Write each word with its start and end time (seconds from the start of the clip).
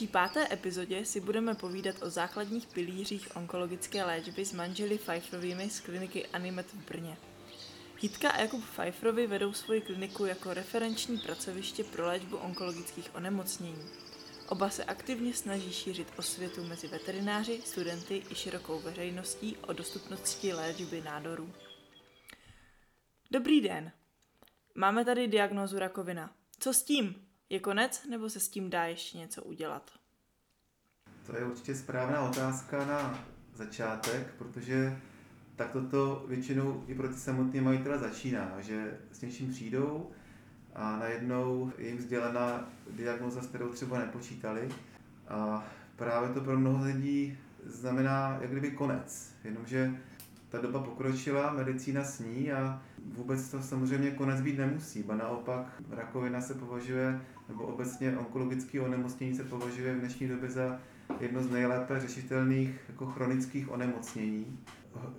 naší 0.00 0.12
páté 0.12 0.52
epizodě 0.52 1.04
si 1.04 1.20
budeme 1.20 1.54
povídat 1.54 2.02
o 2.02 2.10
základních 2.10 2.66
pilířích 2.66 3.36
onkologické 3.36 4.04
léčby 4.04 4.44
s 4.44 4.52
manželi 4.52 4.98
Pfeifferovými 4.98 5.70
z 5.70 5.80
kliniky 5.80 6.26
Animet 6.26 6.66
v 6.72 6.88
Brně. 6.88 7.16
Jitka 8.02 8.30
a 8.30 8.40
Jakub 8.40 8.64
Pfeifferovi 8.64 9.26
vedou 9.26 9.52
svoji 9.52 9.80
kliniku 9.80 10.24
jako 10.24 10.54
referenční 10.54 11.18
pracoviště 11.18 11.84
pro 11.84 12.06
léčbu 12.06 12.36
onkologických 12.36 13.14
onemocnění. 13.14 13.84
Oba 14.48 14.70
se 14.70 14.84
aktivně 14.84 15.34
snaží 15.34 15.72
šířit 15.72 16.12
osvětu 16.16 16.64
mezi 16.64 16.88
veterináři, 16.88 17.60
studenty 17.64 18.22
i 18.30 18.34
širokou 18.34 18.80
veřejností 18.80 19.56
o 19.56 19.72
dostupnosti 19.72 20.52
léčby 20.52 21.00
nádorů. 21.00 21.52
Dobrý 23.30 23.60
den. 23.60 23.92
Máme 24.74 25.04
tady 25.04 25.28
diagnózu 25.28 25.78
rakovina. 25.78 26.34
Co 26.58 26.74
s 26.74 26.82
tím? 26.82 27.26
Je 27.50 27.60
konec 27.60 28.04
nebo 28.04 28.30
se 28.30 28.40
s 28.40 28.48
tím 28.48 28.70
dá 28.70 28.84
ještě 28.84 29.18
něco 29.18 29.42
udělat? 29.42 29.99
To 31.30 31.36
je 31.36 31.44
určitě 31.44 31.74
správná 31.74 32.20
otázka 32.20 32.84
na 32.84 33.18
začátek, 33.54 34.34
protože 34.38 34.96
tak 35.56 35.70
toto 35.70 36.24
většinou 36.28 36.84
i 36.86 36.94
pro 36.94 37.08
ty 37.08 37.14
samotné 37.14 37.60
majitele 37.60 37.98
začíná, 37.98 38.52
že 38.60 38.98
s 39.12 39.20
něčím 39.20 39.50
přijdou 39.50 40.10
a 40.74 40.96
najednou 40.96 41.72
je 41.78 41.88
jim 41.88 42.00
sdělena 42.00 42.68
diagnoza, 42.90 43.42
s 43.42 43.46
kterou 43.46 43.68
třeba 43.68 43.98
nepočítali. 43.98 44.68
A 45.28 45.64
právě 45.96 46.28
to 46.28 46.40
pro 46.40 46.58
mnoho 46.58 46.84
lidí 46.84 47.38
znamená 47.66 48.38
jak 48.40 48.50
kdyby 48.50 48.70
konec, 48.70 49.34
jenomže 49.44 49.94
ta 50.48 50.58
doba 50.58 50.82
pokročila, 50.82 51.52
medicína 51.52 52.04
sní 52.04 52.52
a 52.52 52.82
vůbec 53.04 53.50
to 53.50 53.62
samozřejmě 53.62 54.10
konec 54.10 54.40
být 54.40 54.58
nemusí, 54.58 55.02
ba 55.02 55.16
naopak 55.16 55.82
rakovina 55.90 56.40
se 56.40 56.54
považuje, 56.54 57.20
nebo 57.48 57.64
obecně 57.64 58.18
onkologické 58.18 58.80
onemocnění 58.80 59.34
se 59.34 59.44
považuje 59.44 59.94
v 59.94 60.00
dnešní 60.00 60.28
době 60.28 60.50
za 60.50 60.80
jedno 61.20 61.42
z 61.42 61.50
nejlépe 61.50 62.00
řešitelných 62.00 62.80
jako 62.88 63.06
chronických 63.06 63.70
onemocnění. 63.70 64.58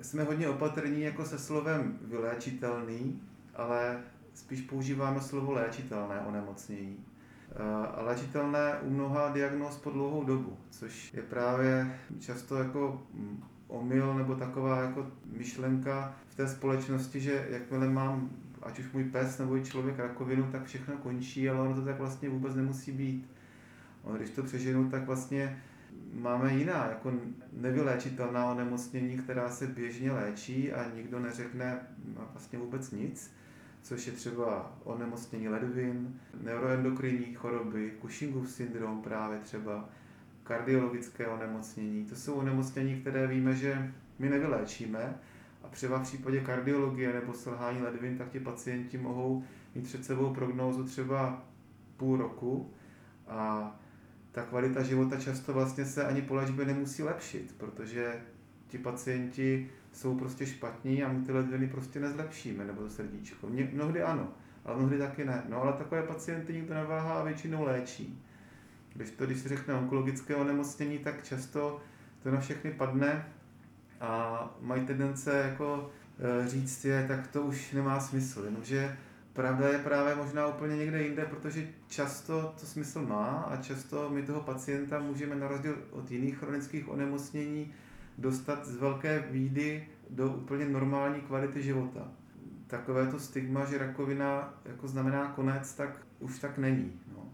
Jsme 0.02 0.24
hodně 0.24 0.50
opatrní 0.50 1.02
jako 1.02 1.26
se 1.26 1.40
slovem 1.40 2.00
vyléčitelný, 2.02 3.22
ale 3.56 4.00
spíš 4.34 4.62
používáme 4.62 5.22
slovo 5.22 5.52
léčitelné 5.52 6.20
onemocnění. 6.20 7.06
A 7.96 8.02
léčitelné 8.02 8.80
u 8.82 8.90
mnoha 8.90 9.30
diagnóz 9.30 9.78
po 9.78 9.90
dlouhou 9.90 10.24
dobu, 10.24 10.58
což 10.70 11.14
je 11.14 11.22
právě 11.22 12.00
často 12.20 12.58
jako 12.58 13.02
omyl 13.68 14.14
nebo 14.14 14.36
taková 14.36 14.82
jako 14.82 15.08
myšlenka 15.38 16.16
v 16.28 16.36
té 16.36 16.48
společnosti, 16.48 17.20
že 17.20 17.48
jakmile 17.50 17.90
mám 17.90 18.30
ať 18.62 18.80
už 18.80 18.92
můj 18.94 19.04
pes 19.04 19.38
nebo 19.38 19.58
i 19.58 19.64
člověk 19.64 20.00
rakovinu, 20.00 20.48
tak 20.52 20.66
všechno 20.66 20.98
končí, 20.98 21.50
ale 21.50 21.60
ono 21.60 21.76
to 21.76 21.82
tak 21.82 22.00
vlastně 22.00 22.30
vůbec 22.30 22.56
nemusí 22.56 22.92
být. 22.92 23.32
Ono, 24.04 24.18
když 24.18 24.30
to 24.30 24.44
přeženu, 24.44 24.90
tak 24.90 25.06
vlastně 25.06 25.62
máme 26.14 26.54
jiná, 26.54 26.86
jako 26.86 27.14
nevyléčitelná 27.54 28.52
onemocnění, 28.52 29.18
která 29.18 29.50
se 29.50 29.68
běžně 29.68 30.12
léčí 30.12 30.74
a 30.74 30.92
nikdo 30.96 31.20
neřekne 31.20 31.80
vlastně 32.32 32.60
vůbec 32.60 32.92
nic, 32.92 33.34
což 33.82 34.08
je 34.08 34.14
třeba 34.14 34.78
onemocnění 34.84 35.50
ledvin, 35.50 36.20
neuroendokrinní 36.44 37.34
choroby, 37.34 37.94
Cushingův 38.02 38.50
syndrom 38.50 39.02
právě 39.02 39.40
třeba, 39.40 39.90
kardiologické 40.44 41.28
onemocnění. 41.28 42.06
To 42.06 42.16
jsou 42.16 42.34
onemocnění, 42.34 43.02
které 43.02 43.28
víme, 43.28 43.56
že 43.56 43.92
my 44.20 44.30
nevyléčíme 44.30 45.20
a 45.64 45.68
třeba 45.68 46.00
v 46.00 46.04
případě 46.04 46.40
kardiologie 46.40 47.14
nebo 47.14 47.34
selhání 47.34 47.82
ledvin, 47.82 48.18
tak 48.18 48.30
ti 48.30 48.40
pacienti 48.40 48.98
mohou 48.98 49.44
mít 49.76 49.84
před 49.84 50.06
sebou 50.06 50.34
prognózu 50.34 50.84
třeba 50.84 51.44
půl 51.98 52.18
roku 52.18 52.74
a 53.28 53.76
ta 54.32 54.42
kvalita 54.42 54.84
života 54.84 55.18
často 55.18 55.54
vlastně 55.54 55.86
se 55.86 56.06
ani 56.06 56.22
po 56.22 56.36
léčbě 56.36 56.66
nemusí 56.66 57.04
lepšit, 57.04 57.56
protože 57.58 58.22
ti 58.68 58.78
pacienti 58.78 59.70
jsou 59.94 60.16
prostě 60.16 60.46
špatní 60.46 61.04
a 61.04 61.12
my 61.12 61.26
ty 61.26 61.32
ledviny 61.32 61.68
prostě 61.68 62.00
nezlepšíme, 62.00 62.66
nebo 62.66 62.82
to 62.82 62.90
srdíčko. 62.90 63.48
Mnohdy 63.74 64.04
ano, 64.04 64.34
ale 64.66 64.78
mnohdy 64.78 64.98
taky 64.98 65.26
ne. 65.26 65.44
No 65.50 65.62
ale 65.62 65.74
takové 65.74 66.04
pacienty 66.04 66.54
nikdo 66.54 66.74
neváhá 66.74 67.14
a 67.14 67.24
většinou 67.24 67.64
léčí. 67.64 68.24
Když 68.94 69.12
to, 69.12 69.26
když 69.26 69.40
se 69.40 69.50
řekne 69.50 69.74
onkologické 69.74 70.36
onemocnění, 70.36 70.98
tak 70.98 71.24
často 71.24 71.82
to 72.24 72.32
na 72.32 72.40
všechny 72.40 72.72
padne 72.72 73.26
a 74.02 74.56
mají 74.62 74.86
tendence 74.86 75.38
jako 75.50 75.90
e, 76.44 76.48
říct 76.50 76.86
je, 76.86 77.06
tak 77.08 77.28
to 77.28 77.42
už 77.42 77.72
nemá 77.72 78.00
smysl. 78.00 78.46
Jenomže 78.46 78.98
pravda 79.34 79.68
je 79.68 79.80
právě 79.80 80.16
možná 80.16 80.48
úplně 80.48 80.78
někde 80.78 81.04
jinde, 81.04 81.26
protože 81.26 81.68
často 81.88 82.54
to 82.60 82.66
smysl 82.66 83.02
má 83.02 83.28
a 83.28 83.58
často 83.58 84.10
my 84.10 84.22
toho 84.22 84.42
pacienta 84.42 85.00
můžeme 85.00 85.36
na 85.36 85.48
rozdíl 85.48 85.78
od 85.92 86.12
jiných 86.12 86.38
chronických 86.38 86.90
onemocnění 86.90 87.74
dostat 88.18 88.66
z 88.66 88.76
velké 88.76 89.20
výdy 89.32 89.88
do 90.10 90.34
úplně 90.34 90.66
normální 90.66 91.22
kvality 91.22 91.64
života. 91.64 92.08
Takové 92.68 93.08
to 93.08 93.20
stigma, 93.20 93.66
že 93.66 93.78
rakovina 93.78 94.54
jako 94.66 94.88
znamená 94.88 95.28
konec, 95.28 95.74
tak 95.74 95.90
už 96.20 96.40
tak 96.40 96.58
není. 96.58 97.00
No. 97.16 97.30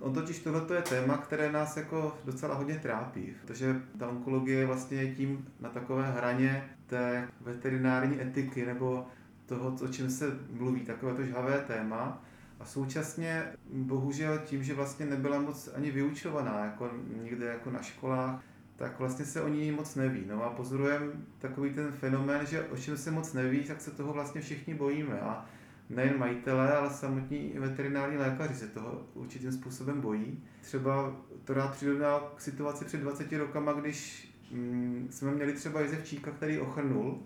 On 0.00 0.12
totiž 0.12 0.38
tohle 0.38 0.76
je 0.76 0.82
téma, 0.82 1.16
které 1.16 1.52
nás 1.52 1.76
jako 1.76 2.18
docela 2.24 2.54
hodně 2.54 2.78
trápí, 2.78 3.34
protože 3.42 3.82
ta 3.98 4.08
onkologie 4.08 4.66
vlastně 4.66 5.02
je 5.02 5.14
tím 5.14 5.48
na 5.60 5.68
takové 5.68 6.10
hraně 6.10 6.64
té 6.86 7.28
veterinární 7.40 8.22
etiky 8.22 8.66
nebo 8.66 9.06
toho, 9.54 9.76
o 9.84 9.88
čem 9.88 10.10
se 10.10 10.38
mluví, 10.50 10.80
takové 10.80 11.14
to 11.14 11.24
žhavé 11.24 11.58
téma. 11.66 12.22
A 12.60 12.64
současně 12.64 13.44
bohužel 13.72 14.38
tím, 14.38 14.64
že 14.64 14.74
vlastně 14.74 15.06
nebyla 15.06 15.40
moc 15.40 15.70
ani 15.74 15.90
vyučovaná 15.90 16.64
jako 16.64 16.90
někde 17.22 17.46
jako 17.46 17.70
na 17.70 17.82
školách, 17.82 18.42
tak 18.76 18.98
vlastně 18.98 19.24
se 19.24 19.42
o 19.42 19.48
ní 19.48 19.70
moc 19.70 19.94
neví. 19.94 20.24
No 20.26 20.44
a 20.44 20.50
pozorujeme 20.50 21.06
takový 21.38 21.70
ten 21.70 21.92
fenomén, 21.92 22.46
že 22.46 22.64
o 22.64 22.76
čem 22.76 22.96
se 22.96 23.10
moc 23.10 23.32
neví, 23.32 23.64
tak 23.64 23.80
se 23.80 23.90
toho 23.90 24.12
vlastně 24.12 24.40
všichni 24.40 24.74
bojíme. 24.74 25.20
A 25.20 25.46
nejen 25.90 26.18
majitelé, 26.18 26.76
ale 26.76 26.90
samotní 26.90 27.52
veterinární 27.58 28.16
lékaři 28.16 28.54
se 28.54 28.66
toho 28.66 29.06
určitým 29.14 29.52
způsobem 29.52 30.00
bojí. 30.00 30.44
Třeba 30.60 31.16
to 31.44 31.54
rád 31.54 31.70
přirovnal 31.72 32.32
k 32.36 32.40
situaci 32.40 32.84
před 32.84 33.00
20 33.00 33.32
rokama, 33.32 33.72
když 33.72 34.28
mm, 34.52 35.08
jsme 35.10 35.30
měli 35.30 35.52
třeba 35.52 35.80
jezevčíka, 35.80 36.30
který 36.30 36.58
ochrnul, 36.58 37.22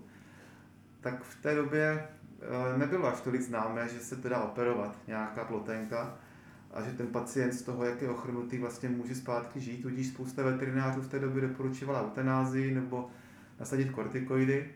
tak 1.01 1.23
v 1.23 1.41
té 1.41 1.55
době 1.55 2.07
nebylo 2.77 3.07
až 3.07 3.21
tolik 3.21 3.41
známé, 3.41 3.87
že 3.89 3.99
se 3.99 4.15
to 4.15 4.29
dá 4.29 4.43
operovat, 4.43 4.97
nějaká 5.07 5.45
plotenka, 5.45 6.17
a 6.73 6.81
že 6.81 6.91
ten 6.91 7.07
pacient 7.07 7.53
z 7.53 7.61
toho, 7.61 7.85
jak 7.85 8.01
je 8.01 8.09
ochrnutý, 8.09 8.57
vlastně 8.57 8.89
může 8.89 9.15
zpátky 9.15 9.59
žít. 9.59 9.81
Tudíž 9.81 10.07
spousta 10.07 10.43
veterinářů 10.43 11.01
v 11.01 11.07
té 11.07 11.19
době 11.19 11.41
doporučovala 11.41 12.01
eutanázii 12.01 12.75
nebo 12.75 13.09
nasadit 13.59 13.91
kortikoidy 13.91 14.69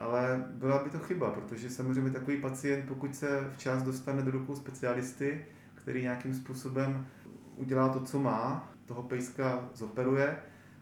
ale 0.00 0.44
byla 0.50 0.84
by 0.84 0.90
to 0.90 0.98
chyba, 0.98 1.30
protože 1.30 1.70
samozřejmě 1.70 2.10
takový 2.10 2.40
pacient, 2.40 2.84
pokud 2.88 3.16
se 3.16 3.50
včas 3.52 3.82
dostane 3.82 4.22
do 4.22 4.30
rukou 4.30 4.56
specialisty, 4.56 5.46
který 5.74 6.02
nějakým 6.02 6.34
způsobem 6.34 7.06
udělá 7.56 7.88
to, 7.88 8.00
co 8.00 8.18
má, 8.18 8.72
toho 8.86 9.02
pejska 9.02 9.68
zoperuje, 9.74 10.36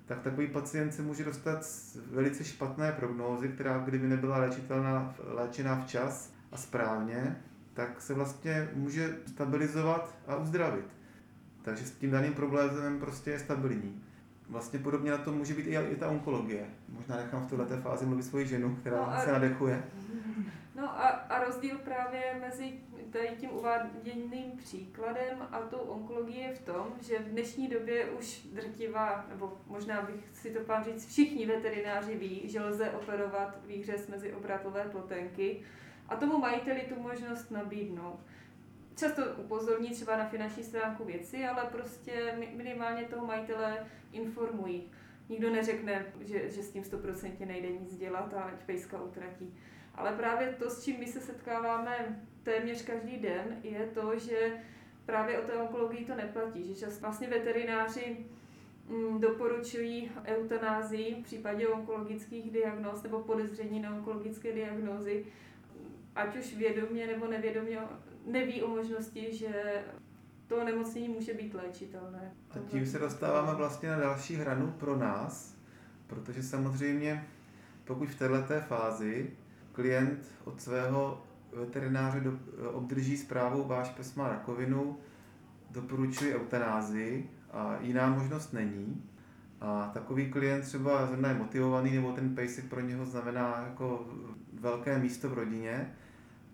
tak 0.08 0.20
takový 0.20 0.46
pacient 0.46 0.92
se 0.92 1.02
může 1.02 1.24
dostat 1.24 1.64
z 1.64 1.96
velice 2.10 2.44
špatné 2.44 2.92
prognózy, 2.92 3.48
která 3.48 3.78
kdyby 3.78 4.08
nebyla 4.08 4.38
léčitelná, 4.38 5.14
léčená 5.24 5.80
včas 5.84 6.32
a 6.52 6.56
správně, 6.56 7.36
tak 7.74 8.00
se 8.00 8.14
vlastně 8.14 8.68
může 8.74 9.16
stabilizovat 9.26 10.14
a 10.26 10.36
uzdravit. 10.36 10.84
Takže 11.62 11.86
s 11.86 11.90
tím 11.90 12.10
daným 12.10 12.32
problémem 12.32 12.98
prostě 12.98 13.30
je 13.30 13.38
stabilní. 13.38 14.02
Vlastně 14.48 14.78
podobně 14.78 15.10
na 15.10 15.18
to 15.18 15.32
může 15.32 15.54
být 15.54 15.66
i, 15.66 15.76
i 15.76 15.96
ta 15.96 16.08
onkologie. 16.08 16.66
Možná 16.88 17.16
nechám 17.16 17.46
v 17.46 17.50
této 17.50 17.76
fázi 17.76 18.06
mluvit 18.06 18.22
svoji 18.22 18.46
ženu, 18.46 18.76
která 18.76 19.14
no 19.14 19.20
se 19.24 19.32
nadechuje. 19.32 19.82
No 20.78 21.00
a, 21.00 21.08
a 21.08 21.44
rozdíl 21.44 21.78
právě 21.78 22.36
mezi 22.40 22.80
tady 23.10 23.28
tím 23.28 23.50
uváděným 23.50 24.56
příkladem 24.56 25.48
a 25.52 25.60
tou 25.60 25.78
onkologií 25.78 26.40
je 26.40 26.54
v 26.54 26.62
tom, 26.62 26.86
že 27.00 27.18
v 27.18 27.28
dnešní 27.28 27.68
době 27.68 28.10
už 28.10 28.46
drtivá, 28.46 29.26
nebo 29.28 29.60
možná 29.66 30.02
bych 30.02 30.28
si 30.32 30.50
to 30.50 30.60
pán 30.60 30.84
říct, 30.84 31.06
všichni 31.06 31.46
veterináři 31.46 32.16
ví, 32.16 32.42
že 32.44 32.60
lze 32.60 32.90
operovat 32.90 33.58
výhřez 33.66 34.08
mezi 34.08 34.32
obratové 34.32 34.84
plotenky 34.84 35.62
a 36.08 36.16
tomu 36.16 36.38
majiteli 36.38 36.80
tu 36.80 37.00
možnost 37.00 37.50
nabídnout 37.50 38.20
často 38.98 39.22
upozorní 39.36 39.90
třeba 39.90 40.16
na 40.16 40.28
finanční 40.28 40.64
stránku 40.64 41.04
věci, 41.04 41.44
ale 41.44 41.64
prostě 41.72 42.38
minimálně 42.56 43.04
toho 43.04 43.26
majitele 43.26 43.86
informují. 44.12 44.90
Nikdo 45.28 45.50
neřekne, 45.50 46.06
že, 46.20 46.50
že 46.50 46.62
s 46.62 46.70
tím 46.70 46.84
stoprocentně 46.84 47.46
nejde 47.46 47.68
nic 47.68 47.96
dělat 47.96 48.34
a 48.34 48.40
ať 48.40 48.54
pejska 48.66 49.02
utratí. 49.02 49.54
Ale 49.98 50.12
právě 50.12 50.56
to, 50.58 50.70
s 50.70 50.84
čím 50.84 51.00
my 51.00 51.06
se 51.06 51.20
setkáváme 51.20 52.22
téměř 52.42 52.84
každý 52.84 53.16
den, 53.16 53.60
je 53.62 53.90
to, 53.94 54.18
že 54.18 54.52
právě 55.06 55.38
o 55.38 55.46
té 55.46 55.52
onkologii 55.52 56.04
to 56.04 56.14
neplatí, 56.14 56.64
že 56.64 56.80
často 56.80 57.00
vlastně 57.00 57.28
veterináři 57.28 58.16
mm, 58.88 59.20
doporučují 59.20 60.10
eutanázii 60.24 61.14
v 61.14 61.24
případě 61.24 61.68
onkologických 61.68 62.50
diagnóz 62.50 63.02
nebo 63.02 63.20
podezření 63.20 63.80
na 63.80 63.94
onkologické 63.94 64.52
diagnózy, 64.52 65.24
ať 66.14 66.36
už 66.36 66.56
vědomě 66.56 67.06
nebo 67.06 67.26
nevědomě 67.26 67.78
neví 68.26 68.62
o 68.62 68.68
možnosti, 68.68 69.36
že 69.36 69.82
to 70.46 70.64
nemocnění 70.64 71.08
může 71.08 71.34
být 71.34 71.54
léčitelné. 71.54 72.32
A 72.50 72.58
tím 72.58 72.86
se 72.86 72.98
dostáváme 72.98 73.54
vlastně 73.54 73.88
na 73.88 73.98
další 73.98 74.34
hranu 74.34 74.74
pro 74.78 74.96
nás, 74.96 75.56
protože 76.06 76.42
samozřejmě 76.42 77.26
pokud 77.84 78.08
v 78.08 78.18
této 78.18 78.60
fázi 78.60 79.30
klient 79.78 80.18
od 80.44 80.60
svého 80.60 81.22
veterináře 81.52 82.20
do, 82.20 82.32
obdrží 82.72 83.16
zprávu, 83.16 83.64
váš 83.64 83.88
pes 83.88 84.14
má 84.14 84.28
rakovinu, 84.28 84.98
doporučuji 85.70 86.34
eutanázii 86.34 87.30
a 87.50 87.76
jiná 87.80 88.08
možnost 88.08 88.52
není. 88.52 89.04
A 89.60 89.90
takový 89.94 90.30
klient 90.30 90.62
třeba 90.62 91.06
zrovna 91.06 91.28
je 91.28 91.34
motivovaný, 91.34 91.94
nebo 91.94 92.12
ten 92.12 92.34
pejsek 92.34 92.64
pro 92.64 92.80
něho 92.80 93.06
znamená 93.06 93.64
jako 93.68 94.06
velké 94.60 94.98
místo 94.98 95.28
v 95.28 95.32
rodině 95.32 95.94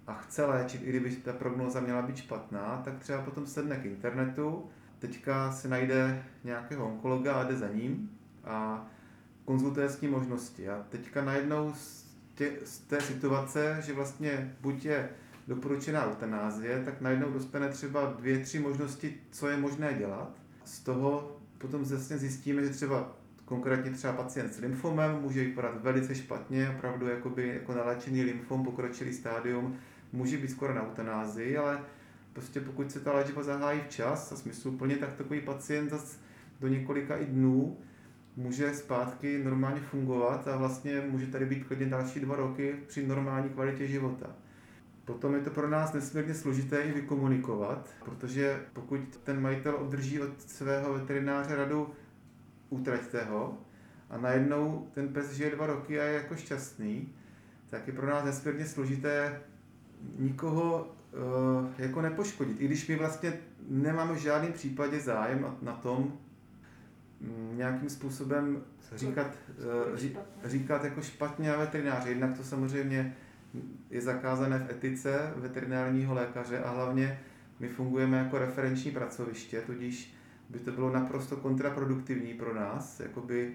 a 0.07 0.15
chce 0.15 0.45
léčit, 0.45 0.83
i 0.85 0.89
kdyby 0.89 1.17
ta 1.17 1.33
prognoza 1.33 1.81
měla 1.81 2.03
být 2.03 2.17
špatná, 2.17 2.83
tak 2.85 2.99
třeba 2.99 3.23
potom 3.23 3.47
sedne 3.47 3.77
k 3.77 3.85
internetu, 3.85 4.69
teďka 4.99 5.53
si 5.53 5.69
najde 5.69 6.25
nějakého 6.45 6.87
onkologa 6.87 7.35
a 7.35 7.45
jde 7.45 7.57
za 7.57 7.69
ním 7.69 8.11
a 8.45 8.87
konzultuje 9.45 9.89
s 9.89 10.01
ním 10.01 10.11
možnosti. 10.11 10.69
A 10.69 10.85
teďka 10.89 11.25
najednou 11.25 11.75
tě, 12.35 12.53
z 12.65 12.79
té 12.79 13.01
situace, 13.01 13.79
že 13.87 13.93
vlastně 13.93 14.57
buď 14.61 14.85
je 14.85 15.11
doporučená 15.49 16.07
eutanázie, 16.11 16.83
tak 16.85 17.01
najednou 17.01 17.31
dostane 17.31 17.69
třeba 17.69 18.15
dvě, 18.19 18.39
tři 18.39 18.59
možnosti, 18.59 19.15
co 19.31 19.49
je 19.49 19.57
možné 19.57 19.95
dělat. 19.95 20.31
Z 20.65 20.81
toho 20.81 21.37
potom 21.59 21.85
vlastně 21.85 22.19
zjistíme, 22.19 22.65
že 22.65 22.71
třeba 22.71 23.17
konkrétně 23.45 23.91
třeba 23.91 24.13
pacient 24.13 24.55
s 24.55 24.59
lymfomem 24.59 25.19
může 25.23 25.45
vypadat 25.45 25.83
velice 25.83 26.15
špatně, 26.15 26.71
opravdu 26.77 27.09
jakoby, 27.09 27.49
jako 27.49 27.75
naléčený 27.75 28.23
lymfom, 28.23 28.65
pokročilý 28.65 29.13
stádium, 29.13 29.77
může 30.13 30.39
být 30.39 30.51
skoro 30.51 30.75
na 30.75 30.83
eutanázii, 30.83 31.57
ale 31.57 31.81
prostě 32.33 32.61
pokud 32.61 32.93
se 32.93 33.01
ta 33.01 33.13
léčba 33.13 33.43
zahájí 33.43 33.81
včas 33.81 34.33
a 34.33 34.37
smysluplně, 34.37 34.97
tak 34.97 35.13
takový 35.13 35.41
pacient 35.41 35.91
zase 35.91 36.19
do 36.61 36.69
několika 36.69 37.17
i 37.17 37.27
dnů 37.27 37.77
může 38.37 38.75
zpátky 38.75 39.45
normálně 39.45 39.81
fungovat 39.81 40.49
a 40.49 40.57
vlastně 40.57 41.03
může 41.11 41.27
tady 41.27 41.47
být 41.47 41.65
klidně 41.65 41.87
další 41.87 42.21
dva 42.21 42.37
roky 42.37 42.75
při 42.87 43.07
normální 43.07 43.49
kvalitě 43.49 43.87
života. 43.87 44.27
Potom 45.05 45.35
je 45.35 45.41
to 45.41 45.51
pro 45.51 45.71
nás 45.71 45.93
nesmírně 45.93 46.35
složité 46.35 46.81
i 46.81 46.93
vykomunikovat, 46.93 47.91
protože 48.05 48.61
pokud 48.73 49.01
ten 49.25 49.41
majitel 49.41 49.75
obdrží 49.75 50.21
od 50.21 50.41
svého 50.41 50.95
veterináře 50.95 51.57
radu 51.57 51.91
utraťte 52.71 53.25
ho 53.25 53.59
a 54.11 54.19
najednou 54.19 54.89
ten 54.95 55.09
pes 55.09 55.33
žije 55.33 55.51
dva 55.51 55.67
roky 55.67 56.01
a 56.01 56.05
je 56.05 56.15
jako 56.15 56.37
šťastný, 56.37 57.15
tak 57.71 57.87
je 57.87 57.93
pro 57.93 58.07
nás 58.07 58.25
nesmírně 58.25 58.67
složité 58.67 59.41
nikoho 60.19 60.95
uh, 61.13 61.71
jako 61.79 62.03
nepoškodit. 62.03 62.61
I 62.61 62.65
když 62.65 62.89
my 62.89 62.97
vlastně 62.97 63.33
nemáme 63.69 64.15
v 64.15 64.19
žádném 64.19 64.53
případě 64.53 65.01
zájem 65.01 65.57
na 65.63 65.73
tom 65.73 66.19
nějakým 67.53 67.89
způsobem 67.89 68.63
říkat, 68.95 69.27
uh, 69.91 69.97
ří, 69.97 70.17
říkat 70.45 70.85
jako 70.85 71.03
špatně 71.03 71.55
a 71.55 71.59
veterináři. 71.59 72.09
Jednak 72.09 72.37
to 72.37 72.45
samozřejmě 72.45 73.17
je 73.91 74.01
zakázané 74.01 74.59
v 74.59 74.71
etice 74.71 75.33
veterinárního 75.37 76.15
lékaře 76.15 76.59
a 76.59 76.71
hlavně 76.71 77.21
my 77.61 77.69
fungujeme 77.69 78.19
jako 78.19 78.39
referenční 78.39 78.91
pracoviště, 78.91 79.61
tudíž 79.61 80.15
by 80.49 80.59
to 80.59 80.73
bylo 80.73 80.93
naprosto 80.93 81.37
kontraproduktivní 81.37 82.35
pro 82.35 82.55
nás, 82.55 83.01
jakoby 83.01 83.55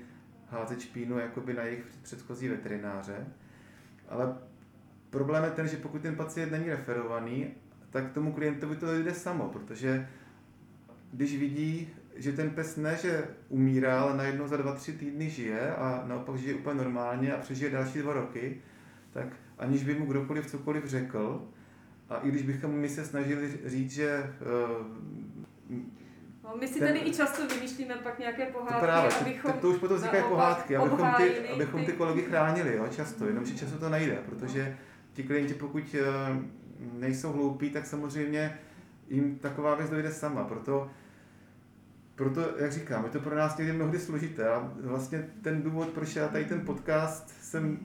házet 0.50 0.82
špínu 0.82 1.20
jakoby 1.20 1.54
na 1.54 1.64
jejich 1.64 1.84
předchozí 2.02 2.48
veterináře. 2.48 3.28
Ale 4.10 4.36
problém 5.10 5.44
je 5.44 5.50
ten, 5.50 5.68
že 5.68 5.78
pokud 5.78 6.02
ten 6.02 6.16
pacient 6.16 6.52
není 6.52 6.70
referovaný, 6.70 7.48
tak 7.90 8.12
tomu 8.12 8.34
klientovi 8.34 8.76
to 8.76 8.96
jde 8.96 9.14
samo, 9.14 9.50
protože 9.50 10.10
když 11.14 11.38
vidí, 11.38 11.90
že 12.19 12.31
ten 12.31 12.50
pes 12.50 12.77
ne, 12.77 12.98
že 13.01 13.27
umírá, 13.50 14.01
ale 14.01 14.18
najednou 14.18 14.48
za 14.48 14.57
dva, 14.57 14.75
tři 14.75 14.94
týdny 14.94 15.30
žije 15.30 15.75
a 15.75 16.04
naopak 16.07 16.36
žije 16.36 16.56
úplně 16.56 16.83
normálně 16.83 17.33
a 17.33 17.38
přežije 17.38 17.71
další 17.71 18.00
dva 18.00 18.13
roky, 18.13 18.62
tak 19.12 19.27
aniž 19.57 19.83
by 19.83 19.95
mu 19.95 20.06
kdokoliv 20.06 20.48
cokoliv 20.48 20.86
řekl, 20.86 21.48
a 22.10 22.18
i 22.18 22.30
když 22.30 22.42
bychom 22.42 22.71
my 22.71 22.89
se 22.89 23.06
snažili 23.06 23.60
říct, 23.66 23.92
že 23.92 24.33
uh, 24.69 24.86
No, 26.44 26.56
my 26.60 26.68
si 26.68 26.80
ten, 26.80 26.88
tady 26.88 27.00
i 27.00 27.13
často 27.13 27.48
vymýšlíme 27.48 27.95
pak 27.95 28.19
nějaké 28.19 28.45
pohádky, 28.45 28.74
to 28.74 28.80
právě, 28.80 29.12
abychom... 29.12 29.51
To, 29.51 29.60
to 29.60 29.69
už 29.69 29.77
potom 29.77 29.98
vznikají 29.98 30.24
pohádky, 30.24 30.75
abychom 30.75 31.13
ty, 31.18 31.50
abychom 31.50 31.86
ty 31.86 31.94
kolegy 31.94 32.22
chránili, 32.22 32.75
jo, 32.75 32.88
často, 32.95 33.25
jenomže 33.25 33.56
často 33.56 33.77
to 33.77 33.89
nejde, 33.89 34.19
protože 34.25 34.77
ti 35.13 35.24
klienti, 35.24 35.54
pokud 35.54 35.83
uh, 35.83 36.44
nejsou 37.00 37.31
hloupí, 37.31 37.69
tak 37.69 37.86
samozřejmě 37.86 38.60
jim 39.10 39.39
taková 39.39 39.75
věc 39.75 39.89
dojde 39.89 40.12
sama, 40.12 40.44
proto 40.44 40.89
proto, 42.19 42.42
jak 42.57 42.71
říkám, 42.71 43.04
je 43.04 43.10
to 43.12 43.19
pro 43.19 43.36
nás 43.36 43.57
někdy 43.57 43.74
mnohdy 43.74 44.00
složité 44.00 44.50
a 44.50 44.71
vlastně 44.83 45.30
ten 45.42 45.62
důvod, 45.62 45.89
proč 45.89 46.16
já 46.16 46.27
tady 46.27 46.45
ten 46.45 46.62
podcast 46.62 47.30
jsem 47.42 47.80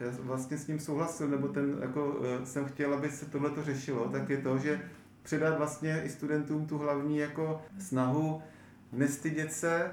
eh, 0.00 0.04
já 0.04 0.10
vlastně 0.20 0.58
s 0.58 0.66
ním 0.66 0.78
souhlasil, 0.78 1.28
nebo 1.28 1.48
ten, 1.48 1.78
jako, 1.80 2.20
eh, 2.24 2.46
jsem 2.46 2.64
chtěl, 2.64 2.94
aby 2.94 3.10
se 3.10 3.26
tohle 3.26 3.50
řešilo, 3.62 4.08
tak 4.08 4.30
je 4.30 4.38
to, 4.38 4.58
že 4.58 4.80
předat 5.22 5.58
vlastně 5.58 6.02
i 6.04 6.08
studentům 6.08 6.66
tu 6.66 6.78
hlavní 6.78 7.18
jako 7.18 7.62
snahu 7.78 8.42
nestydět 8.92 9.52
se 9.52 9.92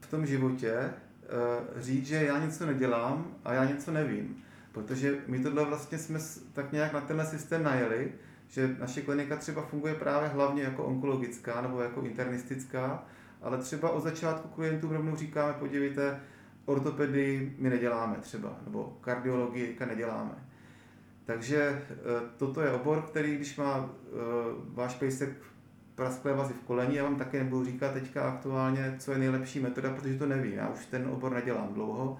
v 0.00 0.06
tom 0.06 0.26
životě, 0.26 0.72
eh, 0.74 0.92
říct, 1.76 2.06
že 2.06 2.16
já 2.16 2.44
něco 2.44 2.66
nedělám 2.66 3.26
a 3.44 3.52
já 3.52 3.64
něco 3.64 3.90
nevím. 3.90 4.36
Protože 4.72 5.18
my 5.26 5.38
tohle 5.38 5.64
vlastně 5.64 5.98
jsme 5.98 6.18
tak 6.52 6.72
nějak 6.72 6.92
na 6.92 7.00
tenhle 7.00 7.26
systém 7.26 7.62
najeli, 7.62 8.12
že 8.48 8.76
naše 8.78 9.02
klinika 9.02 9.36
třeba 9.36 9.62
funguje 9.62 9.94
právě 9.94 10.28
hlavně 10.28 10.62
jako 10.62 10.84
onkologická 10.84 11.60
nebo 11.60 11.80
jako 11.80 12.00
internistická, 12.00 13.04
ale 13.42 13.58
třeba 13.58 13.90
od 13.90 14.00
začátku 14.00 14.48
klientům 14.48 14.90
rovnou 14.90 15.16
říkáme, 15.16 15.52
podívejte, 15.52 16.20
ortopedii 16.64 17.56
my 17.58 17.70
neděláme 17.70 18.16
třeba, 18.20 18.56
nebo 18.64 18.98
kardiologii 19.00 19.76
neděláme. 19.86 20.34
Takže 21.24 21.56
e, 21.60 21.84
toto 22.36 22.60
je 22.60 22.70
obor, 22.70 23.02
který 23.02 23.36
když 23.36 23.56
má 23.56 23.78
e, 23.78 24.08
váš 24.74 24.94
pejsek 24.94 25.30
prasklé 25.94 26.32
vazy 26.32 26.52
v 26.52 26.66
koleni, 26.66 26.96
já 26.96 27.04
vám 27.04 27.16
také 27.16 27.44
nebudu 27.44 27.64
říkat 27.64 27.92
teďka 27.92 28.28
aktuálně, 28.28 28.96
co 28.98 29.12
je 29.12 29.18
nejlepší 29.18 29.60
metoda, 29.60 29.90
protože 29.90 30.18
to 30.18 30.26
nevím, 30.26 30.52
já 30.52 30.68
už 30.68 30.86
ten 30.86 31.08
obor 31.08 31.32
nedělám 31.32 31.74
dlouho 31.74 32.16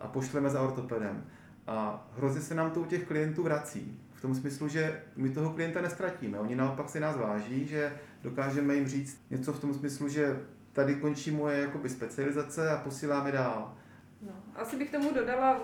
a 0.00 0.08
pošleme 0.08 0.50
za 0.50 0.62
ortopedem. 0.62 1.24
A 1.66 2.06
hrozně 2.16 2.40
se 2.40 2.54
nám 2.54 2.70
to 2.70 2.80
u 2.80 2.84
těch 2.84 3.04
klientů 3.04 3.42
vrací. 3.42 4.00
V 4.24 4.26
tom 4.26 4.34
smyslu, 4.34 4.68
že 4.68 5.02
my 5.16 5.30
toho 5.30 5.50
klienta 5.50 5.80
nestratíme. 5.80 6.38
Oni 6.38 6.54
naopak 6.54 6.88
si 6.88 7.00
nás 7.00 7.16
váží, 7.16 7.66
že 7.66 7.92
dokážeme 8.22 8.74
jim 8.74 8.88
říct 8.88 9.20
něco 9.30 9.52
v 9.52 9.60
tom 9.60 9.74
smyslu, 9.74 10.08
že 10.08 10.40
tady 10.72 10.94
končí 10.94 11.30
moje 11.30 11.60
jakoby, 11.60 11.88
specializace 11.88 12.70
a 12.70 12.76
posíláme 12.76 13.32
dál. 13.32 13.76
No, 14.22 14.32
asi 14.54 14.76
bych 14.76 14.90
tomu 14.90 15.14
dodala 15.14 15.60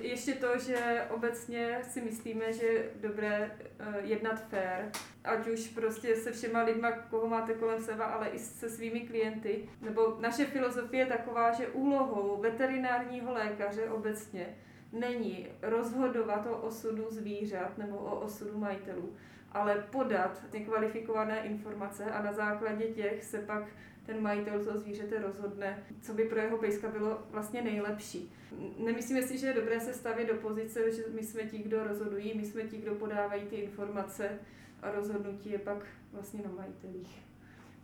ještě 0.00 0.34
to, 0.34 0.58
že 0.58 1.02
obecně 1.10 1.78
si 1.90 2.00
myslíme, 2.00 2.52
že 2.52 2.66
je 2.66 2.84
dobré 3.00 3.50
uh, 3.50 3.94
jednat 4.04 4.48
fair, 4.48 4.84
ať 5.24 5.48
už 5.48 5.68
prostě 5.68 6.16
se 6.16 6.32
všema 6.32 6.62
lidma, 6.62 6.92
koho 6.92 7.28
máte 7.28 7.54
kolem 7.54 7.82
sebe, 7.82 8.04
ale 8.04 8.28
i 8.28 8.38
se 8.38 8.70
svými 8.70 9.00
klienty. 9.00 9.68
Nebo 9.82 10.16
naše 10.20 10.44
filozofie 10.44 11.02
je 11.02 11.06
taková, 11.06 11.52
že 11.52 11.68
úlohou 11.68 12.40
veterinárního 12.42 13.32
lékaře 13.32 13.90
obecně 13.90 14.46
není 14.92 15.46
rozhodovat 15.62 16.46
o 16.46 16.56
osudu 16.56 17.06
zvířat 17.10 17.78
nebo 17.78 17.96
o 17.96 18.20
osudu 18.20 18.58
majitelů, 18.58 19.12
ale 19.52 19.84
podat 19.90 20.42
kvalifikované 20.64 21.40
informace 21.40 22.04
a 22.04 22.22
na 22.22 22.32
základě 22.32 22.84
těch 22.84 23.24
se 23.24 23.38
pak 23.38 23.64
ten 24.06 24.22
majitel 24.22 24.64
toho 24.64 24.78
zvířete 24.78 25.18
rozhodne, 25.18 25.84
co 26.02 26.14
by 26.14 26.24
pro 26.24 26.40
jeho 26.40 26.58
pejska 26.58 26.88
bylo 26.88 27.22
vlastně 27.30 27.62
nejlepší. 27.62 28.32
Nemyslíme 28.78 29.22
si, 29.22 29.38
že 29.38 29.46
je 29.46 29.52
dobré 29.52 29.80
se 29.80 29.94
stavět 29.94 30.26
do 30.26 30.34
pozice, 30.34 30.92
že 30.92 31.02
my 31.14 31.22
jsme 31.22 31.42
ti, 31.42 31.58
kdo 31.58 31.84
rozhodují, 31.84 32.32
my 32.36 32.44
jsme 32.44 32.62
ti, 32.62 32.76
kdo 32.76 32.94
podávají 32.94 33.42
ty 33.42 33.56
informace 33.56 34.38
a 34.82 34.90
rozhodnutí 34.90 35.50
je 35.50 35.58
pak 35.58 35.86
vlastně 36.12 36.42
na 36.44 36.50
majitelích. 36.50 37.22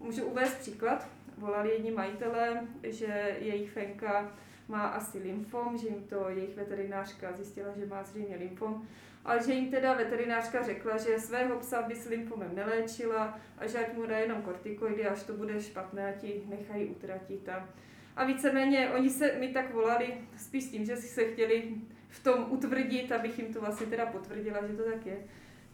Můžu 0.00 0.24
uvést 0.24 0.54
příklad. 0.54 1.08
Volali 1.38 1.70
jedni 1.70 1.90
majitelé, 1.90 2.66
že 2.82 3.36
jejich 3.38 3.70
fenka 3.70 4.32
má 4.72 4.86
asi 4.86 5.18
lymfom, 5.18 5.78
že 5.78 5.88
jim 5.88 6.04
to 6.04 6.28
jejich 6.28 6.56
veterinářka 6.56 7.32
zjistila, 7.32 7.68
že 7.76 7.86
má 7.86 8.02
zřejmě 8.02 8.36
lymfom, 8.36 8.88
ale 9.24 9.42
že 9.42 9.52
jim 9.52 9.70
teda 9.70 9.94
veterinářka 9.94 10.62
řekla, 10.62 10.96
že 10.96 11.18
svého 11.18 11.58
psa 11.58 11.82
by 11.82 11.94
s 11.94 12.08
lymfomem 12.08 12.54
neléčila 12.54 13.38
a 13.58 13.66
že 13.66 13.78
ať 13.78 13.94
mu 13.94 14.06
dá 14.06 14.18
jenom 14.18 14.42
kortikoidy, 14.42 15.06
až 15.06 15.22
to 15.22 15.32
bude 15.32 15.60
špatné, 15.60 16.14
a 16.14 16.18
ti 16.18 16.42
nechají 16.48 16.86
utratit. 16.86 17.48
A, 17.48 17.68
a 18.16 18.24
víceméně 18.24 18.90
oni 18.90 19.10
se 19.10 19.32
mi 19.32 19.48
tak 19.48 19.72
volali 19.72 20.14
spíš 20.36 20.64
tím, 20.64 20.84
že 20.84 20.96
si 20.96 21.08
se 21.08 21.24
chtěli 21.24 21.74
v 22.08 22.24
tom 22.24 22.46
utvrdit, 22.48 23.12
abych 23.12 23.38
jim 23.38 23.52
to 23.52 23.60
vlastně 23.60 23.86
teda 23.86 24.06
potvrdila, 24.06 24.66
že 24.66 24.76
to 24.76 24.84
tak 24.84 25.06
je. 25.06 25.16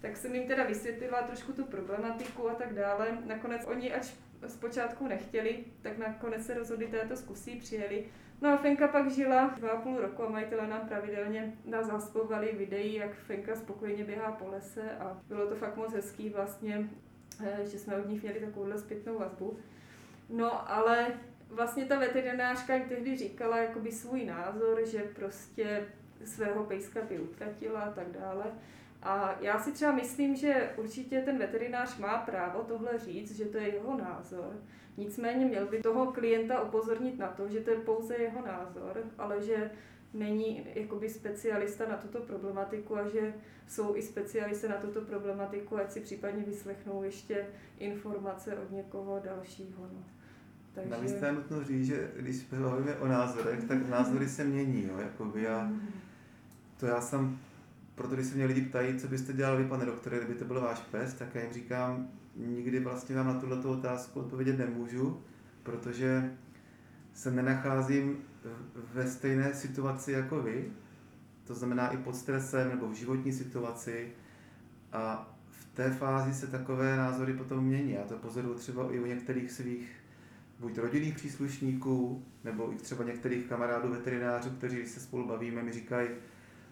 Tak 0.00 0.16
jsem 0.16 0.34
jim 0.34 0.46
teda 0.46 0.64
vysvětlila 0.64 1.22
trošku 1.22 1.52
tu 1.52 1.64
problematiku 1.64 2.50
a 2.50 2.54
tak 2.54 2.74
dále. 2.74 3.18
Nakonec 3.26 3.66
oni, 3.66 3.92
ač 3.92 4.06
zpočátku 4.46 5.06
nechtěli, 5.06 5.64
tak 5.82 5.98
nakonec 5.98 6.46
se 6.46 6.54
rozhodli, 6.54 6.86
této 6.86 7.16
zkusí, 7.16 7.56
přijeli 7.56 8.04
No 8.40 8.52
a 8.52 8.56
Fenka 8.56 8.88
pak 8.88 9.10
žila 9.10 9.54
dva 9.56 9.70
a 9.70 9.80
půl 9.80 10.00
roku 10.00 10.22
a 10.22 10.28
majitele 10.28 10.66
nám 10.66 10.88
pravidelně 10.88 11.52
nás 11.64 11.86
zaspomínali 11.86 12.54
videí, 12.58 12.94
jak 12.94 13.14
Fenka 13.14 13.56
spokojeně 13.56 14.04
běhá 14.04 14.32
po 14.32 14.48
lese 14.48 14.90
a 15.00 15.20
bylo 15.28 15.46
to 15.46 15.54
fakt 15.54 15.76
moc 15.76 15.92
hezký 15.92 16.30
vlastně 16.30 16.88
eh, 17.44 17.66
že 17.66 17.78
jsme 17.78 17.96
od 17.96 18.08
nich 18.08 18.22
měli 18.22 18.40
takovouhle 18.40 18.78
zpětnou 18.78 19.18
vazbu. 19.18 19.58
No 20.28 20.70
ale 20.70 21.06
vlastně 21.50 21.84
ta 21.84 21.98
veterinářka 21.98 22.74
jim 22.74 22.88
tehdy 22.88 23.16
říkala 23.16 23.58
jakoby 23.58 23.92
svůj 23.92 24.24
názor, 24.24 24.86
že 24.86 24.98
prostě 24.98 25.86
svého 26.24 26.64
pejska 26.64 27.00
by 27.02 27.18
utratila 27.18 27.80
a 27.80 27.90
tak 27.90 28.06
dále. 28.10 28.44
A 29.02 29.36
já 29.40 29.58
si 29.58 29.72
třeba 29.72 29.92
myslím, 29.92 30.36
že 30.36 30.70
určitě 30.76 31.20
ten 31.20 31.38
veterinář 31.38 31.98
má 31.98 32.18
právo 32.18 32.62
tohle 32.68 32.98
říct, 32.98 33.36
že 33.36 33.44
to 33.44 33.56
je 33.56 33.74
jeho 33.74 33.98
názor. 33.98 34.56
Nicméně 34.96 35.46
měl 35.46 35.66
by 35.66 35.82
toho 35.82 36.12
klienta 36.12 36.62
upozornit 36.62 37.18
na 37.18 37.28
to, 37.28 37.48
že 37.48 37.60
to 37.60 37.70
je 37.70 37.76
pouze 37.76 38.16
jeho 38.16 38.46
názor, 38.46 39.02
ale 39.18 39.42
že 39.42 39.70
není 40.14 40.66
jakoby 40.74 41.08
specialista 41.08 41.88
na 41.88 41.96
tuto 41.96 42.20
problematiku 42.20 42.98
a 42.98 43.08
že 43.08 43.34
jsou 43.68 43.96
i 43.96 44.02
specialisté 44.02 44.68
na 44.68 44.76
tuto 44.76 45.00
problematiku, 45.00 45.76
ať 45.76 45.92
si 45.92 46.00
případně 46.00 46.44
vyslechnou 46.44 47.02
ještě 47.02 47.46
informace 47.78 48.58
od 48.58 48.70
někoho 48.70 49.20
dalšího. 49.24 49.82
No. 49.92 50.04
Takže... 50.74 50.90
Navíc 50.90 51.22
je 51.22 51.32
nutno 51.32 51.64
říct, 51.64 51.86
že 51.86 52.10
když 52.16 52.50
mluvíme 52.50 52.96
o 52.96 53.06
názorech, 53.06 53.64
tak 53.64 53.88
názory 53.88 54.28
se 54.28 54.44
mění. 54.44 54.86
Jo, 54.86 54.98
jakoby 54.98 55.48
a 55.48 55.70
to 56.80 56.86
já 56.86 57.00
jsem, 57.00 57.38
proto 57.98 58.14
když 58.14 58.26
se 58.26 58.34
mě 58.34 58.46
lidi 58.46 58.62
ptají, 58.62 58.98
co 58.98 59.08
byste 59.08 59.32
dělali, 59.32 59.64
pane 59.64 59.86
doktore, 59.86 60.18
kdyby 60.18 60.34
to 60.34 60.44
byl 60.44 60.60
váš 60.60 60.78
pes, 60.78 61.14
tak 61.14 61.34
já 61.34 61.42
jim 61.42 61.52
říkám, 61.52 62.08
nikdy 62.36 62.80
vlastně 62.80 63.16
vám 63.16 63.26
na 63.26 63.40
tuto 63.40 63.70
otázku 63.70 64.20
odpovědět 64.20 64.58
nemůžu, 64.58 65.22
protože 65.62 66.36
se 67.12 67.30
nenacházím 67.30 68.16
ve 68.94 69.06
stejné 69.06 69.54
situaci 69.54 70.12
jako 70.12 70.42
vy, 70.42 70.72
to 71.44 71.54
znamená 71.54 71.88
i 71.88 71.96
pod 71.96 72.16
stresem 72.16 72.68
nebo 72.68 72.88
v 72.88 72.94
životní 72.94 73.32
situaci 73.32 74.12
a 74.92 75.34
v 75.50 75.64
té 75.64 75.90
fázi 75.90 76.34
se 76.34 76.46
takové 76.46 76.96
názory 76.96 77.32
potom 77.32 77.64
mění. 77.64 77.92
Já 77.92 78.04
to 78.04 78.16
pozoruju 78.16 78.54
třeba 78.54 78.92
i 78.92 79.00
u 79.00 79.06
některých 79.06 79.52
svých 79.52 79.90
buď 80.60 80.78
rodinných 80.78 81.14
příslušníků, 81.14 82.24
nebo 82.44 82.72
i 82.72 82.76
třeba 82.76 83.04
některých 83.04 83.46
kamarádů 83.46 83.88
veterinářů, 83.88 84.50
kteří 84.50 84.86
se 84.86 85.00
spolu 85.00 85.28
bavíme, 85.28 85.62
mi 85.62 85.72
říkají, 85.72 86.08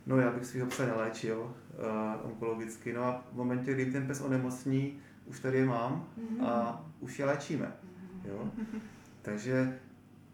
no 0.07 0.21
já 0.21 0.31
bych 0.31 0.47
svého 0.47 0.67
psa 0.67 0.87
neléčil 0.87 1.39
uh, 1.41 2.31
onkologicky. 2.31 2.93
No 2.93 3.05
a 3.05 3.25
v 3.33 3.37
momentě, 3.37 3.75
kdy 3.75 3.93
ten 3.93 4.07
pes 4.07 4.21
onemocní, 4.21 4.99
už 5.27 5.41
tady 5.41 5.59
je 5.59 5.67
mám 5.67 6.09
a 6.47 6.85
už 7.01 7.19
je 7.19 7.25
léčíme. 7.25 7.73
Jo? 8.25 8.51
Takže 9.23 9.79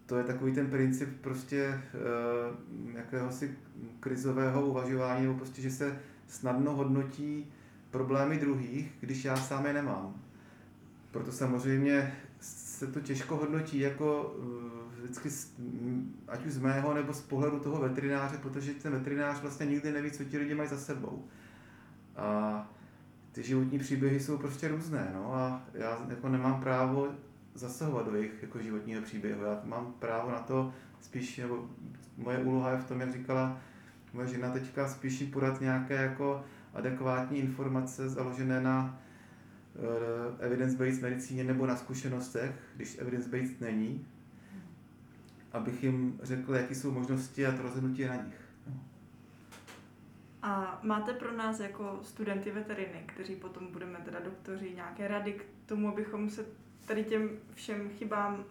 to 0.07 0.19
je 0.19 0.25
takový 0.25 0.53
ten 0.53 0.67
princip 0.71 1.09
prostě 1.21 1.83
uh, 1.95 2.97
jakéhosi 2.97 3.59
krizového 4.01 4.67
uvažování, 4.67 5.23
nebo 5.27 5.39
prostě, 5.39 5.63
že 5.63 5.71
se 5.71 5.99
snadno 6.27 6.77
hodnotí 6.77 7.53
problémy 7.91 8.39
druhých, 8.39 8.93
když 9.01 9.25
já 9.25 9.37
sám 9.37 9.67
je 9.67 9.73
nemám. 9.73 10.15
Proto 11.11 11.33
samozřejmě 11.33 12.15
se 12.41 12.87
to 12.87 13.01
těžko 13.01 13.37
hodnotí 13.37 13.79
jako 13.79 14.23
uh, 14.23 14.82
vždycky, 15.03 15.29
ať 16.29 16.47
už 16.47 16.53
z 16.53 16.59
mého 16.59 16.95
nebo 16.95 17.13
z 17.13 17.21
pohledu 17.21 17.61
toho 17.61 17.81
veterináře, 17.81 18.39
protože 18.39 18.75
ten 18.75 18.93
veterinář 18.93 19.41
vlastně 19.41 19.67
nikdy 19.67 19.93
neví, 19.93 20.11
co 20.11 20.25
ti 20.25 20.39
lidi 20.39 20.55
mají 20.55 20.69
za 20.69 20.79
sebou. 20.79 21.25
A 22.17 22.71
ty 23.33 23.43
životní 23.43 23.79
příběhy 23.79 24.21
jsou 24.21 24.39
prostě 24.39 24.69
různé, 24.69 25.11
no 25.15 25.35
a 25.35 25.63
já 25.75 26.07
jako 26.09 26.29
nemám 26.29 26.61
právo 26.61 27.09
zasahovat 27.55 28.07
do 28.07 28.17
jejich 28.17 28.43
jako 28.43 28.59
životního 28.59 29.03
příběhu. 29.03 29.45
Já 29.45 29.61
mám 29.65 29.95
právo 29.99 30.31
na 30.31 30.39
to 30.39 30.73
spíš, 31.01 31.39
nebo 31.39 31.69
moje 32.17 32.39
úloha 32.39 32.71
je 32.71 32.79
v 32.79 32.89
tom, 32.89 33.01
jak 33.01 33.13
říkala 33.13 33.61
moje 34.13 34.29
žena 34.29 34.51
teďka, 34.51 34.89
spíš 34.89 35.21
jí 35.21 35.27
podat 35.27 35.61
nějaké 35.61 35.95
jako 35.95 36.45
adekvátní 36.75 37.39
informace 37.39 38.09
založené 38.09 38.61
na 38.61 39.01
uh, 39.75 40.45
evidence-based 40.45 41.03
medicíně 41.03 41.45
nebo 41.45 41.67
na 41.67 41.77
zkušenostech, 41.77 42.53
když 42.77 42.99
evidence-based 42.99 43.61
není, 43.61 44.07
abych 45.53 45.83
jim 45.83 46.21
řekl, 46.23 46.55
jaké 46.55 46.75
jsou 46.75 46.91
možnosti 46.91 47.47
a 47.47 47.53
to 47.53 47.63
rozhodnutí 47.63 48.03
je 48.03 48.09
na 48.09 48.17
nich. 48.17 48.43
A 50.43 50.81
máte 50.83 51.13
pro 51.13 51.33
nás 51.33 51.61
jako 51.61 51.99
studenty 52.03 52.51
veteriny, 52.51 53.03
kteří 53.07 53.37
potom 53.37 53.67
budeme 53.73 53.99
teda 53.99 54.21
doktoři, 54.21 54.73
nějaké 54.75 55.09
rady 55.09 55.33
k 55.33 55.45
tomu, 55.67 55.89
abychom 55.89 56.31
se 56.31 56.47
tady 56.87 57.05
těm 57.05 57.31
všem 57.55 57.89
chybám 57.89 58.45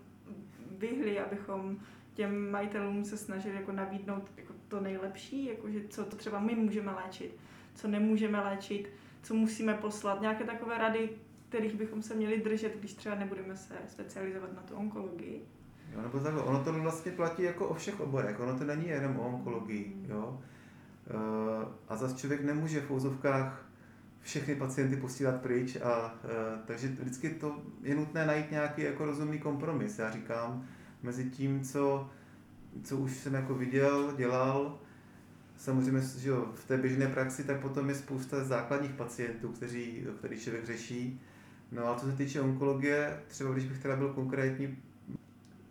vyhli, 0.78 1.20
abychom 1.20 1.78
těm 2.14 2.52
majitelům 2.52 3.06
se 3.06 3.18
snažili 3.18 3.56
jako 3.56 3.72
nabídnout 3.72 4.32
jako 4.38 4.54
to 4.68 4.80
nejlepší, 4.80 5.46
jakože 5.46 5.80
co 5.90 6.06
to 6.06 6.16
třeba 6.16 6.40
my 6.40 6.56
můžeme 6.56 6.92
léčit, 6.92 7.36
co 7.76 7.88
nemůžeme 7.88 8.42
léčit, 8.42 8.90
co 9.24 9.34
musíme 9.34 9.74
poslat, 9.74 10.22
nějaké 10.22 10.44
takové 10.44 10.78
rady, 10.78 11.10
kterých 11.50 11.76
bychom 11.76 12.02
se 12.02 12.16
měli 12.16 12.42
držet, 12.42 12.78
když 12.80 12.94
třeba 12.94 13.16
nebudeme 13.16 13.58
se 13.58 13.76
specializovat 13.88 14.54
na 14.54 14.62
tu 14.62 14.76
onkologii. 14.76 15.46
Jo, 15.94 16.02
nebo 16.02 16.20
takhle, 16.20 16.44
ono 16.44 16.64
to 16.64 16.74
vlastně 16.74 17.12
platí 17.12 17.44
jako 17.44 17.68
o 17.68 17.74
všech 17.74 18.00
oborech, 18.00 18.40
ono 18.40 18.58
to 18.58 18.64
není 18.64 18.88
jenom 18.88 19.20
o 19.20 19.28
onkologii, 19.28 20.06
jo. 20.10 20.40
Eh, 21.10 21.66
a 21.90 21.96
zase 21.96 22.16
člověk 22.16 22.44
nemůže 22.44 22.82
v 22.82 22.92
úzovkách 22.92 23.66
všechny 24.22 24.56
pacienty 24.56 24.96
posílat 24.96 25.42
pryč 25.42 25.76
a 25.76 26.16
eh, 26.24 26.60
takže 26.66 26.88
vždycky 26.88 27.30
to 27.30 27.62
je 27.82 27.96
nutné 27.96 28.26
najít 28.26 28.52
nějaký 28.52 28.82
jako 28.82 29.06
rozumný 29.06 29.40
kompromis, 29.40 30.00
já 30.00 30.12
říkám, 30.12 30.68
mezi 31.04 31.30
tím, 31.30 31.64
co, 31.64 32.10
co 32.84 32.98
už 32.98 33.18
jsem 33.18 33.34
jako 33.34 33.56
viděl, 33.56 34.14
dělal, 34.18 34.80
samozřejmě, 35.58 36.02
že 36.02 36.30
jo, 36.30 36.52
v 36.56 36.66
té 36.66 36.78
běžné 36.78 37.08
praxi, 37.08 37.44
tak 37.44 37.60
potom 37.60 37.90
je 37.90 37.96
spousta 37.96 38.44
základních 38.44 38.92
pacientů, 38.92 39.48
kteří, 39.50 40.06
který 40.18 40.40
člověk 40.40 40.66
řeší. 40.66 41.22
No 41.72 41.88
a 41.88 41.96
co 41.96 42.06
se 42.06 42.12
týče 42.12 42.42
onkologie, 42.42 43.20
třeba 43.28 43.52
když 43.52 43.66
bych 43.66 43.82
teda 43.82 43.96
byl 43.96 44.14
konkrétní, 44.14 44.78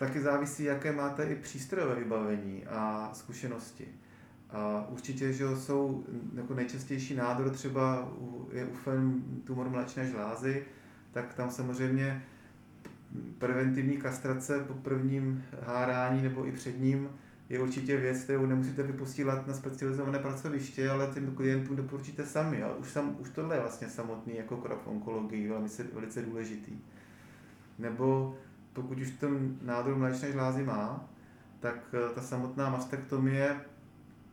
taky 0.01 0.21
závisí, 0.21 0.65
jaké 0.65 0.93
máte 0.93 1.25
i 1.25 1.35
přístrojové 1.35 1.95
vybavení 1.95 2.67
a 2.67 3.11
zkušenosti. 3.13 3.89
A 4.51 4.87
určitě, 4.89 5.33
že 5.33 5.57
jsou 5.57 6.05
jako 6.35 6.55
nejčastější 6.55 7.15
nádor 7.15 7.51
třeba 7.51 8.09
u, 8.19 8.49
je 8.53 8.67
u 8.67 8.75
fen 8.75 9.23
tumor 9.45 9.69
mléčné 9.69 10.07
žlázy, 10.07 10.65
tak 11.13 11.35
tam 11.35 11.51
samozřejmě 11.51 12.23
preventivní 13.39 13.97
kastrace 13.97 14.59
po 14.59 14.75
prvním 14.75 15.45
hárání 15.67 16.23
nebo 16.23 16.47
i 16.47 16.53
před 16.53 16.81
ním 16.81 17.09
je 17.49 17.61
určitě 17.61 17.97
věc, 17.97 18.25
kterou 18.25 18.47
nemusíte 18.47 18.83
vyposílat 18.83 19.47
na 19.47 19.55
specializované 19.55 20.19
pracoviště, 20.19 20.91
ale 20.91 21.11
těm 21.15 21.35
klientům 21.35 21.77
doporučíte 21.77 22.27
sami. 22.27 22.63
A 22.63 22.75
už, 22.75 22.91
sam, 22.91 23.17
už 23.19 23.31
tohle 23.31 23.57
je 23.57 23.61
vlastně 23.61 23.89
samotný 23.89 24.37
jako 24.37 24.57
krok 24.57 24.83
v 24.83 24.87
onkologii, 24.87 25.49
velice, 25.49 25.85
velice 25.95 26.23
důležitý. 26.23 26.73
Nebo 27.79 28.37
pokud 28.73 28.99
už 28.99 29.11
ten 29.11 29.59
nádor 29.63 29.97
mléčné 29.97 30.33
žlázy 30.33 30.63
má, 30.63 31.09
tak 31.61 31.95
eh, 31.95 32.15
ta 32.15 32.21
samotná 32.21 32.71
mastektomie 32.71 33.61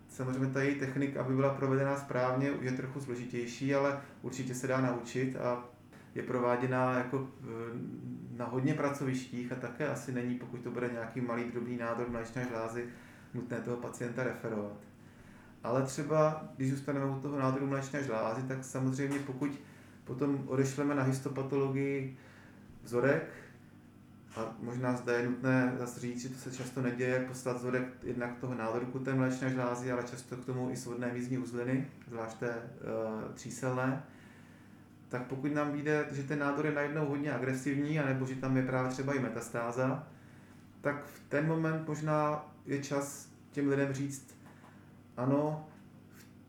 Samozřejmě 0.09 0.47
ta 0.47 0.61
její 0.61 0.75
technika, 0.75 1.21
aby 1.21 1.35
byla 1.35 1.53
provedena 1.53 1.97
správně, 1.97 2.51
je 2.61 2.71
trochu 2.71 3.01
složitější, 3.01 3.75
ale 3.75 4.01
určitě 4.21 4.55
se 4.55 4.67
dá 4.67 4.81
naučit 4.81 5.35
a 5.35 5.63
je 6.15 6.23
prováděna 6.23 6.97
jako 6.97 7.27
na 8.37 8.45
hodně 8.45 8.73
pracovištích 8.73 9.51
a 9.51 9.55
také 9.55 9.87
asi 9.87 10.11
není, 10.11 10.35
pokud 10.35 10.61
to 10.61 10.71
bude 10.71 10.89
nějaký 10.91 11.21
malý 11.21 11.43
drobný 11.51 11.77
nádor 11.77 12.09
mléčné 12.09 12.45
žlázy, 12.49 12.85
nutné 13.33 13.57
toho 13.57 13.77
pacienta 13.77 14.23
referovat. 14.23 14.77
Ale 15.63 15.83
třeba, 15.83 16.45
když 16.57 16.71
zůstaneme 16.71 17.05
u 17.05 17.19
toho 17.19 17.39
nádoru 17.39 17.67
mléčné 17.67 18.03
žlázy, 18.03 18.41
tak 18.47 18.63
samozřejmě 18.63 19.19
pokud 19.19 19.51
potom 20.03 20.43
odešleme 20.45 20.95
na 20.95 21.03
histopatologii 21.03 22.17
vzorek, 22.83 23.29
a 24.37 24.55
možná 24.59 24.95
zde 24.95 25.13
je 25.13 25.27
nutné 25.27 25.75
zase 25.77 25.99
říct, 25.99 26.21
že 26.21 26.29
to 26.29 26.35
se 26.35 26.51
často 26.51 26.81
neděje, 26.81 27.25
poslat 27.27 27.57
vzorek 27.57 27.83
jednak 28.03 28.37
toho 28.39 28.55
nádoru 28.55 28.85
té 28.85 29.13
mléčné 29.13 29.49
žlázy, 29.49 29.91
ale 29.91 30.03
často 30.03 30.35
k 30.35 30.45
tomu 30.45 30.69
i 30.69 30.77
svodné 30.77 31.13
mízní 31.13 31.37
uzliny, 31.37 31.87
zvlášť 32.07 32.37
té 32.37 32.49
uh, 32.49 33.33
tříselné. 33.33 34.03
Tak 35.09 35.27
pokud 35.27 35.53
nám 35.53 35.71
vyjde, 35.71 36.05
že 36.11 36.23
ten 36.23 36.39
nádor 36.39 36.65
je 36.65 36.71
najednou 36.71 37.05
hodně 37.05 37.33
agresivní, 37.33 37.99
anebo 37.99 38.25
že 38.25 38.35
tam 38.35 38.57
je 38.57 38.65
právě 38.65 38.91
třeba 38.91 39.13
i 39.13 39.19
metastáza, 39.19 40.07
tak 40.81 41.05
v 41.05 41.29
ten 41.29 41.47
moment 41.47 41.87
možná 41.87 42.45
je 42.65 42.83
čas 42.83 43.29
těm 43.51 43.67
lidem 43.69 43.93
říct, 43.93 44.37
ano, 45.17 45.67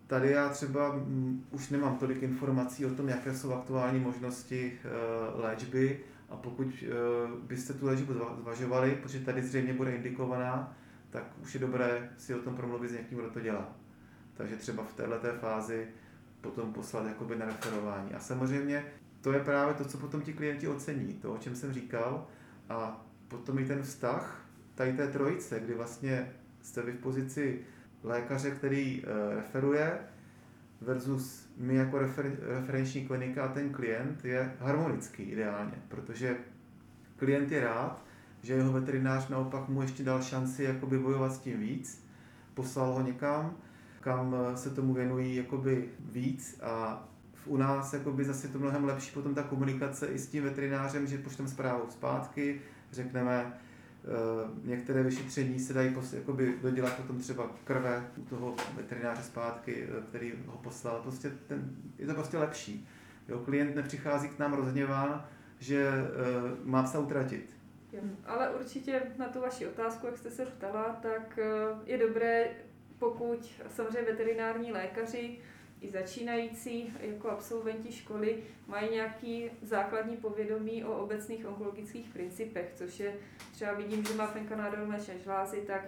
tady 0.07 0.31
já 0.31 0.49
třeba 0.49 0.93
mm, 0.93 1.45
už 1.51 1.69
nemám 1.69 1.97
tolik 1.97 2.23
informací 2.23 2.87
o 2.87 2.95
tom, 2.95 3.09
jaké 3.09 3.35
jsou 3.35 3.53
aktuální 3.53 4.01
možnosti 4.01 4.79
uh, 4.85 5.41
léčby, 5.41 6.01
a 6.29 6.37
pokud 6.37 6.67
uh, 6.67 7.31
byste 7.47 7.75
tu 7.75 7.87
léčbu 7.87 8.13
zvažovali, 8.41 8.99
protože 9.03 9.21
tady 9.21 9.43
zřejmě 9.43 9.73
bude 9.73 9.93
indikovaná, 9.93 10.77
tak 11.11 11.25
už 11.43 11.55
je 11.55 11.61
dobré 11.61 12.11
si 12.17 12.35
o 12.35 12.39
tom 12.39 12.57
promluvit 12.57 12.89
s 12.89 12.93
někým, 12.93 13.19
kdo 13.19 13.31
to 13.31 13.41
dělá. 13.41 13.77
Takže 14.35 14.57
třeba 14.57 14.85
v 14.85 14.93
této 14.93 15.39
fázi 15.41 15.89
potom 16.41 16.73
poslat 16.73 17.07
jakoby 17.07 17.37
na 17.37 17.47
referování. 17.47 18.15
A 18.15 18.21
samozřejmě 18.21 18.85
to 19.21 19.33
je 19.33 19.41
právě 19.41 19.75
to, 19.75 19.85
co 19.85 19.99
potom 19.99 20.21
ti 20.21 20.33
klienti 20.33 20.69
ocení, 20.69 21.15
to, 21.15 21.33
o 21.33 21.39
čem 21.39 21.57
jsem 21.57 21.73
říkal. 21.73 22.27
A 22.69 23.07
potom 23.29 23.59
i 23.59 23.65
ten 23.65 23.83
vztah 23.83 24.47
tady 24.75 24.93
té 24.93 25.09
trojice, 25.09 25.61
kdy 25.61 25.75
vlastně 25.75 26.33
jste 26.63 26.83
vy 26.83 26.93
v 26.93 27.01
pozici 27.01 27.61
lékaře, 28.03 28.51
který 28.51 29.03
uh, 29.03 29.35
referuje, 29.35 29.99
versus 30.81 31.49
my 31.57 31.75
jako 31.75 31.99
refer, 31.99 32.33
referenční 32.41 33.07
klinika 33.07 33.45
a 33.45 33.49
ten 33.49 33.71
klient 33.71 34.25
je 34.25 34.53
harmonický 34.61 35.23
ideálně, 35.23 35.75
protože 35.89 36.37
klient 37.17 37.53
je 37.53 37.61
rád, 37.61 38.05
že 38.43 38.53
jeho 38.53 38.73
veterinář 38.73 39.29
naopak 39.29 39.69
mu 39.69 39.83
ještě 39.83 40.03
dal 40.03 40.23
šanci 40.23 40.65
jakoby 40.65 40.99
bojovat 40.99 41.33
s 41.33 41.39
tím 41.39 41.61
víc, 41.61 42.05
poslal 42.55 42.93
ho 42.93 43.03
někam, 43.03 43.57
kam 44.01 44.37
se 44.55 44.71
tomu 44.71 44.95
věnují 44.95 45.37
jakoby 45.37 45.89
víc 46.13 46.61
a 46.63 47.05
u 47.47 47.57
nás 47.57 47.93
jakoby 47.93 48.25
zase 48.25 48.49
to 48.49 48.59
mnohem 48.59 48.85
lepší 48.85 49.11
potom 49.15 49.35
ta 49.35 49.43
komunikace 49.43 50.07
i 50.07 50.19
s 50.19 50.29
tím 50.29 50.45
veterinářem, 50.45 51.07
že 51.07 51.19
pošleme 51.19 51.51
zprávu 51.51 51.85
zpátky, 51.91 52.61
řekneme, 52.93 53.53
Eh, 53.53 53.68
některé 54.65 55.03
vyšetření 55.03 55.59
se 55.59 55.73
dají 55.73 55.95
pos, 55.95 56.13
jakoby 56.13 56.55
dodělat 56.63 56.97
potom 56.97 57.19
třeba 57.19 57.51
krve 57.65 58.11
u 58.17 58.23
toho 58.23 58.55
veterináře 58.77 59.23
zpátky, 59.23 59.89
eh, 59.89 60.03
který 60.09 60.33
ho 60.47 60.57
poslal. 60.57 61.01
Prostě 61.03 61.31
ten, 61.47 61.77
je 61.99 62.07
to 62.07 62.15
prostě 62.15 62.39
lepší. 62.39 62.89
Jo, 63.29 63.39
klient 63.39 63.75
nepřichází 63.75 64.29
k 64.29 64.39
nám 64.39 64.53
rozhněván, 64.53 65.27
že 65.59 65.89
uh, 65.89 66.67
má 66.69 66.87
se 66.87 66.99
utratit. 66.99 67.57
Ale 68.27 68.51
určitě 68.51 69.03
na 69.19 69.29
tu 69.29 69.41
vaši 69.41 69.67
otázku, 69.67 70.07
jak 70.07 70.19
jste 70.19 70.31
se 70.31 70.47
ptala, 70.47 70.99
tak 71.03 71.39
je 71.87 71.99
dobré, 71.99 72.51
pokud 72.99 73.53
samozřejmě 73.69 74.11
veterinární 74.11 74.73
lékaři 74.73 75.39
i 75.81 75.91
začínající 75.91 76.93
jako 77.01 77.31
absolventi 77.31 77.93
školy 77.93 78.43
mají 78.67 78.91
nějaký 78.91 79.51
základní 79.63 80.17
povědomí 80.17 80.85
o 80.85 81.03
obecných 81.03 81.47
onkologických 81.47 82.09
principech, 82.09 82.73
což 82.75 83.01
je 83.01 83.15
třeba 83.53 83.73
vidím, 83.73 84.05
že 84.05 84.15
má 84.15 84.27
fenka 84.27 84.57
nádor 84.57 84.87
mléčné 84.87 85.19
žlázy, 85.19 85.61
tak 85.67 85.83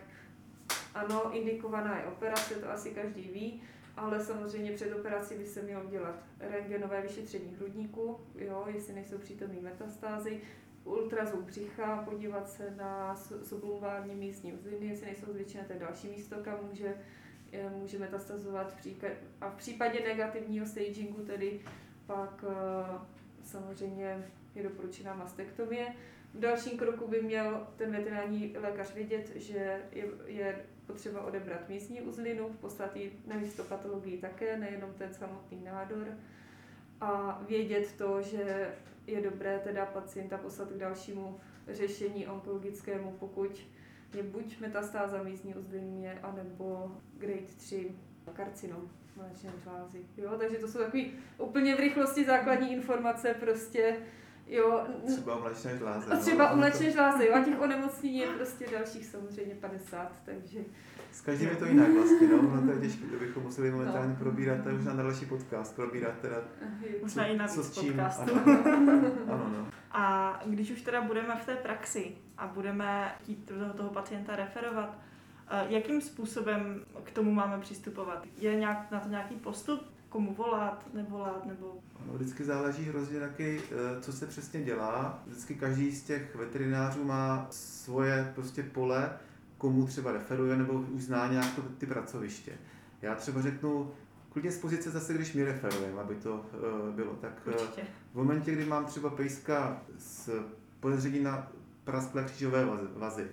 ano, 0.94 1.30
indikovaná 1.32 1.99
je 1.99 2.04
operace, 2.04 2.54
to 2.54 2.70
asi 2.70 2.90
každý 2.90 3.23
ví, 3.23 3.62
ale 3.97 4.25
samozřejmě 4.25 4.73
před 4.73 4.94
operací 4.94 5.35
by 5.35 5.47
se 5.47 5.62
mělo 5.62 5.85
dělat 5.85 6.23
rengenové 6.40 7.02
vyšetření 7.02 7.56
hrudníku, 7.56 8.20
jo, 8.35 8.64
jestli 8.75 8.94
nejsou 8.94 9.18
přítomné 9.18 9.61
metastázy, 9.61 10.40
ultrazvuk 10.85 11.40
břicha, 11.40 12.02
podívat 12.11 12.49
se 12.49 12.75
na 12.76 13.16
sublumvární 13.42 14.14
místní 14.14 14.52
uzliny, 14.52 14.87
jestli 14.87 15.06
nejsou 15.06 15.32
zvětšené, 15.32 15.64
to 15.64 15.73
je 15.73 15.78
další 15.78 16.09
místo, 16.09 16.37
kam 16.42 16.59
může 16.70 16.94
může 17.76 17.99
metastazovat 17.99 18.76
a 19.40 19.50
v 19.50 19.54
případě 19.54 20.00
negativního 20.00 20.66
stagingu 20.66 21.25
tedy 21.25 21.61
pak 22.07 22.45
eh, 22.49 22.99
samozřejmě 23.45 24.25
je 24.54 24.62
doporučená 24.62 25.14
mastektomie. 25.14 25.95
V 26.35 26.40
dalším 26.40 26.78
kroku 26.78 27.09
by 27.09 27.23
měl 27.23 27.66
ten 27.76 27.92
veterinární 27.92 28.54
lékař 28.59 28.95
vědět, 28.95 29.33
že 29.37 29.80
je, 29.92 30.07
je 30.26 30.64
potřeba 30.87 31.25
odebrat 31.25 31.69
místní 31.69 32.00
uzlinu, 32.00 32.49
poslat 32.61 32.97
ji 32.97 33.23
na 33.26 33.37
histopatologii 33.37 34.19
také, 34.19 34.57
nejenom 34.57 34.95
ten 34.95 35.14
samotný 35.14 35.62
nádor 35.64 36.07
a 37.00 37.42
vědět 37.49 37.95
to, 37.99 38.23
že 38.23 38.75
je 39.07 39.21
dobré 39.21 39.59
teda 39.59 39.87
pacienta 39.87 40.38
poslat 40.38 40.69
k 40.69 40.78
dalšímu 40.78 41.40
řešení 41.69 42.26
onkologickému, 42.26 43.16
pokud 43.21 43.61
je 44.14 44.22
buď 44.22 44.60
metastáza 44.60 45.22
místní 45.22 45.54
uzlinie, 45.54 46.18
anebo 46.22 46.92
grade 47.18 47.46
3 47.56 47.94
karcinom 48.32 48.90
mléčné 49.16 49.50
žlázy. 49.62 50.00
Jo, 50.16 50.30
takže 50.38 50.58
to 50.58 50.68
jsou 50.68 50.78
takové 50.78 51.02
úplně 51.38 51.76
v 51.76 51.80
rychlosti 51.80 52.24
základní 52.24 52.72
informace 52.72 53.34
prostě. 53.40 53.96
Jo, 54.46 54.86
třeba 55.06 55.36
u 55.36 55.40
mléčné 55.40 55.78
žlázy. 55.78 56.10
A 56.10 56.16
třeba 56.16 56.48
no. 56.48 56.54
u 56.54 56.58
mléčné 56.58 56.90
žlázy, 56.90 57.26
jo, 57.26 57.34
a 57.34 57.44
těch 57.44 57.60
onemocnění 57.60 58.18
je 58.18 58.26
prostě 58.26 58.66
dalších 58.72 59.06
samozřejmě 59.06 59.54
50, 59.54 60.12
takže 60.24 60.60
s 61.12 61.20
každým 61.20 61.48
je 61.48 61.56
to 61.56 61.64
jinak 61.64 61.88
vlastně, 61.94 62.28
no, 62.28 62.42
no 62.42 62.62
to 62.62 62.70
je 62.72 62.80
těžké, 62.80 63.06
to 63.06 63.16
bychom 63.16 63.42
museli 63.42 63.70
momentálně 63.70 64.08
no. 64.08 64.16
probírat, 64.16 64.62
to 64.62 64.68
je 64.68 64.74
už 64.74 64.84
na 64.84 64.92
další 64.92 65.26
podcast, 65.26 65.76
probírat 65.76 66.14
teda, 66.20 66.36
Možná 67.02 67.26
i 67.26 67.36
na 67.36 67.49
co 67.49 67.62
s 67.62 67.80
čím. 67.80 67.92
Podcastu. 67.92 68.34
Ano, 68.34 69.12
ano, 69.28 69.52
no. 69.58 69.66
A 69.92 70.40
když 70.46 70.70
už 70.70 70.82
teda 70.82 71.02
budeme 71.02 71.36
v 71.36 71.46
té 71.46 71.54
praxi 71.54 72.12
a 72.38 72.46
budeme 72.46 73.14
chtít 73.20 73.52
toho 73.76 73.90
pacienta 73.90 74.36
referovat, 74.36 74.99
eh, 75.49 75.66
jakým 75.68 76.00
způsobem 76.00 76.84
k 77.04 77.10
tomu 77.10 77.32
máme 77.32 77.58
přistupovat? 77.58 78.26
Je 78.38 78.54
nějak, 78.54 78.90
na 78.90 79.00
to 79.00 79.08
nějaký 79.08 79.34
postup? 79.34 79.80
Komu 80.08 80.34
volat, 80.34 80.84
nevolat, 80.94 81.46
nebo... 81.46 81.78
No, 82.06 82.14
vždycky 82.14 82.44
záleží 82.44 82.84
hrozně 82.84 83.20
taky, 83.20 83.60
eh, 83.62 84.00
co 84.00 84.12
se 84.12 84.26
přesně 84.26 84.62
dělá. 84.62 85.23
Vždycky 85.26 85.54
každý 85.54 85.92
z 85.92 86.04
těch 86.04 86.36
veterinářů 86.36 87.04
má 87.04 87.46
svoje 87.50 88.32
prostě 88.34 88.62
pole, 88.62 89.18
komu 89.60 89.86
třeba 89.86 90.12
referuje 90.12 90.56
nebo 90.56 90.73
už 90.73 91.02
zná 91.02 91.26
nějak 91.26 91.54
to, 91.54 91.62
ty 91.62 91.86
pracoviště. 91.86 92.52
Já 93.02 93.14
třeba 93.14 93.42
řeknu, 93.42 93.90
klidně 94.32 94.52
z 94.52 94.58
pozice 94.58 94.90
zase, 94.90 95.14
když 95.14 95.32
mi 95.32 95.44
referujeme, 95.44 96.00
aby 96.00 96.14
to 96.14 96.34
uh, 96.34 96.94
bylo. 96.94 97.14
Tak 97.14 97.32
uh, 97.46 97.54
v 98.12 98.14
momentě, 98.14 98.52
kdy 98.52 98.64
mám 98.64 98.84
třeba 98.84 99.10
pejska 99.10 99.82
z 99.99 100.30
podezření 100.80 101.23
na 101.23 101.52
prasklé 101.84 102.25
křížové 102.25 102.66
vazy, 102.96 103.26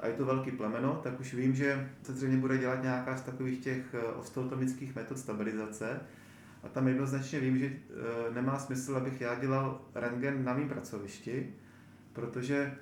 a 0.00 0.06
je 0.06 0.12
to 0.12 0.24
velký 0.24 0.50
plemeno, 0.50 1.00
tak 1.02 1.20
už 1.20 1.34
vím, 1.34 1.54
že 1.54 1.90
se 2.02 2.12
zřejmě 2.12 2.36
bude 2.36 2.58
dělat 2.58 2.82
nějaká 2.82 3.16
z 3.16 3.22
takových 3.22 3.60
těch 3.60 3.94
eh, 3.94 3.98
osteotomických 3.98 4.96
metod 4.96 5.18
stabilizace. 5.18 6.00
A 6.62 6.68
tam 6.68 6.88
jednoznačně 6.88 7.40
vím, 7.40 7.58
že 7.58 7.72
nemá 8.34 8.58
smysl, 8.58 8.96
abych 8.96 9.20
já 9.20 9.34
dělal 9.34 9.80
rengen 9.94 10.44
na 10.44 10.54
mém 10.54 10.68
pracovišti, 10.68 11.54
protože 12.12 12.76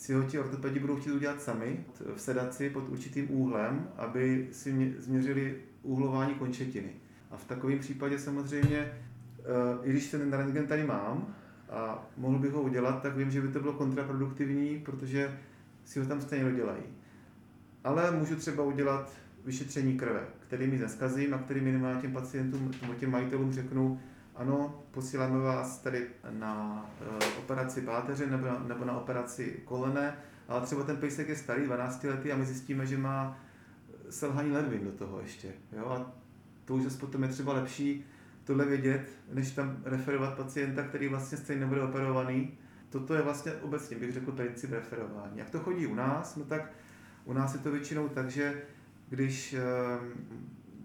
si 0.00 0.14
ho 0.14 0.22
ti 0.22 0.38
ortopedi 0.38 0.80
budou 0.80 0.96
chtít 0.96 1.12
udělat 1.12 1.42
sami 1.42 1.84
v 2.14 2.20
sedaci 2.20 2.70
pod 2.70 2.88
určitým 2.88 3.30
úhlem, 3.30 3.88
aby 3.96 4.48
si 4.52 4.94
změřili 4.98 5.56
úhlování 5.82 6.34
končetiny. 6.34 6.90
A 7.30 7.36
v 7.36 7.44
takovém 7.44 7.78
případě 7.78 8.18
samozřejmě, 8.18 8.78
eh, 8.78 8.92
i 9.82 9.90
když 9.90 10.10
ten 10.10 10.32
rentgen 10.32 10.66
tady 10.66 10.84
mám 10.84 11.34
a 11.70 12.08
mohl 12.16 12.38
bych 12.38 12.52
ho 12.52 12.62
udělat, 12.62 13.02
tak 13.02 13.16
vím, 13.16 13.30
že 13.30 13.40
by 13.40 13.48
to 13.48 13.60
bylo 13.60 13.72
kontraproduktivní, 13.72 14.78
protože 14.78 15.38
si 15.84 16.00
ho 16.00 16.06
tam 16.06 16.20
stejně 16.20 16.44
dodělají. 16.44 16.82
Ale 17.84 18.10
můžu 18.10 18.36
třeba 18.36 18.64
udělat 18.64 19.12
vyšetření 19.44 19.98
krve, 19.98 20.20
který 20.38 20.66
mi 20.66 20.78
neskazím 20.78 21.34
a 21.34 21.38
který 21.38 21.60
minimálně 21.60 22.00
těm 22.00 22.12
pacientům 22.12 22.70
těm 23.00 23.10
majitelům 23.10 23.52
řeknu, 23.52 24.00
ano, 24.40 24.84
posíláme 24.90 25.38
vás 25.38 25.78
tady 25.78 26.06
na 26.30 26.84
uh, 27.00 27.16
operaci 27.38 27.80
páteře 27.80 28.26
nebo, 28.26 28.46
nebo 28.68 28.84
na 28.84 28.98
operaci 28.98 29.60
kolene, 29.64 30.16
ale 30.48 30.60
třeba 30.60 30.84
ten 30.84 30.96
pejsek 30.96 31.28
je 31.28 31.36
starý, 31.36 31.64
12 31.64 32.04
letý 32.04 32.32
a 32.32 32.36
my 32.36 32.46
zjistíme, 32.46 32.86
že 32.86 32.98
má 32.98 33.38
selhaní 34.10 34.50
ledvin 34.50 34.84
do 34.84 34.92
toho 34.92 35.20
ještě. 35.20 35.48
Jo? 35.72 35.86
A 35.86 36.12
to 36.64 36.74
už 36.74 36.96
potom 36.96 37.22
je 37.22 37.28
třeba 37.28 37.52
lepší 37.52 38.04
tohle 38.44 38.64
vědět, 38.64 39.08
než 39.32 39.50
tam 39.50 39.76
referovat 39.84 40.36
pacienta, 40.36 40.82
který 40.82 41.08
vlastně 41.08 41.38
stejně 41.38 41.60
nebude 41.60 41.82
operovaný. 41.82 42.58
Toto 42.90 43.14
je 43.14 43.22
vlastně 43.22 43.52
obecně, 43.52 43.96
bych 43.96 44.12
řekl, 44.12 44.32
princip 44.32 44.72
referování. 44.72 45.38
Jak 45.38 45.50
to 45.50 45.58
chodí 45.58 45.86
u 45.86 45.94
nás? 45.94 46.36
No 46.36 46.44
tak 46.44 46.72
u 47.24 47.32
nás 47.32 47.54
je 47.54 47.60
to 47.60 47.70
většinou 47.70 48.08
tak, 48.08 48.30
že 48.30 48.62
když 49.08 49.52
ehm, 49.52 50.12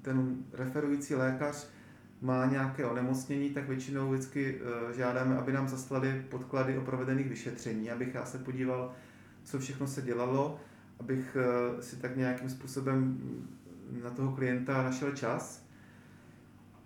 ten 0.02 0.36
referující 0.54 1.16
lékař 1.16 1.75
má 2.22 2.46
nějaké 2.46 2.86
onemocnění, 2.86 3.50
tak 3.50 3.68
většinou 3.68 4.12
vždycky 4.12 4.62
eh, 4.90 4.94
žádáme, 4.94 5.38
aby 5.38 5.54
nám 5.54 5.68
zaslali 5.68 6.26
podklady 6.30 6.78
o 6.78 6.82
provedených 6.82 7.30
vyšetření, 7.30 7.92
abych 7.92 8.16
já 8.16 8.26
se 8.26 8.38
podíval, 8.38 8.94
co 9.44 9.60
všechno 9.60 9.88
se 9.88 10.02
dělalo, 10.02 10.60
abych 11.00 11.38
eh, 11.40 11.82
si 11.82 11.96
tak 11.96 12.18
nějakým 12.18 12.50
způsobem 12.50 13.20
na 14.04 14.10
toho 14.10 14.32
klienta 14.32 14.84
našel 14.84 15.12
čas 15.12 15.66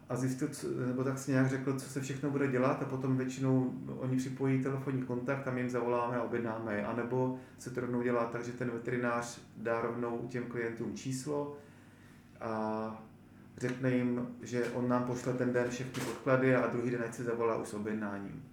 a 0.10 0.16
zjistil, 0.16 0.50
nebo 0.88 1.04
tak 1.04 1.18
si 1.18 1.32
nějak 1.32 1.50
řekl, 1.50 1.80
co 1.80 1.90
se 1.90 2.02
všechno 2.02 2.30
bude 2.30 2.48
dělat 2.48 2.82
a 2.82 2.86
potom 2.86 3.18
většinou 3.18 3.74
oni 3.88 4.18
připojí 4.18 4.64
telefonní 4.64 5.02
kontakt 5.02 5.48
a 5.48 5.52
my 5.52 5.62
jim 5.62 5.70
zavoláme 5.70 6.18
a 6.18 6.24
objednáme 6.24 6.76
je. 6.76 6.86
A 6.86 6.96
nebo 6.96 7.40
se 7.60 7.70
to 7.70 7.82
rovnou 7.82 8.02
dělá 8.02 8.26
tak, 8.26 8.44
že 8.44 8.52
ten 8.52 8.72
veterinář 8.72 9.42
dá 9.58 9.82
rovnou 9.82 10.28
těm 10.30 10.44
klientům 10.44 10.96
číslo 10.96 11.58
a 12.42 13.04
řekne 13.60 13.92
jim, 13.92 14.28
že 14.42 14.70
on 14.70 14.90
nám 14.90 15.04
pošle 15.04 15.34
ten 15.34 15.54
den 15.54 15.70
všechny 15.70 16.04
podklady 16.04 16.56
a 16.56 16.68
druhý 16.68 16.92
den 16.92 17.04
ať 17.06 17.14
se 17.14 17.24
zavolá 17.24 17.58
už 17.58 17.68
s 17.68 17.74
objednáním. 17.74 18.44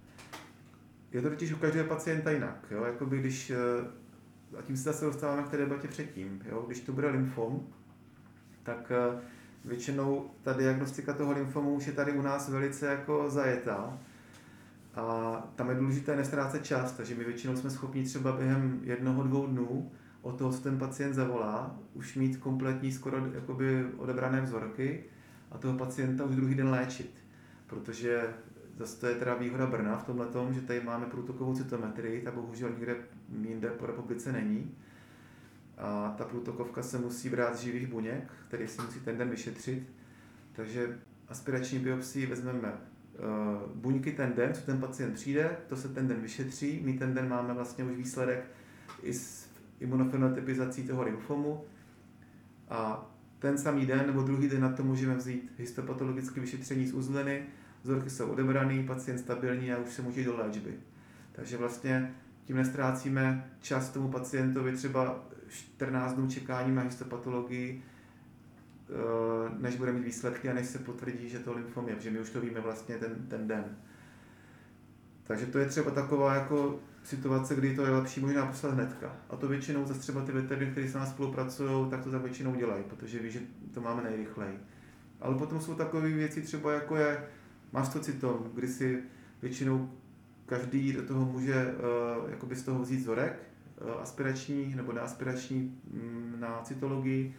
Je 1.13 1.23
to 1.23 1.31
totiž 1.31 1.53
u 1.53 1.57
každého 1.57 1.89
pacienta 1.89 2.31
jinak. 2.31 2.67
Jo? 2.71 2.85
Jakoby 2.85 3.19
když, 3.19 3.51
eh, 3.51 4.59
a 4.59 4.63
tím 4.63 4.77
se 4.77 4.83
zase 4.83 5.05
dostáváme 5.05 5.43
k 5.43 5.49
té 5.49 5.57
debatě 5.57 5.89
předtím. 5.89 6.43
Jo? 6.49 6.65
Když 6.67 6.81
to 6.81 6.93
bude 6.93 7.09
lymfom, 7.09 7.67
tak 8.63 8.93
eh, 8.95 9.21
většinou 9.65 10.31
ta 10.43 10.53
diagnostika 10.53 11.13
toho 11.13 11.33
lymfomu 11.33 11.75
už 11.75 11.87
je 11.87 11.93
tady 11.93 12.13
u 12.13 12.23
nás 12.23 12.49
velice 12.49 12.87
jako 12.87 13.31
zajetá. 13.31 13.99
A 14.95 15.37
tam 15.57 15.71
je 15.71 15.75
důležité 15.75 16.17
nestrácet 16.17 16.65
čas, 16.65 16.93
takže 16.93 17.15
my 17.15 17.25
většinou 17.25 17.57
jsme 17.57 17.71
schopni 17.71 18.05
třeba 18.05 18.33
během 18.33 18.81
jednoho, 18.83 19.23
dvou 19.23 19.47
dnů 19.47 19.91
od 20.27 20.39
toho, 20.39 20.53
co 20.53 20.61
ten 20.61 20.79
pacient 20.79 21.15
zavolá, 21.15 21.79
už 21.95 22.15
mít 22.15 22.37
kompletní 22.37 22.93
skoro 22.93 23.27
jakoby 23.35 23.87
odebrané 23.97 24.41
vzorky 24.41 25.05
a 25.51 25.59
toho 25.59 25.79
pacienta 25.79 26.25
už 26.25 26.37
druhý 26.37 26.55
den 26.55 26.69
léčit. 26.69 27.11
Protože 27.67 28.23
zase 28.77 29.01
to 29.01 29.07
je 29.07 29.15
teda 29.15 29.35
výhoda 29.35 29.67
Brna 29.67 29.97
v 29.97 30.07
tomhle 30.07 30.27
tom, 30.27 30.55
že 30.55 30.61
tady 30.61 30.81
máme 30.81 31.07
průtokovou 31.07 31.55
cytometrii, 31.55 32.23
ta 32.23 32.31
bohužel 32.31 32.71
nikde 32.71 32.97
jinde 33.43 33.71
po 33.71 33.87
republice 33.87 34.33
není. 34.33 34.75
A 35.79 36.15
ta 36.19 36.25
průtokovka 36.25 36.83
se 36.83 36.99
musí 36.99 37.29
brát 37.29 37.57
z 37.57 37.61
živých 37.61 37.87
buněk, 37.87 38.33
který 38.49 38.69
se 38.69 38.83
musí 38.83 39.01
ten 39.01 39.19
den 39.19 39.31
vyšetřit. 39.31 39.93
Takže 40.53 40.99
aspirační 41.29 41.79
biopsii 41.79 42.27
vezmeme 42.27 42.73
uh, 42.73 43.73
buňky 43.75 44.13
ten 44.13 44.33
den, 44.37 44.55
co 44.55 44.61
ten 44.61 44.81
pacient 44.81 45.15
přijde, 45.15 45.57
to 45.69 45.77
se 45.77 45.89
ten 45.89 46.09
den 46.09 46.21
vyšetří, 46.21 46.81
my 46.85 46.93
ten 46.93 47.15
den 47.15 47.29
máme 47.29 47.55
vlastně 47.55 47.85
už 47.85 47.97
výsledek 47.97 48.45
i 49.03 49.15
s 49.15 49.46
imunofenotypizací 49.81 50.83
toho 50.83 51.03
lymfomu 51.03 51.65
a 52.69 53.11
ten 53.39 53.59
samý 53.59 53.87
den 53.87 54.07
nebo 54.07 54.23
druhý 54.23 54.49
den 54.49 54.61
na 54.61 54.73
to 54.73 54.83
můžeme 54.83 55.17
vzít 55.17 55.53
histopatologické 55.59 56.41
vyšetření 56.41 56.87
z 56.87 56.95
uzliny, 56.95 57.47
vzorky 57.83 58.11
jsou 58.11 58.29
odebraný, 58.29 58.87
pacient 58.87 59.19
stabilní 59.19 59.73
a 59.73 59.79
už 59.79 59.89
se 59.89 60.03
může 60.03 60.25
do 60.25 60.37
léčby. 60.37 60.75
Takže 61.33 61.57
vlastně 61.57 62.15
tím 62.45 62.57
nestrácíme 62.57 63.51
čas 63.61 63.91
tomu 63.91 64.09
pacientovi 64.09 64.73
třeba 64.73 65.25
14 65.49 66.13
dnů 66.13 66.29
čekání 66.29 66.75
na 66.75 66.83
histopatologii, 66.83 67.83
eh, 67.83 68.93
než 69.59 69.77
bude 69.77 69.93
mít 69.93 70.05
výsledky 70.05 70.49
a 70.49 70.55
než 70.55 70.67
se 70.67 70.79
potvrdí, 70.79 71.29
že 71.29 71.39
to 71.39 71.53
lymfom 71.53 71.89
je, 71.89 71.97
protože 71.97 72.11
my 72.11 72.21
už 72.21 72.31
to 72.31 72.41
víme 72.41 72.61
vlastně 72.61 72.97
ten, 72.97 73.27
ten 73.29 73.49
den. 73.49 73.77
Takže 75.25 75.47
to 75.47 75.59
je 75.59 75.67
třeba 75.67 75.91
taková 75.91 76.35
jako 76.35 76.81
situace, 77.07 77.55
kdy 77.55 77.77
to 77.77 77.83
je 77.83 77.91
lepší 77.91 78.21
možná 78.21 78.47
poslat 78.47 78.75
hnedka. 78.75 79.17
A 79.31 79.37
to 79.37 79.49
většinou 79.49 79.87
zase 79.87 80.01
třeba 80.01 80.25
ty 80.25 80.33
veteriny, 80.33 80.71
které 80.71 80.89
s 80.89 80.95
nás 80.95 81.11
spolupracují, 81.11 81.91
tak 81.91 82.05
to 82.05 82.11
za 82.11 82.19
většinou 82.19 82.55
dělají, 82.55 82.85
protože 82.89 83.19
ví, 83.19 83.31
že 83.31 83.41
to 83.75 83.81
máme 83.81 84.03
nejrychleji. 84.03 84.59
Ale 85.21 85.35
potom 85.35 85.61
jsou 85.61 85.75
takové 85.75 86.09
věci 86.09 86.43
třeba 86.43 86.73
jako 86.73 86.97
je 86.97 87.25
mastocytom, 87.73 88.51
kdy 88.55 88.69
si 88.69 89.03
většinou 89.43 89.91
každý 90.47 90.93
do 90.93 91.03
toho 91.03 91.25
může 91.25 91.75
uh, 92.43 92.53
z 92.53 92.63
toho 92.63 92.83
vzít 92.83 92.97
vzorek 92.97 93.43
uh, 93.81 94.03
aspirační 94.03 94.75
nebo 94.75 94.93
neaspirační 94.93 95.81
um, 95.93 96.41
na 96.41 96.61
cytologii, 96.63 97.35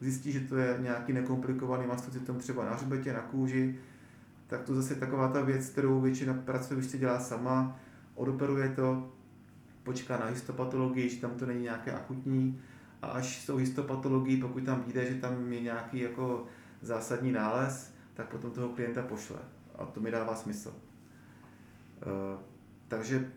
zjistí, 0.00 0.32
že 0.32 0.40
to 0.40 0.56
je 0.56 0.78
nějaký 0.80 1.12
nekomplikovaný 1.12 1.86
mastocytom 1.86 2.38
třeba 2.38 2.64
na 2.64 2.74
hřbetě, 2.74 3.12
na 3.12 3.20
kůži, 3.20 3.78
tak 4.46 4.62
to 4.62 4.74
zase 4.74 4.94
je 4.94 5.00
taková 5.00 5.28
ta 5.28 5.42
věc, 5.42 5.68
kterou 5.68 6.00
většina 6.00 6.34
pracoviště 6.34 6.98
dělá 6.98 7.20
sama, 7.20 7.80
odoperuje 8.18 8.68
to, 8.68 9.12
počká 9.82 10.16
na 10.16 10.26
histopatologii, 10.26 11.08
že 11.08 11.20
tam 11.20 11.30
to 11.30 11.46
není 11.46 11.62
nějaké 11.62 11.92
akutní 11.92 12.60
a 13.02 13.06
až 13.06 13.42
s 13.42 13.46
tou 13.46 13.56
histopatologií, 13.56 14.40
pokud 14.40 14.64
tam 14.64 14.82
vyjde, 14.82 15.12
že 15.12 15.20
tam 15.20 15.52
je 15.52 15.60
nějaký 15.60 16.00
jako 16.00 16.46
zásadní 16.80 17.32
nález, 17.32 17.94
tak 18.14 18.28
potom 18.28 18.50
toho 18.50 18.68
klienta 18.68 19.02
pošle. 19.02 19.38
A 19.74 19.86
to 19.86 20.00
mi 20.00 20.10
dává 20.10 20.34
smysl. 20.34 20.68
Uh, 20.68 22.40
takže 22.88 23.32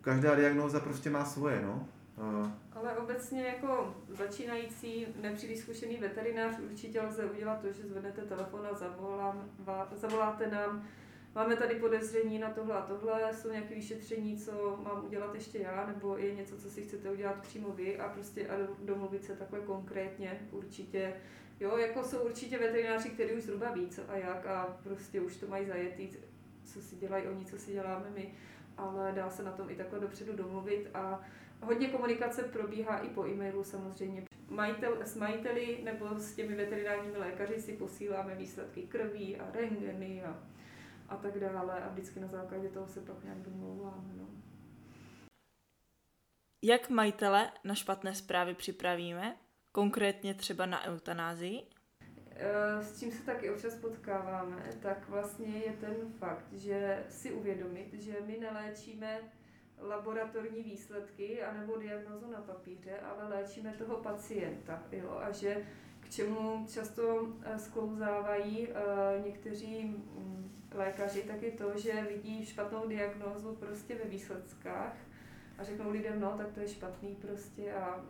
každá 0.00 0.34
diagnóza 0.34 0.80
prostě 0.80 1.10
má 1.10 1.24
svoje, 1.24 1.62
no. 1.62 1.88
Uh, 2.16 2.50
ale 2.72 2.96
obecně 2.96 3.42
jako 3.42 3.94
začínající, 4.08 5.06
nepříliš 5.22 5.58
zkušený 5.58 5.96
veterinář 5.96 6.58
určitě 6.70 7.02
lze 7.02 7.24
udělat 7.24 7.60
to, 7.60 7.72
že 7.72 7.82
zvednete 7.82 8.22
telefon 8.22 8.60
a 8.72 8.74
zavolám, 8.74 9.44
zavoláte 9.92 10.46
nám, 10.46 10.84
máme 11.34 11.56
tady 11.56 11.74
podezření 11.74 12.38
na 12.38 12.50
tohle 12.50 12.74
a 12.74 12.86
tohle, 12.86 13.32
jsou 13.32 13.50
nějaké 13.50 13.74
vyšetření, 13.74 14.38
co 14.38 14.78
mám 14.84 15.04
udělat 15.04 15.34
ještě 15.34 15.58
já, 15.58 15.86
nebo 15.86 16.16
je 16.16 16.34
něco, 16.34 16.56
co 16.56 16.70
si 16.70 16.82
chcete 16.82 17.10
udělat 17.10 17.42
přímo 17.42 17.68
vy 17.68 17.98
a 17.98 18.08
prostě 18.08 18.48
a 18.48 18.54
domluvit 18.84 19.24
se 19.24 19.36
takhle 19.36 19.60
konkrétně 19.60 20.48
určitě. 20.50 21.14
Jo, 21.60 21.76
jako 21.76 22.04
jsou 22.04 22.18
určitě 22.18 22.58
veterináři, 22.58 23.10
kteří 23.10 23.34
už 23.34 23.42
zhruba 23.42 23.70
ví, 23.70 23.88
co 23.88 24.02
a 24.08 24.16
jak 24.16 24.46
a 24.46 24.78
prostě 24.82 25.20
už 25.20 25.36
to 25.36 25.46
mají 25.46 25.66
zajetý, 25.66 26.10
co 26.64 26.82
si 26.82 26.96
dělají 26.96 27.26
oni, 27.26 27.44
co 27.44 27.58
si 27.58 27.72
děláme 27.72 28.06
my, 28.14 28.34
ale 28.76 29.12
dá 29.12 29.30
se 29.30 29.42
na 29.42 29.52
tom 29.52 29.70
i 29.70 29.76
takhle 29.76 30.00
dopředu 30.00 30.36
domluvit 30.36 30.88
a 30.94 31.20
hodně 31.60 31.88
komunikace 31.88 32.42
probíhá 32.42 32.98
i 32.98 33.08
po 33.08 33.26
e-mailu 33.26 33.64
samozřejmě. 33.64 34.24
Majitel, 34.48 34.98
s 35.02 35.16
majiteli 35.16 35.80
nebo 35.84 36.18
s 36.18 36.34
těmi 36.34 36.54
veterinárními 36.54 37.18
lékaři 37.18 37.60
si 37.60 37.72
posíláme 37.72 38.34
výsledky 38.34 38.82
krví 38.82 39.36
a 39.36 39.50
rengeny 39.52 40.22
a 40.24 40.42
a 41.08 41.16
tak 41.16 41.40
dále 41.40 41.82
a 41.82 41.88
vždycky 41.88 42.20
na 42.20 42.26
základě 42.26 42.68
toho 42.68 42.88
se 42.88 43.00
pak 43.00 43.24
nějak 43.24 43.38
domlouváme. 43.38 44.14
No. 44.16 44.26
Jak 46.62 46.90
majitele 46.90 47.52
na 47.64 47.74
špatné 47.74 48.14
zprávy 48.14 48.54
připravíme? 48.54 49.36
Konkrétně 49.72 50.34
třeba 50.34 50.66
na 50.66 50.84
eutanázii? 50.84 51.62
Eh, 52.36 52.82
s 52.82 53.00
čím 53.00 53.12
se 53.12 53.22
taky 53.22 53.50
občas 53.50 53.74
potkáváme, 53.74 54.62
tak 54.82 55.08
vlastně 55.08 55.58
je 55.58 55.72
ten 55.72 56.12
fakt, 56.18 56.52
že 56.52 57.04
si 57.08 57.32
uvědomit, 57.32 57.94
že 57.94 58.16
my 58.26 58.38
neléčíme 58.38 59.20
laboratorní 59.78 60.62
výsledky 60.62 61.42
anebo 61.42 61.76
diagnozu 61.76 62.30
na 62.30 62.40
papíře, 62.40 62.98
ale 63.00 63.28
léčíme 63.28 63.74
toho 63.78 63.96
pacienta. 63.96 64.82
Jo? 64.92 65.20
A 65.22 65.30
že 65.30 65.66
čemu 66.14 66.66
často 66.68 67.26
eh, 67.42 67.58
sklouzávají 67.58 68.68
eh, 68.68 69.22
někteří 69.26 69.84
mm, 69.84 70.50
lékaři, 70.74 71.22
tak 71.22 71.42
je 71.42 71.50
to, 71.50 71.78
že 71.78 72.06
vidí 72.08 72.46
špatnou 72.46 72.88
diagnózu 72.88 73.54
prostě 73.54 73.94
ve 73.94 74.04
výsledkách 74.04 74.96
a 75.58 75.62
řeknou 75.64 75.90
lidem, 75.90 76.20
no 76.20 76.34
tak 76.38 76.52
to 76.52 76.60
je 76.60 76.68
špatný 76.68 77.14
prostě 77.14 77.72
a 77.72 78.04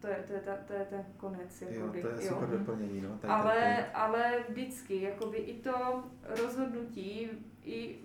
to 0.00 0.06
je, 0.06 0.24
to 0.26 0.32
je, 0.32 0.40
ta, 0.40 0.56
to 0.56 0.72
je 0.72 0.86
ten 0.90 1.04
konec. 1.16 1.62
Jakoby, 1.62 2.00
jo, 2.00 2.08
to 2.08 2.20
je 2.20 2.28
super 2.28 2.48
jo. 2.52 2.58
doplnění. 2.58 3.00
No, 3.00 3.18
tady 3.18 3.32
ale, 3.32 3.86
ale 3.92 4.44
vždycky, 4.48 5.02
jakoby 5.02 5.38
i 5.38 5.62
to 5.62 6.04
rozhodnutí, 6.22 7.28
i, 7.64 7.98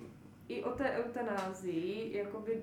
i 0.48 0.64
o 0.64 0.72
té 0.72 0.92
eutanázii, 0.92 2.18
jakoby 2.18 2.62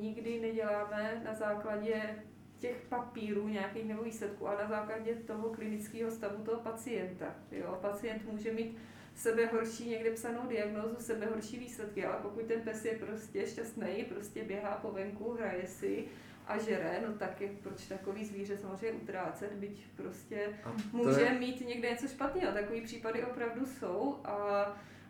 nikdy 0.00 0.40
neděláme 0.40 1.22
na 1.24 1.34
základě 1.34 2.16
těch 2.58 2.76
papírů 2.88 3.48
nějakých 3.48 3.84
nebo 3.84 4.02
výsledků, 4.02 4.48
ale 4.48 4.62
na 4.62 4.68
základě 4.68 5.14
toho 5.14 5.48
klinického 5.48 6.10
stavu 6.10 6.44
toho 6.44 6.60
pacienta. 6.60 7.34
Jo? 7.52 7.78
Pacient 7.80 8.32
může 8.32 8.52
mít 8.52 8.78
sebe 9.14 9.46
horší 9.46 9.88
někde 9.88 10.10
psanou 10.10 10.46
diagnózu, 10.48 10.96
sebe 10.98 11.26
horší 11.26 11.58
výsledky, 11.58 12.04
ale 12.04 12.16
pokud 12.22 12.44
ten 12.46 12.60
pes 12.60 12.84
je 12.84 12.98
prostě 12.98 13.46
šťastný, 13.46 14.06
prostě 14.08 14.44
běhá 14.44 14.70
po 14.70 14.90
venku, 14.90 15.32
hraje 15.32 15.66
si 15.66 16.04
a 16.46 16.58
žere, 16.58 17.02
no 17.06 17.14
tak 17.14 17.40
je 17.40 17.48
proč 17.62 17.86
takový 17.86 18.24
zvíře 18.24 18.58
samozřejmě 18.58 18.92
utrácet, 19.02 19.52
byť 19.52 19.86
prostě 19.96 20.48
může 20.92 21.20
je... 21.20 21.38
mít 21.38 21.66
někde 21.66 21.90
něco 21.90 22.08
špatného. 22.08 22.52
Takový 22.52 22.80
případy 22.80 23.24
opravdu 23.24 23.66
jsou 23.66 24.16
a, 24.24 24.36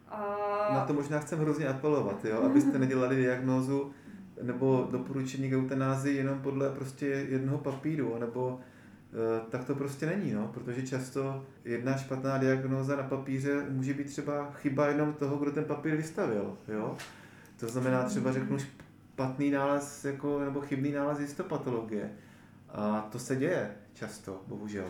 a... 0.08 0.68
Na 0.74 0.86
to 0.86 0.92
možná 0.92 1.20
chcem 1.20 1.38
hrozně 1.38 1.68
apelovat, 1.68 2.24
jo? 2.24 2.42
abyste 2.42 2.78
nedělali 2.78 3.16
diagnózu 3.16 3.94
nebo 4.42 4.88
doporučení 4.90 5.50
k 5.50 5.52
eutanázii 5.52 6.16
jenom 6.16 6.38
podle 6.42 6.70
prostě 6.70 7.06
jednoho 7.06 7.58
papíru, 7.58 8.18
nebo 8.18 8.60
Eh, 9.16 9.40
tak 9.50 9.64
to 9.64 9.74
prostě 9.74 10.06
není, 10.06 10.32
no, 10.32 10.48
protože 10.48 10.86
často 10.86 11.44
jedna 11.64 11.96
špatná 11.96 12.38
diagnóza 12.38 12.96
na 12.96 13.02
papíře 13.02 13.66
může 13.70 13.94
být 13.94 14.06
třeba 14.06 14.52
chyba 14.52 14.86
jenom 14.86 15.12
toho, 15.12 15.36
kdo 15.36 15.52
ten 15.52 15.64
papír 15.64 15.96
vystavil, 15.96 16.58
jo. 16.68 16.96
To 17.60 17.68
znamená 17.68 18.02
třeba 18.02 18.32
řeknu 18.32 18.58
špatný 18.58 19.50
nález 19.50 20.04
jako, 20.04 20.40
nebo 20.40 20.60
chybný 20.60 20.92
nález 20.92 21.18
histopatologie. 21.18 22.10
A 22.68 23.08
to 23.12 23.18
se 23.18 23.36
děje 23.36 23.70
často, 23.94 24.42
bohužel. 24.46 24.88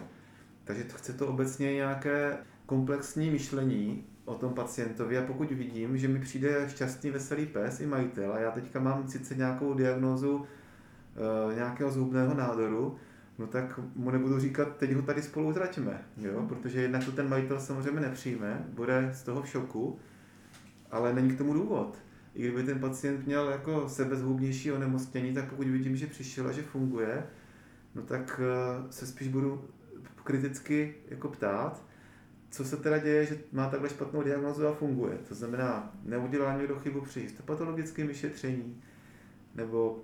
Takže 0.65 0.85
to 0.85 0.95
chce 0.97 1.13
to 1.13 1.29
obecně 1.29 1.75
nějaké 1.75 2.39
komplexní 2.67 3.31
myšlení 3.31 4.05
o 4.27 4.35
tom 4.35 4.55
pacientovi 4.55 5.19
a 5.19 5.23
pokud 5.23 5.51
vidím, 5.51 5.99
že 5.99 6.09
mi 6.09 6.21
přijde 6.21 6.67
šťastný, 6.69 7.11
veselý 7.11 7.47
pes 7.47 7.81
i 7.81 7.87
majitel 7.87 8.33
a 8.33 8.39
já 8.39 8.51
teďka 8.51 8.81
mám 8.81 9.09
sice 9.09 9.35
nějakou 9.35 9.75
diagnózu 9.75 10.47
e, 11.51 11.55
nějakého 11.55 11.91
zhubného 11.91 12.35
nádoru, 12.35 12.97
no 13.39 13.47
tak 13.47 13.81
mu 13.95 14.11
nebudu 14.11 14.39
říkat, 14.39 14.77
teď 14.77 14.93
ho 14.93 15.03
tady 15.03 15.23
spolu 15.23 15.53
zraťme, 15.53 16.03
jo? 16.17 16.39
Hmm. 16.39 16.49
protože 16.49 16.83
jednak 16.83 17.05
to 17.05 17.13
ten 17.13 17.29
majitel 17.29 17.61
samozřejmě 17.61 18.01
nepřijme, 18.01 18.67
bude 18.73 19.11
z 19.15 19.23
toho 19.23 19.43
v 19.43 19.49
šoku, 19.49 19.99
ale 20.91 21.15
není 21.15 21.31
k 21.31 21.39
tomu 21.39 21.55
důvod. 21.55 21.99
I 22.35 22.43
kdyby 22.43 22.63
ten 22.63 22.81
pacient 22.81 23.27
měl 23.27 23.49
jako 23.49 23.89
sebezhubnější 23.89 24.73
onemocnění, 24.73 25.35
tak 25.35 25.45
pokud 25.45 25.67
vidím, 25.67 25.97
že 25.97 26.07
přišel 26.07 26.49
a 26.49 26.53
že 26.53 26.63
funguje, 26.63 27.27
no 27.95 28.03
tak 28.03 28.41
eh, 28.45 28.93
se 28.93 29.07
spíš 29.07 29.29
budu 29.29 29.65
kriticky 30.25 30.95
jako 31.09 31.29
ptát, 31.29 31.86
co 32.57 32.65
se 32.65 32.77
teda 32.77 32.99
děje, 32.99 33.27
že 33.27 33.39
má 33.53 33.69
takhle 33.69 33.89
špatnou 33.89 34.23
diagnózu 34.23 34.67
a 34.67 34.75
funguje. 34.75 35.19
To 35.29 35.35
znamená, 35.35 35.93
neudělá 36.05 36.59
někdo 36.59 36.79
chybu 36.79 37.01
při 37.01 37.21
histopatologickém 37.21 38.07
vyšetření, 38.07 38.83
nebo 39.55 40.03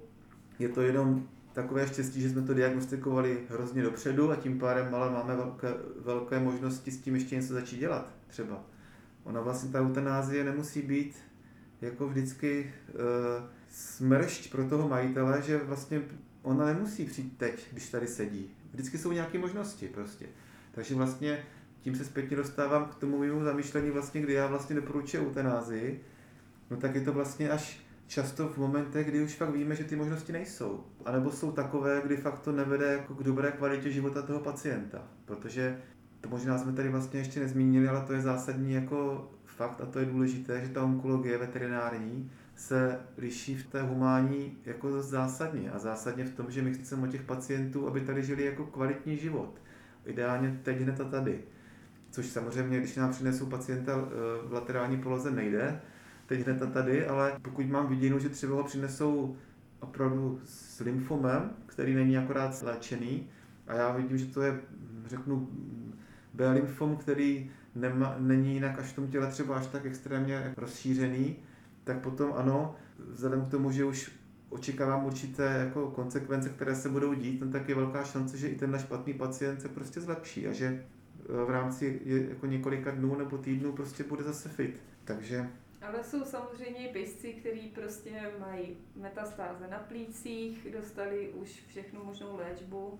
je 0.59 0.69
to 0.69 0.81
jenom 0.83 1.29
takové 1.53 1.89
štěstí, 1.89 2.21
že 2.21 2.31
jsme 2.31 2.43
to 2.43 2.55
diagnostikovali 2.55 3.39
hrozně 3.49 3.83
dopředu 3.83 4.31
a 4.31 4.37
tím 4.37 4.59
pádem 4.59 4.95
ale 4.95 5.11
máme 5.11 5.37
velké, 5.37 5.69
velké 6.01 6.41
možnosti 6.41 6.91
s 6.91 7.01
tím 7.01 7.15
ještě 7.15 7.37
něco 7.37 7.55
začít 7.55 7.79
dělat 7.79 8.15
třeba. 8.27 8.65
Ona 9.25 9.41
vlastně 9.41 9.71
ta 9.71 9.81
eutanázie 9.81 10.45
nemusí 10.45 10.83
být 10.83 11.17
jako 11.81 12.09
vždycky 12.09 12.73
e, 12.89 12.93
smršť 13.69 14.51
pro 14.51 14.69
toho 14.69 14.89
majitele, 14.89 15.43
že 15.43 15.59
vlastně 15.59 16.03
ona 16.43 16.67
nemusí 16.67 17.05
přijít 17.05 17.39
teď, 17.39 17.67
když 17.73 17.89
tady 17.89 18.07
sedí. 18.07 18.51
Vždycky 18.73 18.99
jsou 18.99 19.13
nějaké 19.13 19.39
možnosti 19.39 19.89
prostě. 19.89 20.27
Takže 20.73 20.95
vlastně 20.95 21.39
tím 21.83 21.95
se 21.95 22.05
zpětně 22.05 22.37
dostávám 22.37 22.85
k 22.85 22.95
tomu 22.95 23.19
mému 23.19 23.45
zamýšlení 23.45 23.91
vlastně, 23.91 24.21
kdy 24.21 24.33
já 24.33 24.47
vlastně 24.47 24.77
doporučuji 24.77 25.27
eutanázii, 25.27 26.01
no 26.71 26.77
tak 26.77 26.95
je 26.95 27.01
to 27.01 27.13
vlastně 27.13 27.51
až 27.51 27.81
často 28.07 28.49
v 28.49 28.59
momentech, 28.59 29.09
kdy 29.09 29.23
už 29.23 29.35
fakt 29.35 29.51
víme, 29.51 29.77
že 29.77 29.85
ty 29.85 29.97
možnosti 29.97 30.33
nejsou. 30.33 30.85
A 31.05 31.13
nebo 31.13 31.33
jsou 31.33 31.53
takové, 31.53 32.03
kdy 32.05 32.17
fakt 32.17 32.39
to 32.39 32.53
nevede 32.53 32.87
jako 32.87 33.15
k 33.15 33.23
dobré 33.23 33.51
kvalitě 33.51 33.91
života 33.91 34.23
toho 34.23 34.41
pacienta. 34.41 35.09
Protože 35.25 35.79
to 36.21 36.29
možná 36.29 36.59
jsme 36.59 36.73
tady 36.73 36.89
vlastně 36.89 37.21
ještě 37.21 37.41
nezmínili, 37.41 37.89
ale 37.89 38.07
to 38.07 38.13
je 38.13 38.21
zásadní 38.21 38.73
jako 38.73 39.31
fakt 39.45 39.81
a 39.81 39.87
to 39.87 39.99
je 39.99 40.07
důležité, 40.07 40.61
že 40.61 40.69
ta 40.69 40.85
onkologie 40.85 41.39
veterinární 41.39 42.31
se 42.55 43.01
liší 43.19 43.55
v 43.55 43.67
té 43.67 43.83
humání 43.83 44.59
jako 44.65 45.03
zásadně 45.03 45.71
a 45.71 45.79
zásadně 45.79 46.25
v 46.25 46.35
tom, 46.35 46.51
že 46.51 46.63
my 46.63 46.75
chceme 46.75 47.03
od 47.03 47.11
těch 47.11 47.23
pacientů, 47.23 47.89
aby 47.89 48.01
tady 48.01 48.23
žili 48.23 48.45
jako 48.45 48.67
kvalitní 48.67 49.17
život. 49.17 49.61
Ideálně 50.05 50.61
teď 50.63 50.81
hned 50.81 51.01
a 51.01 51.05
tady. 51.05 51.41
Což 52.13 52.27
samozřejmě, 52.27 52.79
když 52.79 52.97
nám 52.97 53.11
přinesou 53.11 53.47
pacienta 53.47 53.93
eh, 53.93 54.49
v 54.49 54.53
laterální 54.53 55.03
poloze, 55.03 55.31
nejde, 55.31 55.81
teď 56.27 56.45
hned 56.45 56.63
a 56.63 56.67
tady, 56.67 57.07
ale 57.07 57.33
pokud 57.43 57.67
mám 57.67 57.89
viděnou, 57.89 58.19
že 58.19 58.29
třeba 58.29 58.57
ho 58.57 58.65
přinesou 58.65 59.37
opravdu 59.81 60.41
s 60.45 60.81
lymfomem, 60.81 61.51
který 61.67 61.95
není 61.95 62.19
akorát 62.19 62.63
léčený, 62.63 63.29
a 63.67 63.75
já 63.75 63.93
vidím, 63.93 64.19
že 64.19 64.27
to 64.27 64.43
je, 64.43 64.61
řeknu, 65.07 65.49
B 66.35 66.51
lymfom, 66.51 66.97
který 66.97 67.51
nema, 67.75 68.17
není 68.19 68.55
jinak 68.55 68.79
až 68.79 68.87
v 68.87 68.95
tom 68.95 69.09
těle 69.09 69.27
třeba 69.27 69.57
až 69.57 69.67
tak 69.67 69.87
extrémně 69.87 70.55
rozšířený, 70.57 71.37
tak 71.85 72.01
potom 72.01 72.33
ano, 72.37 72.77
vzhledem 73.13 73.45
k 73.45 73.51
tomu, 73.51 73.71
že 73.71 73.85
už 73.85 74.11
očekávám 74.49 75.05
určité 75.05 75.45
jako 75.45 75.91
konsekvence, 75.91 76.49
které 76.49 76.75
se 76.75 76.89
budou 76.89 77.15
dít, 77.15 77.41
no 77.41 77.51
tak 77.51 77.69
je 77.69 77.75
velká 77.75 78.05
šance, 78.05 78.37
že 78.37 78.49
i 78.49 78.55
tenhle 78.55 78.79
špatný 78.79 79.15
pacient 79.15 79.61
se 79.61 79.69
prostě 79.69 80.01
zlepší 80.01 80.49
a 80.49 80.53
že 80.53 80.85
v 81.29 81.51
rámci 81.51 82.01
jako 82.05 82.47
několika 82.47 82.91
dnů 82.91 83.15
nebo 83.15 83.39
týdnů 83.39 83.73
prostě 83.73 84.05
bude 84.05 84.23
zase 84.23 84.49
fit. 84.49 84.83
Takže 85.05 85.51
ale 85.83 86.05
jsou 86.05 86.25
samozřejmě 86.25 86.89
i 86.89 86.93
pejsci, 86.93 87.33
kteří 87.33 87.69
prostě 87.69 88.11
mají 88.39 88.77
metastáze 88.97 89.69
na 89.69 89.79
plících, 89.79 90.67
dostali 90.73 91.29
už 91.29 91.65
všechnu 91.69 92.05
možnou 92.05 92.37
léčbu, 92.37 92.99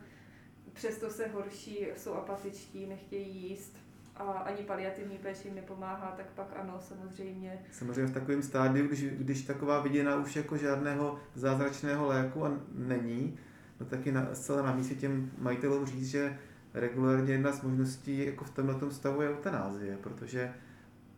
přesto 0.73 1.11
se 1.11 1.27
horší, 1.27 1.87
jsou 1.97 2.13
apatičtí, 2.13 2.87
nechtějí 2.87 3.51
jíst 3.51 3.77
a 4.17 4.23
ani 4.23 4.63
paliativní 4.63 5.19
péči 5.19 5.49
jim 5.49 5.55
nepomáhá, 5.55 6.15
tak 6.17 6.27
pak 6.27 6.57
ano, 6.57 6.81
samozřejmě. 6.81 7.65
Samozřejmě 7.73 8.07
v 8.07 8.15
takovém 8.15 8.43
stádiu, 8.43 8.87
když, 8.87 9.05
když 9.05 9.43
taková 9.43 9.81
viděna 9.81 10.17
už 10.17 10.37
jako 10.37 10.57
žádného 10.57 11.19
zázračného 11.35 12.07
léku 12.07 12.45
a 12.45 12.53
není, 12.75 13.39
no 13.81 13.87
tak 13.87 14.07
je 14.07 14.13
na, 14.13 14.35
zcela 14.35 14.63
na 14.63 14.75
místě 14.75 14.95
těm 14.95 15.31
majitelům 15.39 15.87
říct, 15.87 16.09
že 16.09 16.39
regulárně 16.75 17.33
jedna 17.33 17.53
z 17.53 17.63
možností 17.63 18.27
jako 18.27 18.45
v 18.45 18.51
tomto 18.51 18.91
stavu 18.91 19.23
je 19.23 19.31
eutanázie, 19.31 19.97
protože 20.03 20.53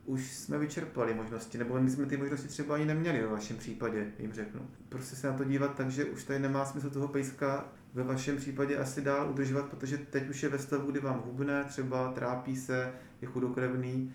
už 0.05 0.33
jsme 0.33 0.59
vyčerpali 0.59 1.15
možnosti, 1.15 1.59
nebo 1.59 1.81
my 1.81 1.91
jsme 1.91 2.07
ty 2.07 2.17
možnosti 2.17 2.49
třeba 2.49 2.75
ani 2.75 2.85
neměli 2.85 3.23
ve 3.23 3.27
vašem 3.27 3.57
případě, 3.57 4.13
jim 4.19 4.33
řeknu. 4.33 4.61
Prostě 4.89 5.17
se 5.17 5.27
na 5.27 5.33
to 5.33 5.45
dívat 5.45 5.75
tak, 5.75 5.91
že 5.91 6.05
už 6.05 6.25
tady 6.25 6.39
nemá 6.39 6.65
smysl 6.65 6.91
toho 6.91 7.09
pejska 7.09 7.73
ve 7.95 8.03
vašem 8.03 8.37
případě 8.37 8.77
asi 8.77 9.01
dál 9.01 9.31
udržovat, 9.31 9.65
protože 9.65 9.99
teď 9.99 10.29
už 10.29 10.43
je 10.43 10.49
ve 10.49 10.59
stavu, 10.59 10.91
kdy 10.91 11.01
vám 11.01 11.23
hubne, 11.27 11.65
třeba 11.65 12.13
trápí 12.13 12.57
se, 12.57 12.93
je 13.23 13.29
chudokrevný, 13.29 14.15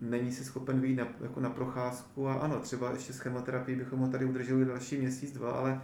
není 0.00 0.32
si 0.32 0.44
schopen 0.44 0.80
vyjít 0.80 0.96
na, 0.96 1.08
jako 1.20 1.40
na 1.40 1.50
procházku 1.50 2.28
a 2.28 2.34
ano, 2.34 2.60
třeba 2.60 2.92
ještě 2.92 3.12
s 3.12 3.18
chemoterapií 3.18 3.76
bychom 3.76 3.98
ho 3.98 4.08
tady 4.08 4.24
udrželi 4.24 4.64
další 4.64 4.98
měsíc, 4.98 5.32
dva, 5.32 5.50
ale 5.50 5.80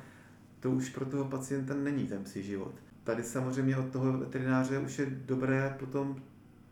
to 0.61 0.71
už 0.71 0.89
pro 0.89 1.07
toho 1.07 1.25
pacienta 1.25 1.75
není 1.75 2.07
ten 2.07 2.25
psí 2.25 2.43
život. 2.43 2.75
Tady 3.07 3.23
samozřejmě 3.23 3.77
od 3.77 3.91
toho 3.91 4.19
veterináře 4.19 4.79
už 4.79 4.99
je 4.99 5.07
dobré 5.11 5.77
potom 5.79 6.23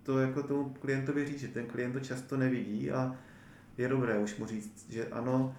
to 0.03 0.19
jako 0.19 0.43
tomu 0.43 0.75
klientovi 0.81 1.27
říct, 1.27 1.41
že 1.41 1.49
ten 1.49 1.67
klient 1.67 1.93
to 1.93 2.01
často 2.01 2.37
nevidí 2.37 2.91
a 2.91 3.17
je 3.79 3.89
dobré 3.89 4.19
už 4.19 4.37
mu 4.37 4.47
říct, 4.47 4.91
že 4.91 5.09
ano, 5.09 5.57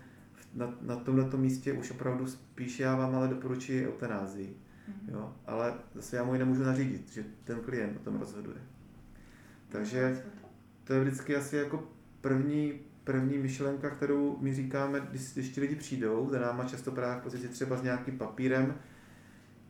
na, 0.54 0.74
na 0.82 0.96
tomto 0.96 1.38
místě 1.38 1.74
už 1.74 1.92
opravdu 1.92 2.28
spíš 2.28 2.80
já 2.80 2.96
vám 2.96 3.16
ale 3.16 3.28
doporučuji 3.28 3.88
eutanázii. 3.88 4.58
Mm-hmm. 4.90 5.14
Jo? 5.14 5.34
Ale 5.46 5.74
zase 5.94 6.16
já 6.16 6.24
mu 6.24 6.34
ji 6.34 6.40
nemůžu 6.40 6.64
nařídit, 6.64 7.12
že 7.12 7.24
ten 7.44 7.60
klient 7.60 7.98
o 7.98 8.04
tom 8.04 8.20
rozhoduje. 8.20 8.58
Takže 9.70 10.24
to 10.84 10.94
je 10.94 11.02
vždycky 11.02 11.36
asi 11.36 11.56
jako 11.56 11.84
první, 12.22 12.74
první 13.04 13.38
myšlenka, 13.38 13.90
kterou 13.90 14.38
my 14.42 14.54
říkáme, 14.54 15.08
když, 15.10 15.34
když 15.34 15.50
ti 15.50 15.62
lidi 15.62 15.76
přijdou 15.76 16.30
za 16.30 16.40
náma 16.40 16.64
často 16.64 16.92
právě 16.92 17.20
v 17.20 17.24
pozici 17.24 17.48
třeba 17.48 17.78
s 17.78 17.82
nějakým 17.82 18.18
papírem, 18.18 18.76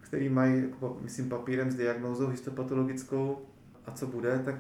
který 0.06 0.30
mají, 0.30 0.62
jako, 0.62 0.98
myslím, 1.02 1.30
papírem 1.30 1.72
s 1.72 1.76
diagnózou 1.76 2.28
histopatologickou, 2.28 3.46
a 3.86 3.92
co 3.92 4.08
bude, 4.08 4.42
tak 4.46 4.56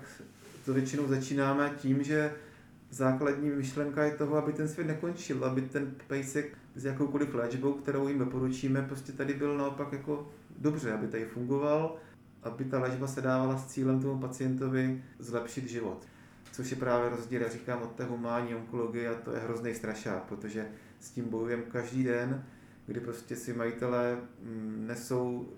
to 0.65 0.73
většinou 0.73 1.07
začínáme 1.07 1.73
tím, 1.77 2.03
že 2.03 2.33
základní 2.89 3.49
myšlenka 3.49 4.03
je 4.03 4.11
toho, 4.11 4.35
aby 4.37 4.53
ten 4.53 4.67
svět 4.67 4.87
nekončil, 4.87 5.45
aby 5.45 5.61
ten 5.61 5.95
pejsek 6.07 6.57
s 6.75 6.85
jakoukoliv 6.85 7.33
léčbou, 7.33 7.73
kterou 7.73 8.07
jim 8.07 8.19
doporučíme, 8.19 8.81
prostě 8.81 9.11
tady 9.11 9.33
byl 9.33 9.57
naopak 9.57 9.93
jako 9.93 10.31
dobře, 10.57 10.93
aby 10.93 11.07
tady 11.07 11.25
fungoval, 11.25 11.95
aby 12.43 12.65
ta 12.65 12.79
léčba 12.79 13.07
se 13.07 13.21
dávala 13.21 13.57
s 13.57 13.67
cílem 13.67 14.01
tomu 14.01 14.21
pacientovi 14.21 15.03
zlepšit 15.19 15.69
život. 15.69 16.07
Což 16.51 16.71
je 16.71 16.77
právě 16.77 17.09
rozdíl, 17.09 17.41
já 17.41 17.49
říkám, 17.49 17.81
od 17.81 17.91
té 17.91 18.03
humánní 18.03 18.55
onkologie 18.55 19.09
a 19.09 19.13
to 19.13 19.31
je 19.31 19.39
hrozný 19.39 19.75
strašák, 19.75 20.23
protože 20.23 20.67
s 20.99 21.11
tím 21.11 21.29
bojujeme 21.29 21.63
každý 21.63 22.03
den, 22.03 22.45
kdy 22.85 22.99
prostě 22.99 23.35
si 23.35 23.53
majitelé 23.53 24.17
mm, 24.41 24.83
nesou 24.87 25.49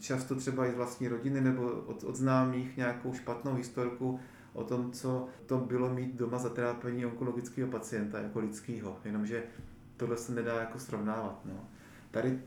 často 0.00 0.34
třeba 0.34 0.66
i 0.66 0.72
z 0.72 0.74
vlastní 0.74 1.08
rodiny 1.08 1.40
nebo 1.40 1.62
od, 1.62 2.04
od 2.04 2.16
známých 2.16 2.76
nějakou 2.76 3.12
špatnou 3.12 3.54
historku 3.54 4.20
o 4.52 4.64
tom, 4.64 4.92
co 4.92 5.28
to 5.46 5.58
bylo 5.58 5.94
mít 5.94 6.14
doma 6.14 6.38
zatrápení 6.38 7.06
onkologického 7.06 7.70
pacienta 7.70 8.18
jako 8.20 8.40
lidského. 8.40 8.98
Jenomže 9.04 9.42
tohle 9.96 10.16
se 10.16 10.32
nedá 10.32 10.60
jako 10.60 10.78
srovnávat. 10.78 11.40
No. 11.44 11.68
Tady 12.10 12.40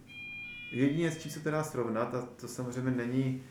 jedině 0.71 1.11
s 1.11 1.17
čím 1.17 1.31
se 1.31 1.39
to 1.39 1.51
dá 1.51 1.63
srovnat, 1.63 2.15
a 2.15 2.21
to 2.21 2.47
samozřejmě 2.47 2.91
není 2.91 3.43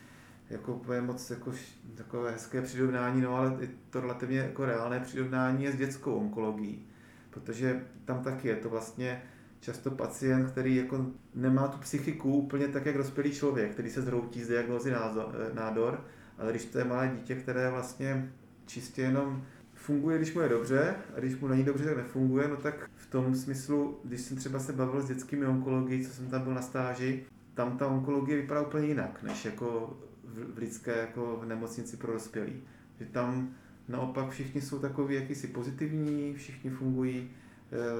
jako 0.49 0.73
úplně 0.73 1.01
moc 1.01 1.29
jako 1.29 1.51
takové 1.95 2.31
hezké 2.31 2.61
přirovnání, 2.61 3.21
no 3.21 3.35
ale 3.35 3.57
to 3.89 4.01
relativně 4.01 4.37
jako 4.37 4.65
reálné 4.65 4.99
přirovnání 4.99 5.63
je 5.63 5.71
s 5.71 5.75
dětskou 5.75 6.13
onkologií, 6.13 6.87
protože 7.29 7.85
tam 8.05 8.23
taky 8.23 8.47
je 8.47 8.55
to 8.55 8.69
vlastně 8.69 9.21
často 9.59 9.91
pacient, 9.91 10.51
který 10.51 10.75
jako 10.75 11.05
nemá 11.35 11.67
tu 11.67 11.77
psychiku 11.77 12.33
úplně 12.33 12.67
tak, 12.67 12.85
jak 12.85 12.97
dospělý 12.97 13.31
člověk, 13.31 13.71
který 13.71 13.89
se 13.89 14.01
zhroutí 14.01 14.43
z 14.43 14.47
diagnózy 14.47 14.93
eh, 14.93 15.53
nádor, 15.53 16.05
ale 16.37 16.51
když 16.51 16.65
to 16.65 16.77
je 16.77 16.83
malé 16.83 17.11
dítě, 17.15 17.35
které 17.35 17.69
vlastně 17.69 18.31
čistě 18.65 19.01
jenom 19.01 19.43
funguje, 19.73 20.17
když 20.17 20.33
mu 20.33 20.41
je 20.41 20.49
dobře, 20.49 20.95
a 21.15 21.19
když 21.19 21.39
mu 21.39 21.47
není 21.47 21.63
dobře, 21.63 21.85
tak 21.85 21.97
nefunguje, 21.97 22.47
no 22.47 22.55
tak 22.55 22.89
v 22.95 23.09
tom 23.09 23.35
smyslu, 23.35 23.99
když 24.03 24.21
jsem 24.21 24.37
třeba 24.37 24.59
se 24.59 24.73
bavil 24.73 25.01
s 25.01 25.07
dětskými 25.07 25.45
onkologií, 25.45 26.05
co 26.05 26.13
jsem 26.13 26.27
tam 26.27 26.41
byl 26.41 26.53
na 26.53 26.61
stáži, 26.61 27.23
tam 27.53 27.77
ta 27.77 27.87
onkologie 27.87 28.41
vypadá 28.41 28.61
úplně 28.61 28.87
jinak, 28.87 29.23
než 29.23 29.45
jako 29.45 29.97
v, 30.23 30.53
v 30.53 30.57
lidské 30.57 30.97
jako 30.97 31.39
v 31.41 31.45
nemocnici 31.45 31.97
pro 31.97 32.13
dospělí. 32.13 32.63
Že 32.99 33.05
tam 33.05 33.55
naopak 33.87 34.29
všichni 34.29 34.61
jsou 34.61 34.79
takový 34.79 35.15
jakýsi 35.15 35.47
pozitivní, 35.47 36.33
všichni 36.33 36.69
fungují 36.69 37.29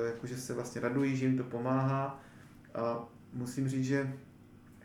jakože 0.06 0.38
se 0.38 0.54
vlastně 0.54 0.82
radují, 0.82 1.16
že 1.16 1.26
jim 1.26 1.38
to 1.38 1.44
pomáhá 1.44 2.20
a 2.76 3.08
musím 3.34 3.68
říct, 3.68 3.86
že 3.86 4.14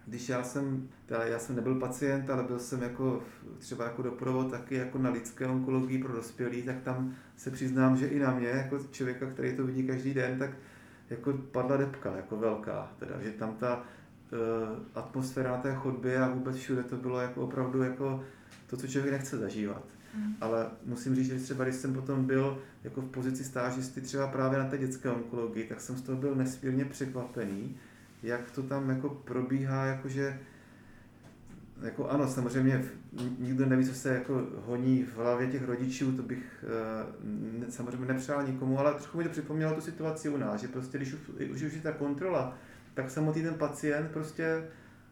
když 0.07 0.29
já 0.29 0.43
jsem, 0.43 0.89
teda 1.07 1.25
já 1.25 1.39
jsem 1.39 1.57
nebyl 1.57 1.75
pacient, 1.75 2.31
ale 2.31 2.43
byl 2.43 2.59
jsem 2.59 2.83
jako 2.83 3.23
třeba 3.59 3.85
jako 3.85 4.03
doprovod 4.03 4.51
taky 4.51 4.75
jako 4.75 4.99
na 4.99 5.11
lidské 5.11 5.47
onkologii 5.47 6.03
pro 6.03 6.13
dospělí, 6.13 6.63
tak 6.63 6.83
tam 6.83 7.15
se 7.37 7.51
přiznám, 7.51 7.97
že 7.97 8.07
i 8.07 8.19
na 8.19 8.35
mě, 8.35 8.49
jako 8.49 8.79
člověka, 8.91 9.27
který 9.31 9.57
to 9.57 9.67
vidí 9.67 9.87
každý 9.87 10.15
den, 10.15 10.39
tak 10.39 10.51
jako 11.11 11.33
padla 11.33 11.77
depka, 11.77 12.17
jako 12.17 12.37
velká, 12.37 12.93
teda, 12.99 13.21
že 13.23 13.31
tam 13.31 13.57
ta 13.57 13.77
uh, 13.77 14.79
atmosféra 14.95 15.51
na 15.51 15.59
té 15.59 15.75
chodbě 15.75 16.19
a 16.19 16.29
vůbec 16.29 16.57
všude 16.57 16.83
to 16.83 16.97
bylo 16.97 17.21
jako 17.21 17.41
opravdu 17.41 17.83
jako 17.83 18.25
to, 18.67 18.77
co 18.77 18.87
člověk 18.87 19.13
nechce 19.13 19.39
zažívat. 19.39 19.83
Mm. 20.17 20.37
Ale 20.41 20.67
musím 20.85 21.15
říct, 21.15 21.27
že 21.27 21.39
třeba 21.39 21.65
když 21.65 21.77
jsem 21.77 21.95
potom 21.95 22.25
byl 22.25 22.59
jako 22.85 23.01
v 23.01 23.11
pozici 23.11 23.45
stážisty 23.45 24.01
třeba 24.01 24.27
právě 24.27 24.59
na 24.59 24.65
té 24.65 24.79
dětské 24.79 25.11
onkologii, 25.11 25.65
tak 25.65 25.81
jsem 25.81 25.97
z 25.97 26.03
toho 26.03 26.19
byl 26.19 26.35
nesmírně 26.35 26.85
překvapený, 26.85 27.77
jak 28.23 28.51
to 28.51 28.63
tam 28.63 28.91
jako 28.91 29.09
probíhá, 29.09 29.85
jakože 29.85 30.39
jako 31.83 32.09
ano, 32.09 32.29
samozřejmě 32.29 32.85
nikdo 33.39 33.67
neví, 33.67 33.87
co 33.87 33.95
se 33.95 34.15
jako 34.15 34.47
honí 34.67 35.03
v 35.03 35.17
hlavě 35.17 35.47
těch 35.47 35.65
rodičů, 35.65 36.13
to 36.13 36.23
bych 36.23 36.65
e, 37.69 37.71
samozřejmě 37.71 38.07
nepřál 38.07 38.47
nikomu, 38.47 38.79
ale 38.79 38.95
trochu 38.95 39.19
mi 39.19 39.25
to 39.25 39.31
připomnělo 39.31 39.75
tu 39.75 39.81
situaci 39.81 40.29
u 40.29 40.37
nás, 40.37 40.61
že 40.61 40.69
prostě 40.69 40.99
když 40.99 41.15
už, 41.53 41.63
už 41.63 41.75
je 41.75 41.81
ta 41.81 41.93
kontrola, 41.93 42.59
tak 42.95 43.11
samotný 43.11 43.43
ten 43.43 43.55
pacient 43.55 44.11
prostě 44.11 44.65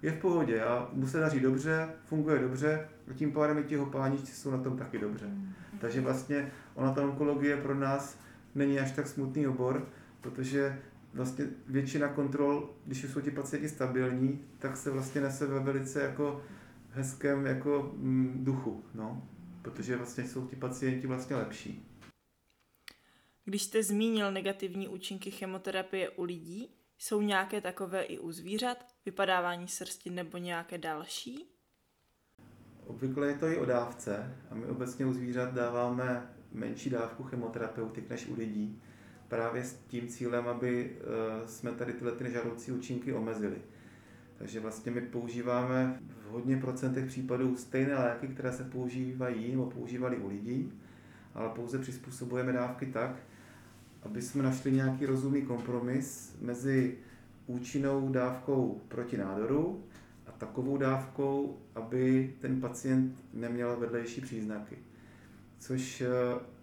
je 0.03 0.13
v 0.13 0.21
pohodě 0.21 0.63
a 0.63 0.89
mu 0.93 1.07
se 1.07 1.21
daří 1.21 1.41
dobře, 1.41 1.89
funguje 2.05 2.39
dobře 2.39 2.89
a 3.11 3.13
tím 3.13 3.33
pádem 3.33 3.59
i 3.59 3.65
ti 3.65 3.77
hopáničci 3.77 4.33
jsou 4.33 4.51
na 4.51 4.59
tom 4.59 4.77
taky 4.77 4.99
dobře. 4.99 5.27
Mm. 5.27 5.53
Takže 5.81 6.01
vlastně 6.01 6.53
ona 6.75 6.93
ta 6.93 7.03
onkologie 7.03 7.57
pro 7.57 7.75
nás 7.75 8.19
není 8.55 8.81
až 8.81 8.93
tak 8.93 9.07
smutný 9.07 9.47
obor, 9.47 9.89
protože 10.21 10.79
vlastně 11.15 11.47
většina 11.67 12.09
kontrol, 12.09 12.75
když 12.87 13.05
jsou 13.05 13.21
ti 13.21 13.31
pacienti 13.31 13.69
stabilní, 13.69 14.45
tak 14.59 14.77
se 14.77 14.91
vlastně 14.91 15.21
nese 15.21 15.47
ve 15.47 15.61
velice 15.61 16.03
jako 16.03 16.43
hezkém 16.91 17.47
jako 17.47 17.93
mm, 17.97 18.45
duchu, 18.45 18.85
no, 18.95 19.29
protože 19.63 19.97
vlastně 19.97 20.29
jsou 20.29 20.47
ti 20.47 20.57
pacienti 20.57 21.07
vlastně 21.07 21.37
lepší. 21.37 21.89
Když 23.45 23.63
jste 23.63 23.83
zmínil 23.83 24.33
negativní 24.33 24.89
účinky 24.89 25.31
chemoterapie 25.31 26.11
u 26.11 26.25
lidí, 26.25 26.69
jsou 27.03 27.21
nějaké 27.21 27.61
takové 27.61 28.03
i 28.03 28.19
u 28.19 28.33
zvířat, 28.33 28.87
vypadávání 29.05 29.69
srsti 29.69 30.11
nebo 30.11 30.39
nějaké 30.39 30.79
další? 30.79 31.47
Obvykle 32.87 33.27
je 33.27 33.35
to 33.35 33.47
i 33.47 33.59
o 33.59 33.65
dávce 33.65 34.39
a 34.51 34.55
my 34.55 34.67
obecně 34.67 35.07
u 35.07 35.13
zvířat 35.13 35.55
dáváme 35.55 36.35
menší 36.53 36.91
dávku 36.91 37.23
chemoterapeutik 37.23 38.11
než 38.11 38.27
u 38.27 38.35
lidí, 38.35 38.83
právě 39.29 39.65
s 39.65 39.75
tím 39.75 40.09
cílem, 40.09 40.49
aby 40.49 40.97
eh, 40.97 41.49
jsme 41.49 41.73
tady 41.73 41.93
tyhle 41.93 42.13
ty 42.13 42.25
nežádoucí 42.25 42.73
účinky 42.73 43.13
omezili. 43.13 43.63
Takže 44.39 44.61
vlastně 44.61 44.93
my 44.93 45.01
používáme 45.01 46.01
v 46.27 46.31
hodně 46.31 46.57
procentech 46.57 47.07
případů 47.07 47.57
stejné 47.57 47.95
léky, 47.95 48.29
které 48.29 48.53
se 48.53 48.65
používají 48.65 49.51
nebo 49.51 49.71
používali 49.71 50.17
u 50.17 50.29
lidí, 50.29 50.73
ale 51.35 51.49
pouze 51.49 51.79
přizpůsobujeme 51.79 52.53
dávky 52.53 52.87
tak, 52.87 53.17
aby 54.03 54.23
jsme 54.23 54.43
našli 54.43 54.73
nějaký 54.73 55.07
rozumný 55.07 55.43
kompromis 55.43 56.37
mezi 56.41 56.95
účinnou 57.47 58.09
dávkou 58.09 58.81
proti 58.89 59.17
nádoru 59.17 59.85
a 60.27 60.33
takovou 60.33 60.77
dávkou, 60.77 61.59
aby 61.75 62.33
ten 62.41 62.61
pacient 62.61 63.17
neměl 63.35 63.77
vedlejší 63.77 64.21
příznaky. 64.21 64.77
Což 65.59 66.01
eh, 66.01 66.09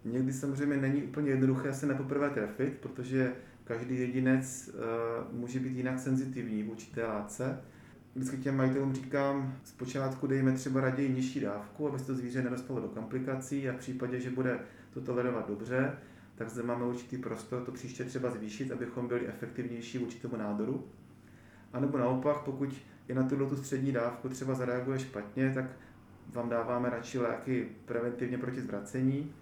někdy 0.05 0.33
samozřejmě 0.33 0.77
není 0.77 1.03
úplně 1.03 1.29
jednoduché 1.29 1.73
se 1.73 1.85
nepoprvé 1.85 2.29
trefit, 2.29 2.73
protože 2.79 3.33
každý 3.63 3.99
jedinec 3.99 4.69
eh, 4.69 4.77
může 5.31 5.59
být 5.59 5.77
jinak 5.77 5.99
senzitivní 5.99 6.63
vůči 6.63 6.91
té 6.91 7.05
látce. 7.05 7.59
Vždycky 8.15 8.37
těm 8.37 8.57
majitelům 8.57 8.93
říkám, 8.93 9.55
zpočátku 9.63 10.27
dejme 10.27 10.51
třeba 10.51 10.81
raději 10.81 11.09
nižší 11.09 11.39
dávku, 11.39 11.87
aby 11.87 11.99
se 11.99 12.05
to 12.05 12.15
zvíře 12.15 12.43
nedostalo 12.43 12.79
do 12.79 12.87
komplikací 12.87 13.69
a 13.69 13.73
v 13.73 13.77
případě, 13.77 14.19
že 14.19 14.29
bude 14.29 14.59
to 14.93 15.01
tolerovat 15.01 15.47
dobře, 15.47 15.97
tak 16.39 16.49
zde 16.49 16.63
máme 16.63 16.85
určitý 16.85 17.17
prostor 17.17 17.61
to 17.61 17.71
příště 17.71 18.03
třeba 18.03 18.29
zvýšit, 18.29 18.71
abychom 18.71 19.07
byli 19.07 19.27
efektivnější 19.27 19.97
vůči 19.97 20.19
tomu 20.19 20.37
nádoru. 20.37 20.87
A 21.73 21.79
nebo 21.79 21.97
naopak, 21.97 22.37
pokud 22.37 22.69
je 23.07 23.15
na 23.15 23.23
tuto 23.23 23.49
tu 23.49 23.55
střední 23.55 23.91
dávku 23.91 24.29
třeba 24.29 24.53
zareaguje 24.53 24.99
špatně, 24.99 25.51
tak 25.53 25.65
vám 26.27 26.49
dáváme 26.49 26.89
radši 26.89 27.19
léky 27.19 27.69
preventivně 27.85 28.37
proti 28.37 28.61
zvracení. 28.61 29.33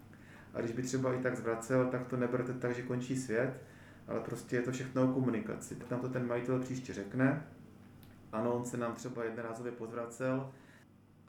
A 0.53 0.59
když 0.59 0.71
by 0.71 0.81
třeba 0.81 1.13
i 1.13 1.17
tak 1.17 1.37
zvracel, 1.37 1.85
tak 1.85 2.07
to 2.07 2.17
neberte 2.17 2.53
tak, 2.53 2.75
že 2.75 2.81
končí 2.81 3.15
svět, 3.15 3.61
ale 4.07 4.19
prostě 4.19 4.55
je 4.55 4.61
to 4.61 4.71
všechno 4.71 5.03
o 5.03 5.13
komunikaci. 5.13 5.75
Tak 5.75 5.91
nám 5.91 5.99
to 5.99 6.09
ten 6.09 6.27
majitel 6.27 6.59
příště 6.59 6.93
řekne. 6.93 7.47
Ano, 8.31 8.53
on 8.53 8.65
se 8.65 8.77
nám 8.77 8.93
třeba 8.93 9.23
jednorázově 9.23 9.71
pozvracel 9.71 10.51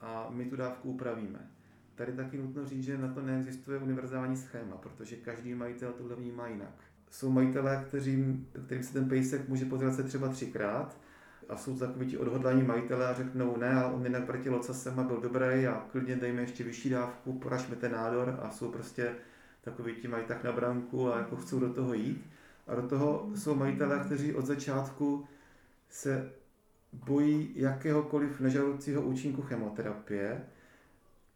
a 0.00 0.26
my 0.30 0.44
tu 0.44 0.56
dávku 0.56 0.90
upravíme. 0.90 1.57
Tady 1.98 2.12
taky 2.12 2.38
nutno 2.38 2.66
říct, 2.66 2.84
že 2.84 2.98
na 2.98 3.08
to 3.08 3.22
neexistuje 3.22 3.78
univerzální 3.78 4.36
schéma, 4.36 4.76
protože 4.76 5.16
každý 5.16 5.54
majitel 5.54 5.92
tohle 5.92 6.16
vnímá 6.16 6.46
jinak. 6.46 6.74
Jsou 7.10 7.30
majitelé, 7.30 7.84
kterým, 7.88 8.48
kterým 8.66 8.82
se 8.84 8.92
ten 8.92 9.08
pejsek 9.08 9.48
může 9.48 9.64
pozvracet 9.64 10.06
třeba 10.06 10.28
třikrát, 10.28 11.00
a 11.48 11.56
jsou 11.56 11.78
takový 11.78 12.06
ti 12.06 12.18
odhodlaní 12.18 12.62
majitelé 12.62 13.08
a 13.08 13.14
řeknou 13.14 13.56
ne, 13.56 13.74
ale 13.74 13.94
on 13.94 14.04
jinak 14.04 14.24
proti 14.24 14.50
locasem 14.50 15.00
a 15.00 15.02
byl 15.02 15.20
dobrý 15.20 15.66
a 15.66 15.86
klidně 15.92 16.16
dejme 16.16 16.40
ještě 16.40 16.64
vyšší 16.64 16.90
dávku, 16.90 17.32
poražme 17.32 17.76
ten 17.76 17.92
nádor 17.92 18.38
a 18.42 18.50
jsou 18.50 18.70
prostě 18.70 19.14
takový 19.60 19.94
ti 19.94 20.08
mají 20.08 20.24
tak 20.24 20.44
na 20.44 20.52
branku 20.52 21.12
a 21.12 21.18
jako 21.18 21.36
chcou 21.36 21.60
do 21.60 21.72
toho 21.72 21.94
jít. 21.94 22.30
A 22.66 22.74
do 22.74 22.88
toho 22.88 23.30
jsou 23.34 23.54
majitelé, 23.54 23.98
kteří 23.98 24.34
od 24.34 24.46
začátku 24.46 25.24
se 25.88 26.32
bojí 26.92 27.52
jakéhokoliv 27.54 28.40
nežadoucího 28.40 29.02
účinku 29.02 29.42
chemoterapie, 29.42 30.46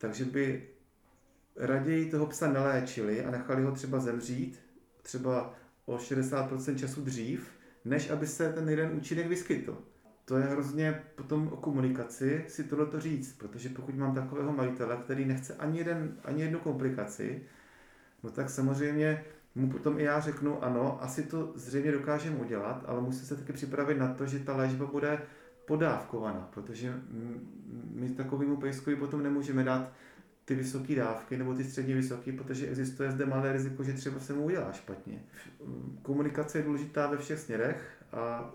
takže 0.03 0.25
by 0.25 0.63
raději 1.57 2.11
toho 2.11 2.27
psa 2.27 2.53
neléčili 2.53 3.25
a 3.25 3.31
nechali 3.31 3.63
ho 3.63 3.73
třeba 3.73 3.99
zemřít, 3.99 4.61
třeba 5.03 5.55
o 5.87 5.97
60% 5.97 6.77
času 6.77 7.05
dřív, 7.05 7.51
než 7.85 8.11
aby 8.11 8.27
se 8.27 8.53
ten 8.53 8.69
jeden 8.69 8.97
účinek 8.97 9.27
vyskytl. 9.27 9.79
To 10.25 10.37
je 10.37 10.45
hrozně 10.45 11.03
potom 11.15 11.49
o 11.49 11.57
komunikaci 11.57 12.45
si 12.49 12.65
tohle 12.65 12.87
to 12.87 13.01
říct, 13.01 13.33
protože 13.33 13.69
pokud 13.69 13.95
mám 13.95 14.15
takového 14.15 14.53
majitele, 14.53 14.97
který 14.97 15.25
nechce 15.25 15.55
ani, 15.55 15.79
jeden, 15.79 16.17
ani 16.25 16.43
jednu 16.43 16.59
komplikaci, 16.59 17.43
no 18.23 18.31
tak 18.31 18.51
samozřejmě 18.51 19.25
mu 19.55 19.71
potom 19.71 20.01
i 20.01 20.03
já 20.03 20.21
řeknu, 20.21 20.65
ano, 20.65 21.03
asi 21.03 21.23
to 21.23 21.53
zřejmě 21.55 21.93
dokážeme 21.93 22.37
udělat, 22.37 22.85
ale 22.87 23.01
musí 23.01 23.27
se 23.27 23.37
taky 23.37 23.53
připravit 23.53 23.99
na 23.99 24.15
to, 24.15 24.27
že 24.27 24.39
ta 24.39 24.57
léčba 24.57 24.87
bude 24.87 25.19
podávkovaná, 25.73 26.49
protože 26.55 26.95
my 27.95 28.11
takovému 28.11 28.57
pejskovi 28.57 28.97
potom 28.97 29.23
nemůžeme 29.23 29.65
dát 29.65 29.93
ty 30.45 30.55
vysoké 30.55 30.95
dávky 30.95 31.37
nebo 31.37 31.55
ty 31.55 31.65
středně 31.65 31.95
vysoké, 31.95 32.33
protože 32.33 32.67
existuje 32.67 33.11
zde 33.11 33.27
malé 33.27 33.53
riziko, 33.53 33.85
že 33.85 33.93
třeba 33.93 34.21
se 34.21 34.33
mu 34.33 34.45
udělá 34.45 34.73
špatně. 34.73 35.23
Komunikace 36.03 36.59
je 36.59 36.65
důležitá 36.65 37.07
ve 37.07 37.17
všech 37.17 37.39
směrech 37.39 38.05
a 38.13 38.51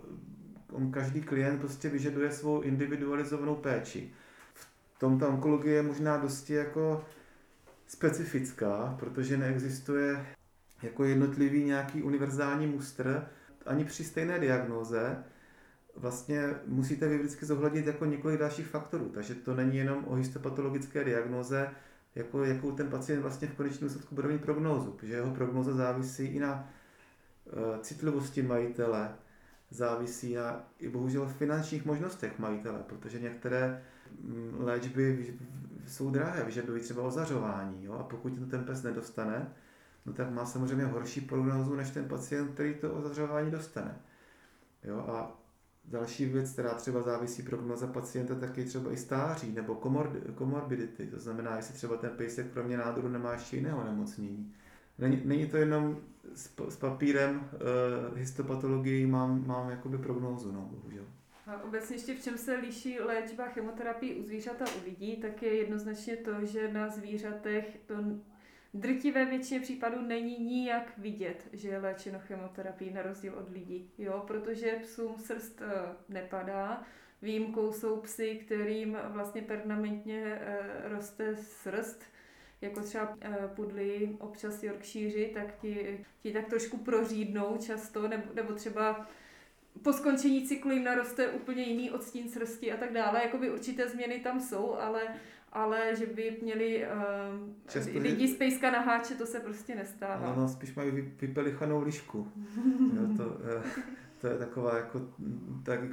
on 0.71 0.91
každý 0.91 1.21
klient 1.21 1.59
prostě 1.59 1.89
vyžaduje 1.89 2.31
svou 2.31 2.61
individualizovanou 2.61 3.55
péči. 3.55 4.11
V 4.53 4.99
tom 4.99 5.19
ta 5.19 5.27
onkologie 5.27 5.75
je 5.75 5.81
možná 5.81 6.17
dosti 6.17 6.53
jako 6.53 7.05
specifická, 7.87 8.95
protože 8.99 9.37
neexistuje 9.37 10.25
jako 10.83 11.03
jednotlivý 11.03 11.63
nějaký 11.63 12.03
univerzální 12.03 12.67
mustr 12.67 13.27
ani 13.65 13.85
při 13.85 14.03
stejné 14.03 14.39
diagnóze 14.39 15.23
vlastně 15.97 16.55
musíte 16.65 17.07
vy 17.07 17.17
vždycky 17.17 17.45
zohlednit 17.45 17.87
jako 17.87 18.05
několik 18.05 18.39
dalších 18.39 18.67
faktorů. 18.67 19.09
Takže 19.09 19.35
to 19.35 19.55
není 19.55 19.77
jenom 19.77 20.05
o 20.07 20.15
histopatologické 20.15 21.03
diagnoze, 21.03 21.69
jako, 22.15 22.43
jakou 22.43 22.71
ten 22.71 22.89
pacient 22.89 23.21
vlastně 23.21 23.47
v 23.47 23.55
konečném 23.55 23.87
důsledku 23.87 24.15
bude 24.15 24.27
mít 24.27 24.41
prognózu, 24.41 24.91
protože 24.91 25.13
jeho 25.13 25.35
prognóza 25.35 25.73
závisí 25.73 26.25
i 26.25 26.39
na 26.39 26.69
uh, 27.45 27.81
citlivosti 27.81 28.41
majitele, 28.41 29.15
závisí 29.69 30.35
na 30.35 30.63
i 30.79 30.89
bohužel 30.89 31.27
finančních 31.27 31.85
možnostech 31.85 32.39
majitele, 32.39 32.79
protože 32.87 33.19
některé 33.19 33.83
mm, 34.21 34.55
léčby 34.59 35.33
jsou 35.87 36.11
drahé, 36.11 36.43
vyžadují 36.43 36.81
třeba 36.81 37.03
ozařování 37.03 37.85
jo? 37.85 37.93
a 37.93 38.03
pokud 38.03 38.33
ten 38.49 38.63
pes 38.63 38.83
nedostane, 38.83 39.53
no 40.05 40.13
tak 40.13 40.31
má 40.31 40.45
samozřejmě 40.45 40.85
horší 40.85 41.21
prognózu 41.21 41.75
než 41.75 41.89
ten 41.89 42.05
pacient, 42.05 42.53
který 42.53 42.73
to 42.73 42.93
ozařování 42.93 43.51
dostane. 43.51 43.95
Jo? 44.83 44.99
A 44.99 45.39
další 45.87 46.25
věc, 46.25 46.51
která 46.51 46.73
třeba 46.73 47.01
závisí 47.01 47.43
prognoza 47.43 47.87
pacienta, 47.87 48.35
tak 48.35 48.57
je 48.57 48.65
třeba 48.65 48.91
i 48.91 48.97
stáří 48.97 49.51
nebo 49.51 49.75
komorbidity, 50.35 51.07
to 51.07 51.19
znamená, 51.19 51.55
jestli 51.55 51.73
třeba 51.73 51.97
ten 51.97 52.09
pejsek 52.09 52.53
kromě 52.53 52.77
nádoru 52.77 53.07
nemá 53.07 53.33
ještě 53.33 53.55
jiného 53.55 53.83
nemocnění. 53.83 54.53
Není, 54.97 55.21
není 55.25 55.47
to 55.47 55.57
jenom 55.57 55.97
s, 56.33 56.49
s 56.69 56.75
papírem 56.75 57.49
uh, 57.53 58.17
histopatologii 58.17 59.05
mám, 59.05 59.47
mám 59.47 59.69
jakoby 59.69 59.97
prognózu, 59.97 60.51
no, 60.51 60.61
bohužel. 60.61 61.03
A 61.47 61.63
obecně 61.63 61.95
ještě 61.95 62.15
v 62.15 62.23
čem 62.23 62.37
se 62.37 62.55
liší 62.55 62.99
léčba 62.99 63.47
chemoterapii 63.47 64.15
u 64.15 64.23
zvířat 64.23 64.61
a 64.61 64.65
u 64.65 64.85
lidí, 64.85 65.17
tak 65.17 65.43
je 65.43 65.55
jednoznačně 65.55 66.15
to, 66.17 66.45
že 66.45 66.73
na 66.73 66.89
zvířatech 66.89 67.77
to 67.85 67.95
drtivé 68.79 69.25
většině 69.25 69.59
případů 69.59 70.01
není 70.01 70.43
nijak 70.43 70.97
vidět, 70.97 71.47
že 71.53 71.69
je 71.69 71.79
léčeno 71.79 72.19
chemoterapií 72.19 72.93
na 72.93 73.01
rozdíl 73.01 73.35
od 73.35 73.49
lidí, 73.49 73.91
jo, 73.97 74.23
protože 74.27 74.79
psům 74.81 75.17
srst 75.17 75.61
uh, 75.61 75.67
nepadá, 76.09 76.83
Výjimkou 77.21 77.71
jsou 77.71 78.01
psy, 78.01 78.35
kterým 78.35 78.97
vlastně 79.07 79.41
permanentně 79.41 80.23
uh, 80.23 80.91
roste 80.91 81.35
srst, 81.35 82.03
jako 82.61 82.81
třeba 82.81 83.17
eh, 83.21 83.49
pudly, 83.55 84.15
občas 84.19 84.63
Yorkshire, 84.63 85.25
tak 85.25 85.59
ti, 85.61 86.05
ti 86.19 86.33
tak 86.33 86.45
trošku 86.49 86.77
prořídnou 86.77 87.57
často, 87.57 88.07
nebo, 88.07 88.33
nebo 88.33 88.53
třeba 88.53 89.07
po 89.81 89.93
skončení 89.93 90.47
cyklu 90.47 90.71
jim 90.71 90.83
naroste 90.83 91.27
úplně 91.27 91.63
jiný 91.63 91.91
odstín 91.91 92.29
srsti 92.29 92.71
a 92.71 92.77
tak 92.77 92.93
dále. 92.93 93.21
Jakoby 93.23 93.51
určité 93.51 93.89
změny 93.89 94.19
tam 94.19 94.41
jsou, 94.41 94.73
ale, 94.73 95.01
ale 95.53 95.95
že 95.95 96.05
by 96.05 96.37
měli 96.41 96.85
uh, 97.95 98.03
lidi 98.03 98.27
z 98.27 98.37
pejska 98.37 98.71
na 98.71 98.79
háče, 98.79 99.15
to 99.15 99.25
se 99.25 99.39
prostě 99.39 99.75
nestává. 99.75 100.35
No, 100.35 100.41
no 100.41 100.49
spíš 100.49 100.75
mají 100.75 100.91
vypelichanou 101.21 101.83
lišku. 101.83 102.31
jo, 102.95 103.17
to, 103.17 103.25
uh, 103.25 103.63
to 104.21 104.27
je 104.27 104.37
taková 104.37 104.77
jako 104.77 105.01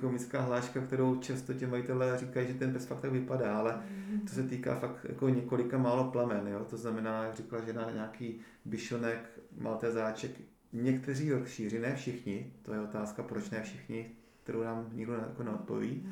komická 0.01 0.41
hláška, 0.41 0.81
kterou 0.81 1.17
často 1.17 1.55
ti 1.55 1.67
majitelé 1.67 2.19
říkají, 2.19 2.47
že 2.47 2.55
ten 2.55 2.73
pes 2.73 2.87
fakt 2.87 3.01
tak 3.01 3.13
vypadá, 3.13 3.59
ale 3.59 3.83
to 4.29 4.35
se 4.35 4.43
týká 4.43 4.75
fakt 4.75 5.07
jako 5.09 5.29
několika 5.29 5.79
málo 5.79 6.11
plamen, 6.11 6.49
jo? 6.49 6.67
to 6.71 6.77
znamená, 6.77 7.25
jak 7.25 7.35
říkala 7.35 7.65
žena, 7.65 7.91
nějaký 7.91 8.41
byšonek, 8.65 9.41
maltezáček, 9.59 10.31
někteří 10.73 11.27
Yorkshire, 11.27 11.81
ne 11.81 11.97
všichni, 11.97 12.53
to 12.63 12.73
je 12.73 12.81
otázka, 12.81 13.23
proč 13.23 13.51
ne 13.51 13.63
všichni, 13.63 14.11
kterou 14.43 14.63
nám 14.63 14.91
nikdo 14.93 15.13
jako 15.13 15.43
neodpoví, 15.43 16.09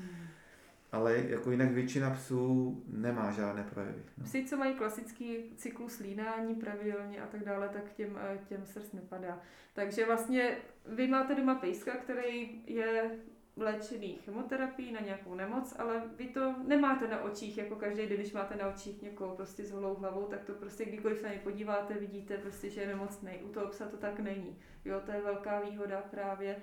ale 0.93 1.17
jako 1.29 1.51
jinak 1.51 1.71
většina 1.71 2.11
psů 2.11 2.83
nemá 2.87 3.31
žádné 3.31 3.63
projevy. 3.63 4.03
No. 4.19 4.25
Psy, 4.25 4.45
co 4.45 4.57
mají 4.57 4.75
klasický 4.75 5.53
cyklus 5.57 5.99
lídání 5.99 6.55
pravidelně 6.55 7.21
a 7.21 7.27
tak 7.27 7.45
dále, 7.45 7.69
tak 7.69 7.93
těm, 7.93 8.19
eh, 8.23 8.39
těm 8.49 8.67
srst 8.67 8.95
nepadá. 8.95 9.41
Takže 9.75 10.07
vlastně 10.07 10.57
vy 10.87 11.07
máte 11.07 11.35
doma 11.35 11.55
pejska, 11.55 11.93
který 11.93 12.63
je 12.67 13.19
léčený 13.57 14.19
chemoterapií 14.25 14.93
na 14.93 15.01
nějakou 15.01 15.35
nemoc, 15.35 15.75
ale 15.79 16.03
vy 16.17 16.29
to 16.29 16.55
nemáte 16.67 17.09
na 17.09 17.23
očích, 17.23 17.59
jako 17.59 17.77
každý 17.77 18.07
den, 18.07 18.19
když 18.19 18.33
máte 18.33 18.57
na 18.57 18.69
očích 18.69 19.03
někoho 19.03 19.37
prostě 19.37 19.65
s 19.65 19.73
holou 19.73 19.95
hlavou, 19.95 20.27
tak 20.27 20.45
to 20.45 20.53
prostě 20.53 20.85
kdykoliv 20.85 21.23
na 21.23 21.29
ně 21.29 21.39
podíváte, 21.39 21.95
vidíte 21.95 22.39
prostě, 22.39 22.71
že 22.71 22.81
je 22.81 22.87
nemocný. 22.87 23.31
U 23.45 23.49
toho 23.49 23.67
psa 23.67 23.89
to 23.89 23.97
tak 23.97 24.21
není. 24.21 24.59
Jo, 24.85 25.01
to 25.07 25.13
je 25.13 25.21
velká 25.21 25.61
výhoda 25.61 26.03
právě. 26.11 26.57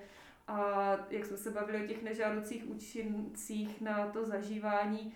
A 0.50 0.96
jak 1.10 1.26
jsme 1.26 1.36
se 1.36 1.50
bavili 1.50 1.84
o 1.84 1.86
těch 1.86 2.02
nežádoucích 2.02 2.70
účincích 2.70 3.80
na 3.80 4.06
to 4.06 4.24
zažívání, 4.24 5.14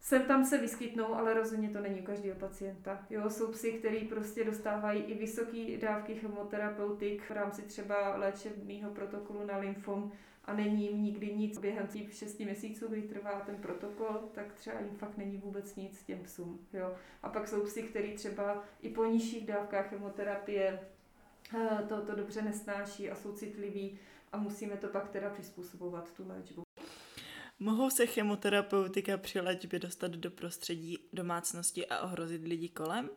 sem 0.00 0.22
tam 0.22 0.44
se 0.44 0.58
vyskytnou, 0.58 1.14
ale 1.14 1.34
rozhodně 1.34 1.68
to 1.68 1.80
není 1.80 2.00
u 2.00 2.04
každého 2.04 2.38
pacienta. 2.38 3.06
Jo, 3.10 3.30
jsou 3.30 3.52
psy, 3.52 3.72
který 3.72 4.08
prostě 4.08 4.44
dostávají 4.44 5.02
i 5.02 5.14
vysoké 5.14 5.76
dávky 5.76 6.14
chemoterapeutik 6.14 7.22
v 7.22 7.30
rámci 7.30 7.62
třeba 7.62 8.16
léčebného 8.16 8.90
protokolu 8.90 9.46
na 9.46 9.56
lymfom 9.56 10.12
a 10.44 10.54
není 10.54 10.86
jim 10.86 11.02
nikdy 11.02 11.34
nic 11.34 11.58
během 11.58 11.86
těch 11.86 12.14
6 12.14 12.38
měsíců, 12.38 12.88
kdy 12.88 13.02
trvá 13.02 13.40
ten 13.40 13.56
protokol, 13.56 14.28
tak 14.34 14.52
třeba 14.52 14.80
jim 14.80 14.96
fakt 14.96 15.16
není 15.18 15.36
vůbec 15.36 15.76
nic 15.76 16.02
těm 16.02 16.22
psům. 16.22 16.66
Jo. 16.72 16.94
A 17.22 17.28
pak 17.28 17.48
jsou 17.48 17.64
psy, 17.64 17.82
který 17.82 18.14
třeba 18.14 18.64
i 18.82 18.88
po 18.88 19.04
nižších 19.04 19.46
dávkách 19.46 19.88
chemoterapie 19.88 20.80
to, 21.88 22.02
to 22.02 22.14
dobře 22.14 22.42
nesnáší 22.42 23.10
a 23.10 23.16
jsou 23.16 23.32
citliví 23.32 23.98
a 24.32 24.36
musíme 24.36 24.76
to 24.76 24.88
pak 24.88 25.08
teda 25.08 25.30
přizpůsobovat 25.30 26.12
tu 26.12 26.28
léčbu. 26.28 26.62
Mohou 27.58 27.90
se 27.90 28.06
chemoterapeutika 28.06 29.16
při 29.16 29.40
léčbě 29.40 29.78
dostat 29.78 30.10
do 30.10 30.30
prostředí 30.30 30.98
domácnosti 31.12 31.86
a 31.86 32.00
ohrozit 32.00 32.44
lidi 32.44 32.68
kolem? 32.68 33.10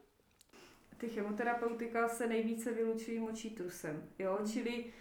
Ty 0.97 1.09
chemoterapeutika 1.09 2.09
se 2.09 2.27
nejvíce 2.27 2.71
vylučují 2.71 3.19
močí 3.19 3.49
trusem, 3.49 4.09
jo, 4.19 4.39
čili 4.53 4.93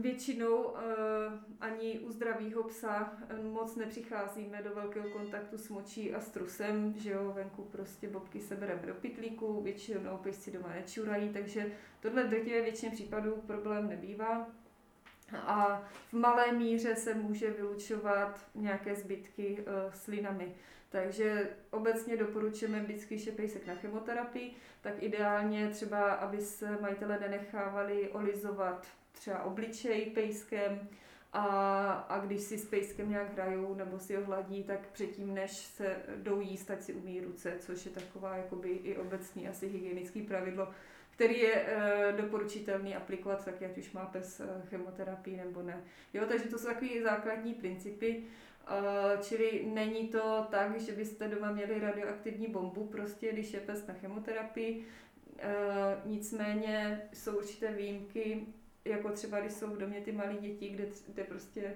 většinou 0.00 0.62
uh, 0.62 0.78
ani 1.60 1.98
u 1.98 2.10
zdravého 2.10 2.62
psa 2.62 3.12
eh, 3.28 3.42
moc 3.42 3.76
nepřicházíme 3.76 4.62
do 4.62 4.74
velkého 4.74 5.10
kontaktu 5.10 5.58
s 5.58 5.68
močí 5.68 6.14
a 6.14 6.20
s 6.20 6.30
trusem, 6.30 6.94
že 6.96 7.10
jo, 7.10 7.32
venku 7.32 7.62
prostě 7.62 8.08
bobky 8.08 8.40
sebereme 8.40 8.86
do 8.86 8.94
pytlíku, 8.94 9.62
většinou 9.62 10.16
pejsci 10.16 10.50
doma 10.50 10.68
nečurají, 10.68 11.28
takže 11.28 11.72
tohle 12.00 12.24
v 12.24 12.30
většině 12.30 12.92
případů 12.92 13.36
problém 13.46 13.88
nebývá. 13.88 14.46
A 15.36 15.88
v 16.08 16.12
malé 16.12 16.52
míře 16.52 16.96
se 16.96 17.14
může 17.14 17.50
vylučovat 17.50 18.46
nějaké 18.54 18.94
zbytky 18.94 19.58
uh, 19.58 19.92
slinami. 19.92 20.54
Takže 20.88 21.50
obecně 21.70 22.16
doporučujeme 22.16 22.80
vždycky, 22.80 23.14
když 23.14 23.26
je 23.26 23.32
pejsek 23.32 23.66
na 23.66 23.74
chemoterapii, 23.74 24.54
tak 24.80 25.02
ideálně 25.02 25.68
třeba, 25.68 26.12
aby 26.12 26.40
se 26.40 26.78
majitele 26.80 27.18
nenechávali 27.20 28.08
olizovat 28.08 28.86
třeba 29.18 29.42
obličej 29.42 30.06
pejskem 30.06 30.88
a, 31.32 31.44
a 31.92 32.18
když 32.18 32.40
si 32.40 32.58
s 32.58 32.68
pejskem 32.68 33.10
nějak 33.10 33.32
hrajou 33.32 33.74
nebo 33.74 33.98
si 33.98 34.16
ho 34.16 34.24
hladí, 34.24 34.62
tak 34.62 34.86
předtím, 34.86 35.34
než 35.34 35.50
se 35.52 35.96
jdou 36.16 36.40
jíst, 36.40 36.64
tak 36.64 36.82
si 36.82 36.94
umí 36.94 37.20
ruce, 37.20 37.56
což 37.60 37.86
je 37.86 37.92
taková 37.92 38.36
jakoby 38.36 38.68
i 38.68 38.96
obecný 38.96 39.48
asi 39.48 39.68
hygienický 39.68 40.22
pravidlo, 40.22 40.68
který 41.10 41.38
je 41.38 41.54
e, 41.54 42.12
doporučitelný 42.12 42.96
aplikovat 42.96 43.44
tak, 43.44 43.62
ať 43.62 43.78
už 43.78 43.92
má 43.92 44.06
pes 44.06 44.40
e, 44.40 44.62
chemoterapii 44.68 45.36
nebo 45.36 45.62
ne. 45.62 45.84
Jo, 46.14 46.24
takže 46.28 46.48
to 46.48 46.58
jsou 46.58 46.66
takové 46.66 47.02
základní 47.02 47.54
principy, 47.54 48.24
e, 48.66 49.22
čili 49.22 49.66
není 49.74 50.08
to 50.08 50.46
tak, 50.50 50.80
že 50.80 50.92
byste 50.92 51.28
doma 51.28 51.52
měli 51.52 51.80
radioaktivní 51.80 52.46
bombu, 52.46 52.86
prostě 52.86 53.32
když 53.32 53.52
je 53.52 53.60
pes 53.60 53.86
na 53.86 53.94
chemoterapii, 53.94 54.86
nicméně 56.04 57.02
jsou 57.12 57.36
určité 57.38 57.72
výjimky, 57.72 58.46
jako 58.86 59.10
třeba 59.10 59.40
když 59.40 59.52
jsou 59.52 59.66
v 59.66 59.78
domě 59.78 60.00
ty 60.00 60.12
malé 60.12 60.34
děti, 60.34 60.68
kde, 60.68 60.86
kde 61.08 61.24
prostě 61.24 61.74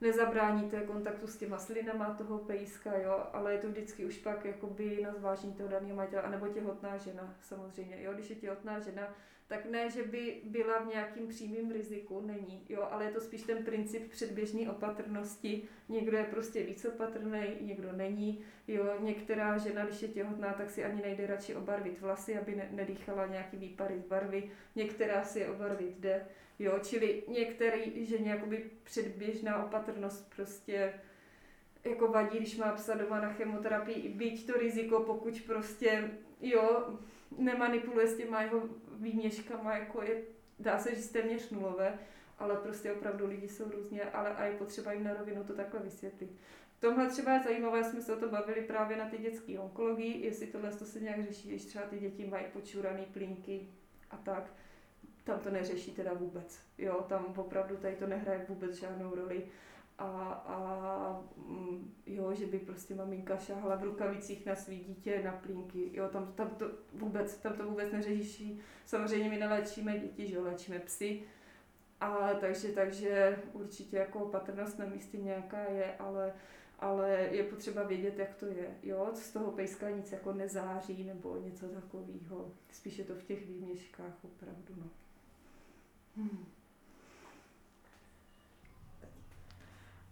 nezabráníte 0.00 0.80
kontaktu 0.80 1.26
s 1.26 1.36
těma 1.36 1.58
slinama 1.58 2.14
toho 2.14 2.38
pejska, 2.38 2.98
jo, 2.98 3.26
ale 3.32 3.52
je 3.52 3.58
to 3.58 3.68
vždycky 3.68 4.04
už 4.04 4.18
pak 4.18 4.44
jakoby 4.44 5.02
na 5.02 5.14
zvážení 5.14 5.52
toho 5.52 5.68
daného 5.68 5.96
majitele, 5.96 6.22
anebo 6.22 6.48
těhotná 6.48 6.96
žena 6.96 7.34
samozřejmě, 7.40 8.02
jo, 8.02 8.12
když 8.12 8.30
je 8.30 8.36
těhotná 8.36 8.80
žena, 8.80 9.14
tak 9.50 9.64
ne, 9.64 9.90
že 9.90 10.02
by 10.02 10.40
byla 10.44 10.78
v 10.78 10.86
nějakým 10.86 11.28
přímým 11.28 11.70
riziku, 11.70 12.20
není, 12.20 12.64
jo, 12.68 12.88
ale 12.90 13.04
je 13.04 13.10
to 13.10 13.20
spíš 13.20 13.42
ten 13.42 13.64
princip 13.64 14.10
předběžné 14.10 14.70
opatrnosti. 14.70 15.62
Někdo 15.88 16.16
je 16.16 16.24
prostě 16.24 16.62
víc 16.62 16.84
opatrný, 16.84 17.40
někdo 17.60 17.92
není, 17.92 18.44
jo, 18.68 18.96
některá 19.00 19.58
žena, 19.58 19.84
když 19.84 20.02
je 20.02 20.08
těhotná, 20.08 20.52
tak 20.52 20.70
si 20.70 20.84
ani 20.84 21.02
nejde 21.02 21.26
radši 21.26 21.54
obarvit 21.54 22.00
vlasy, 22.00 22.38
aby 22.38 22.54
ne, 22.54 22.68
nedýchala 22.72 23.26
nějaký 23.26 23.56
výpary 23.56 23.98
z 23.98 24.04
barvy, 24.04 24.50
některá 24.76 25.24
si 25.24 25.40
je 25.40 25.48
obarvit 25.48 25.98
jde, 25.98 26.26
jo, 26.58 26.78
čili 26.82 27.22
některý 27.28 28.06
ženě 28.06 28.30
jakoby 28.30 28.70
předběžná 28.84 29.64
opatrnost 29.64 30.32
prostě 30.36 30.92
jako 31.84 32.08
vadí, 32.08 32.38
když 32.38 32.56
má 32.56 32.72
psa 32.72 32.94
doma 32.94 33.20
na 33.20 33.32
chemoterapii, 33.32 34.08
byť 34.08 34.46
to 34.46 34.52
riziko, 34.52 35.00
pokud 35.00 35.42
prostě, 35.46 36.10
jo, 36.40 36.98
nemanipuluje 37.38 38.08
s 38.08 38.16
těma 38.16 38.42
jeho 38.42 38.62
výměškama, 38.92 39.76
jako 39.76 40.02
je, 40.02 40.22
dá 40.58 40.78
se 40.78 40.94
říct 40.94 41.10
téměř 41.10 41.50
nulové, 41.50 41.98
ale 42.38 42.56
prostě 42.56 42.92
opravdu 42.92 43.26
lidi 43.26 43.48
jsou 43.48 43.70
různě, 43.70 44.02
ale 44.02 44.34
a 44.34 44.44
je 44.44 44.56
potřeba 44.56 44.92
jim 44.92 45.04
na 45.04 45.14
rovinu 45.14 45.44
to 45.44 45.52
takhle 45.52 45.80
vysvětlit. 45.80 46.30
Tohle 46.80 47.08
třeba 47.08 47.32
je 47.32 47.42
zajímavé, 47.42 47.84
jsme 47.84 48.00
se 48.00 48.16
o 48.16 48.20
to 48.20 48.28
bavili 48.28 48.62
právě 48.62 48.96
na 48.96 49.08
ty 49.08 49.18
dětské 49.18 49.58
onkologii, 49.58 50.24
jestli 50.24 50.46
tohle 50.46 50.70
to 50.70 50.84
se 50.84 51.00
nějak 51.00 51.26
řeší, 51.26 51.48
když 51.48 51.64
třeba 51.64 51.84
ty 51.84 51.98
děti 51.98 52.26
mají 52.26 52.44
počurané 52.52 53.04
plínky 53.12 53.68
a 54.10 54.16
tak. 54.16 54.52
Tam 55.24 55.40
to 55.40 55.50
neřeší 55.50 55.90
teda 55.90 56.12
vůbec. 56.12 56.60
Jo, 56.78 57.04
tam 57.08 57.34
opravdu 57.36 57.76
tady 57.76 57.96
to 57.96 58.06
nehraje 58.06 58.46
vůbec 58.48 58.74
žádnou 58.74 59.14
roli 59.14 59.46
a, 60.00 60.32
a 60.46 61.22
mm, 61.36 61.94
jo, 62.06 62.34
že 62.34 62.46
by 62.46 62.58
prostě 62.58 62.94
maminka 62.94 63.36
šáhla 63.36 63.76
v 63.76 63.84
rukavicích 63.84 64.46
na 64.46 64.56
svý 64.56 64.78
dítě, 64.78 65.22
na 65.24 65.32
plínky, 65.32 65.90
jo, 65.92 66.08
tam, 66.08 66.32
tam 66.32 66.50
to 66.50 66.70
vůbec, 66.92 67.38
tam 67.38 67.52
to 67.52 67.64
vůbec 67.64 67.92
neřeší. 67.92 68.60
Samozřejmě 68.86 69.30
my 69.30 69.38
neléčíme 69.38 69.98
děti, 69.98 70.28
že 70.28 70.34
jo, 70.34 70.42
léčíme 70.42 70.78
psy, 70.78 71.22
a 72.00 72.34
takže, 72.34 72.68
takže 72.68 73.42
určitě 73.52 73.96
jako 73.96 74.18
opatrnost 74.18 74.78
na 74.78 74.86
místě 74.86 75.18
nějaká 75.18 75.60
je, 75.60 75.96
ale, 75.96 76.32
ale 76.78 77.10
je 77.10 77.42
potřeba 77.42 77.82
vědět, 77.82 78.18
jak 78.18 78.34
to 78.34 78.46
je. 78.46 78.78
Jo, 78.82 79.10
z 79.14 79.32
toho 79.32 79.52
pejska 79.52 79.90
nic 79.90 80.12
jako 80.12 80.32
nezáří 80.32 81.04
nebo 81.04 81.36
něco 81.36 81.68
takového. 81.68 82.52
Spíše 82.72 83.04
to 83.04 83.14
v 83.14 83.22
těch 83.22 83.46
výměškách 83.46 84.24
opravdu. 84.24 84.74
No. 84.76 84.90
Hmm. 86.16 86.46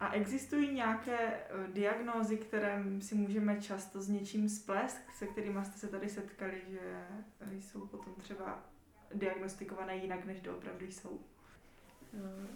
A 0.01 0.13
existují 0.13 0.75
nějaké 0.75 1.19
eh, 1.19 1.43
diagnózy, 1.73 2.37
které 2.37 2.85
si 3.01 3.15
můžeme 3.15 3.61
často 3.61 4.03
s 4.03 4.09
něčím 4.09 4.49
splést, 4.49 4.99
se 5.19 5.27
kterými 5.27 5.65
jste 5.65 5.79
se 5.79 5.89
tady 5.89 6.09
setkali, 6.09 6.63
že 6.69 7.05
jsou 7.61 7.87
potom 7.87 8.15
třeba 8.15 8.63
diagnostikované 9.15 9.97
jinak, 9.97 10.25
než 10.25 10.41
doopravdy 10.41 10.93
jsou? 10.93 11.21
Eh, 12.15 12.47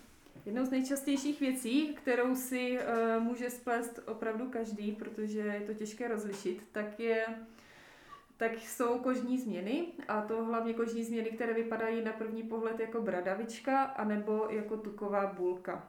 jednou 0.46 0.64
z 0.64 0.70
nejčastějších 0.70 1.40
věcí, 1.40 1.94
kterou 1.94 2.34
si 2.36 2.78
může 3.18 3.50
splést 3.50 4.00
opravdu 4.06 4.50
každý, 4.50 4.92
protože 4.92 5.38
je 5.38 5.60
to 5.60 5.74
těžké 5.74 6.08
rozlišit, 6.08 6.68
tak 6.72 7.00
je 7.00 7.26
tak 8.42 8.52
jsou 8.58 8.98
kožní 8.98 9.38
změny 9.38 9.86
a 10.08 10.22
to 10.22 10.44
hlavně 10.44 10.74
kožní 10.74 11.04
změny, 11.04 11.30
které 11.30 11.54
vypadají 11.54 12.04
na 12.04 12.12
první 12.12 12.42
pohled 12.42 12.80
jako 12.80 13.02
bradavička 13.02 13.82
anebo 13.82 14.46
jako 14.50 14.76
tuková 14.76 15.26
bulka. 15.26 15.88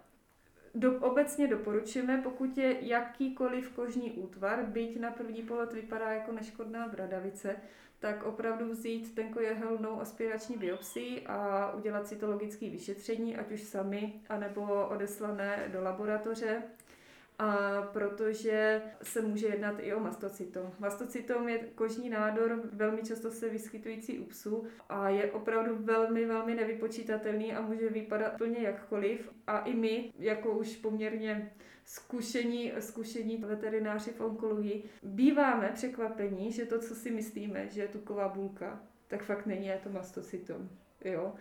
Do, 0.75 0.99
obecně 0.99 1.47
doporučujeme, 1.47 2.21
pokud 2.23 2.57
je 2.57 2.87
jakýkoliv 2.87 3.69
kožní 3.69 4.11
útvar, 4.11 4.65
byť 4.65 4.99
na 4.99 5.11
první 5.11 5.43
pohled 5.43 5.73
vypadá 5.73 6.11
jako 6.11 6.31
neškodná 6.31 6.87
bradavice, 6.87 7.55
tak 7.99 8.23
opravdu 8.23 8.69
vzít 8.69 9.15
tenkojehelnou 9.15 10.01
aspirační 10.01 10.57
biopsii 10.57 11.25
a 11.27 11.71
udělat 11.75 12.07
cytologické 12.07 12.69
vyšetření, 12.69 13.37
ať 13.37 13.51
už 13.51 13.63
sami, 13.63 14.13
anebo 14.29 14.87
odeslané 14.87 15.69
do 15.73 15.83
laboratoře 15.83 16.63
a 17.39 17.81
protože 17.81 18.81
se 19.03 19.21
může 19.21 19.47
jednat 19.47 19.75
i 19.79 19.93
o 19.93 19.99
mastocytom. 19.99 20.71
Mastocytom 20.79 21.49
je 21.49 21.57
kožní 21.57 22.09
nádor, 22.09 22.61
velmi 22.73 23.01
často 23.01 23.31
se 23.31 23.49
vyskytující 23.49 24.19
u 24.19 24.25
psů 24.25 24.63
a 24.89 25.09
je 25.09 25.31
opravdu 25.31 25.75
velmi, 25.79 26.25
velmi 26.25 26.55
nevypočítatelný 26.55 27.53
a 27.53 27.61
může 27.61 27.89
vypadat 27.89 28.37
plně 28.37 28.59
jakkoliv. 28.59 29.31
A 29.47 29.59
i 29.59 29.73
my, 29.73 30.13
jako 30.19 30.51
už 30.51 30.75
poměrně 30.75 31.51
zkušení, 31.85 32.71
zkušení 32.79 33.37
veterináři 33.37 34.11
v 34.11 34.21
onkologii, 34.21 34.83
býváme 35.03 35.71
překvapení, 35.73 36.51
že 36.51 36.65
to, 36.65 36.79
co 36.79 36.95
si 36.95 37.11
myslíme, 37.11 37.69
že 37.69 37.81
je 37.81 37.87
tuková 37.87 38.29
bulka, 38.29 38.83
tak 39.07 39.23
fakt 39.23 39.45
není, 39.45 39.67
je 39.67 39.79
to 39.83 39.89
mastocytom. 39.89 40.69
Jo? 41.05 41.33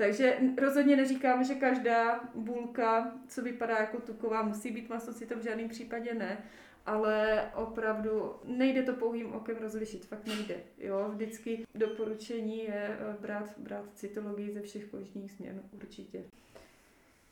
Takže 0.00 0.36
rozhodně 0.62 0.96
neříkáme, 0.96 1.44
že 1.44 1.54
každá 1.54 2.20
bulka, 2.34 3.12
co 3.28 3.42
vypadá 3.42 3.78
jako 3.78 4.00
tuková, 4.00 4.42
musí 4.42 4.70
být 4.70 4.88
mastocytom, 4.88 5.38
v 5.38 5.42
žádném 5.42 5.68
případě 5.68 6.14
ne, 6.14 6.38
ale 6.86 7.44
opravdu 7.54 8.34
nejde 8.44 8.82
to 8.82 8.92
pouhým 8.92 9.32
okem 9.32 9.56
rozlišit, 9.56 10.06
fakt 10.06 10.26
nejde. 10.26 10.56
Jo? 10.78 11.08
Vždycky 11.08 11.66
doporučení 11.74 12.64
je 12.64 12.98
eh, 13.00 13.16
brát, 13.20 13.58
brát 13.58 13.84
cytologii 13.94 14.52
ze 14.52 14.60
všech 14.60 14.84
kožních 14.84 15.32
změn, 15.32 15.62
určitě. 15.72 16.24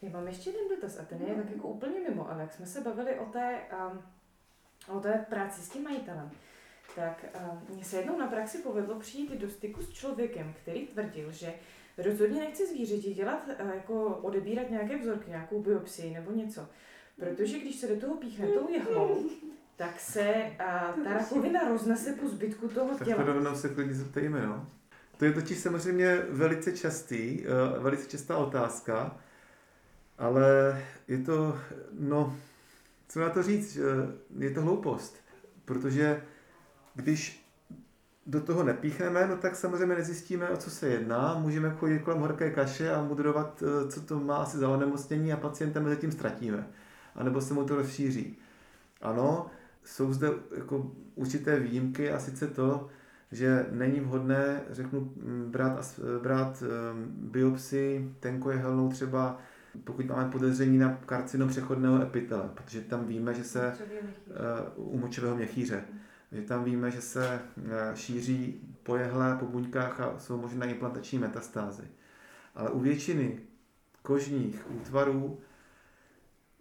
Já 0.03 0.11
mám 0.11 0.27
ještě 0.27 0.51
jeden 0.51 0.69
dotaz 0.69 1.01
a 1.01 1.05
ten 1.05 1.23
je 1.23 1.35
tak 1.35 1.51
jako 1.51 1.69
úplně 1.69 2.01
mimo, 2.01 2.31
ale 2.31 2.43
jak 2.43 2.53
jsme 2.53 2.67
se 2.67 2.81
bavili 2.81 3.19
o 3.19 3.25
té, 3.25 3.59
um, 3.93 4.03
o 4.97 5.01
té 5.01 5.27
práci 5.29 5.63
s 5.63 5.69
tím 5.69 5.83
majitelem, 5.83 6.31
tak 6.97 7.25
um, 7.53 7.75
mně 7.75 7.85
se 7.85 7.97
jednou 7.97 8.19
na 8.19 8.27
praxi 8.27 8.59
povedlo 8.59 9.01
přijít 9.01 9.33
do 9.33 9.49
styku 9.49 9.83
s 9.83 9.91
člověkem, 9.91 10.55
který 10.63 10.87
tvrdil, 10.87 11.33
že 11.33 11.55
rozhodně 11.99 12.41
nechci 12.41 12.67
zvířeti 12.67 13.15
dělat, 13.15 13.49
uh, 13.65 13.71
jako 13.75 14.05
odebírat 14.07 14.71
nějaké 14.71 14.99
vzorky, 14.99 15.31
nějakou 15.31 15.63
biopsii 15.63 16.15
nebo 16.15 16.33
něco. 16.33 16.69
Protože 17.19 17.59
když 17.59 17.77
se 17.77 17.87
do 17.89 18.01
toho 18.01 18.17
píchne 18.17 18.47
tou 18.47 18.69
jehlou, 18.69 19.31
tak 19.77 20.01
se 20.01 20.35
a, 20.59 20.95
ta 21.05 21.13
rakovina 21.15 21.69
roznese 21.69 22.13
po 22.13 22.29
zbytku 22.29 22.69
toho 22.69 22.95
Tak 22.99 23.07
těla. 23.07 23.25
to 23.25 23.33
rovnou 23.33 23.57
se 23.57 23.69
klidně 23.69 23.95
zeptejme, 23.95 24.47
no. 24.47 24.67
To 25.17 25.25
je 25.25 25.33
totiž 25.33 25.59
samozřejmě 25.59 26.17
velice 26.29 26.73
častý, 26.77 27.45
eh, 27.47 27.79
velice 27.79 28.09
častá 28.09 28.37
otázka, 28.37 29.17
ale 30.19 30.83
je 31.09 31.19
to, 31.19 31.59
no, 31.93 32.37
co 33.09 33.21
na 33.21 33.31
to 33.31 33.43
říct, 33.43 33.77
eh, 33.77 34.45
je 34.45 34.51
to 34.51 34.61
hloupost, 34.63 35.17
protože 35.65 36.23
když 36.95 37.48
do 38.29 38.41
toho 38.41 38.63
nepíchneme, 38.63 39.27
no 39.27 39.37
tak 39.37 39.57
samozřejmě 39.57 39.95
nezjistíme, 39.97 40.51
o 40.51 40.57
co 40.57 40.71
se 40.71 40.89
jedná. 40.89 41.39
Můžeme 41.39 41.71
chodit 41.71 41.99
kolem 41.99 42.21
horké 42.21 42.51
kaše 42.51 42.93
a 42.95 43.03
mudrovat, 43.03 43.63
eh, 43.63 43.91
co 43.91 44.01
to 44.01 44.21
má 44.21 44.37
asi 44.37 44.59
za 44.59 44.69
onemocnění 44.69 45.33
a 45.33 45.37
pacienta 45.37 45.81
mezi 45.81 45.97
tím 45.97 46.13
ztratíme. 46.13 46.67
A 47.15 47.23
nebo 47.25 47.41
se 47.41 47.55
mu 47.55 47.65
to 47.65 47.77
rozšíří. 47.77 48.39
Ano, 49.03 49.47
jsou 49.85 50.13
zde 50.13 50.31
jako 50.57 50.93
určité 51.15 51.61
výjimky 51.61 52.11
a 52.11 52.19
sice 52.19 52.47
to, 52.47 52.89
že 53.33 53.67
není 53.71 54.01
vhodné, 54.01 54.61
řeknu, 54.71 55.13
m, 55.23 55.51
brát, 55.51 56.01
brát 56.23 56.63
em, 56.63 57.09
biopsi 57.11 58.15
tenkojehelnou 58.21 58.89
třeba, 58.89 59.39
pokud 59.85 60.07
máme 60.07 60.31
podezření 60.31 60.79
na 60.79 60.99
karcinom 61.07 61.49
přechodného 61.49 62.03
epitele, 62.03 62.51
protože 62.55 62.81
tam 62.81 63.05
víme, 63.05 63.35
že 63.35 63.45
se 63.45 63.73
eh, 63.73 63.75
u 64.77 64.99
močového 64.99 65.37
měchýře. 65.37 65.85
Že 66.33 66.43
tam 66.43 66.65
víme, 66.65 66.91
že 66.91 67.01
se 67.01 67.41
eh, 67.41 67.97
šíří 67.97 68.61
po 68.83 68.97
jehle, 68.97 69.37
po 69.37 69.47
buňkách 69.47 70.01
a 70.01 70.19
jsou 70.19 70.41
možné 70.41 70.71
implantační 70.71 71.19
metastázy. 71.19 71.89
Ale 72.55 72.71
u 72.71 72.81
většiny 72.81 73.41
kožních 74.03 74.71
útvarů 74.71 75.39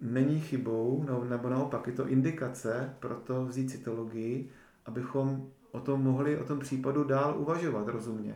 není 0.01 0.39
chybou, 0.39 1.05
no- 1.07 1.23
nebo 1.23 1.49
naopak 1.49 1.87
je 1.87 1.93
to 1.93 2.07
indikace 2.07 2.95
pro 2.99 3.15
to 3.15 3.45
vzít 3.45 3.71
cytologii, 3.71 4.49
abychom 4.85 5.49
o 5.71 5.79
tom 5.79 6.03
mohli, 6.03 6.37
o 6.37 6.43
tom 6.43 6.59
případu 6.59 7.03
dál 7.03 7.39
uvažovat 7.39 7.87
rozumně. 7.87 8.35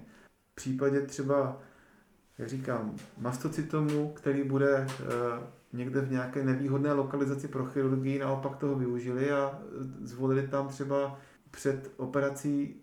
V 0.51 0.55
případě 0.55 1.01
třeba, 1.01 1.61
jak 2.37 2.49
říkám, 2.49 2.95
mastocytomu, 3.17 4.13
který 4.13 4.43
bude 4.43 4.87
eh, 4.87 5.07
někde 5.73 6.01
v 6.01 6.11
nějaké 6.11 6.43
nevýhodné 6.43 6.93
lokalizaci 6.93 7.47
pro 7.47 7.65
chirurgii, 7.65 8.19
naopak 8.19 8.55
toho 8.55 8.75
využili 8.75 9.31
a 9.31 9.59
eh, 9.61 9.67
zvolili 10.01 10.47
tam 10.47 10.67
třeba 10.67 11.19
před 11.51 11.91
operací 11.97 12.81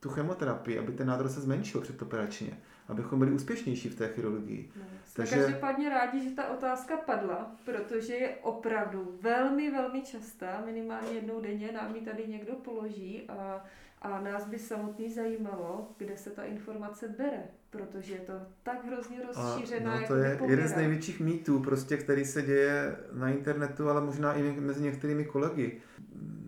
tu 0.00 0.08
chemoterapii, 0.08 0.78
aby 0.78 0.92
ten 0.92 1.06
nádor 1.06 1.28
se 1.28 1.40
zmenšil 1.40 1.80
předoperačně, 1.80 2.58
abychom 2.88 3.18
byli 3.18 3.32
úspěšnější 3.32 3.88
v 3.88 3.94
té 3.94 4.08
chirurgii. 4.08 4.70
No, 4.76 4.82
jsme 5.04 5.24
Takže- 5.24 5.36
každopádně 5.36 5.88
rádi, 5.88 6.28
že 6.28 6.30
ta 6.30 6.48
otázka 6.48 6.96
padla, 6.96 7.56
protože 7.64 8.14
je 8.14 8.36
opravdu 8.42 9.18
velmi, 9.20 9.70
velmi 9.70 10.02
častá, 10.02 10.62
minimálně 10.66 11.10
jednou 11.10 11.40
denně 11.40 11.72
nám 11.72 11.96
ji 11.96 12.02
tady 12.02 12.26
někdo 12.26 12.52
položí 12.52 13.22
a, 13.28 13.64
a 14.02 14.20
nás 14.20 14.44
by 14.46 14.58
samotný 14.58 15.12
zajímalo, 15.12 15.88
kde 15.98 16.16
se 16.16 16.30
ta 16.30 16.44
informace 16.44 17.08
bere, 17.08 17.42
protože 17.70 18.14
je 18.14 18.20
to 18.20 18.32
tak 18.62 18.84
hrozně 18.86 19.18
A, 19.22 19.26
rozšířená, 19.26 19.94
no, 19.94 20.00
jako 20.00 20.14
to 20.14 20.18
je 20.18 20.36
pověra. 20.36 20.50
jeden 20.50 20.68
z 20.68 20.76
největších 20.76 21.20
mýtů, 21.20 21.60
prostě, 21.60 21.96
který 21.96 22.24
se 22.24 22.42
děje 22.42 22.96
na 23.12 23.28
internetu, 23.28 23.88
ale 23.90 24.00
možná 24.00 24.34
i 24.34 24.42
mezi 24.42 24.82
některými 24.82 25.24
kolegy. 25.24 25.80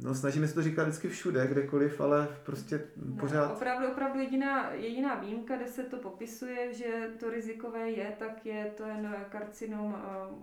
No, 0.03 0.15
snažíme 0.15 0.49
se 0.49 0.55
to 0.55 0.63
říkat 0.63 0.83
vždycky 0.83 1.09
všude, 1.09 1.47
kdekoliv, 1.47 2.01
ale 2.01 2.29
prostě 2.47 2.81
No, 2.97 3.17
pořád 3.21 3.53
opravdu, 3.53 3.89
opravdu 3.89 4.21
jediná, 4.21 4.73
jediná 4.73 5.15
výjimka, 5.15 5.57
kde 5.57 5.67
se 5.67 5.83
to 5.83 5.97
popisuje, 5.97 6.75
že 6.75 7.11
to 7.21 7.31
rizikové 7.31 7.91
je, 7.91 8.13
tak 8.19 8.47
je 8.47 8.73
ten 8.77 9.17
karcinom 9.29 9.87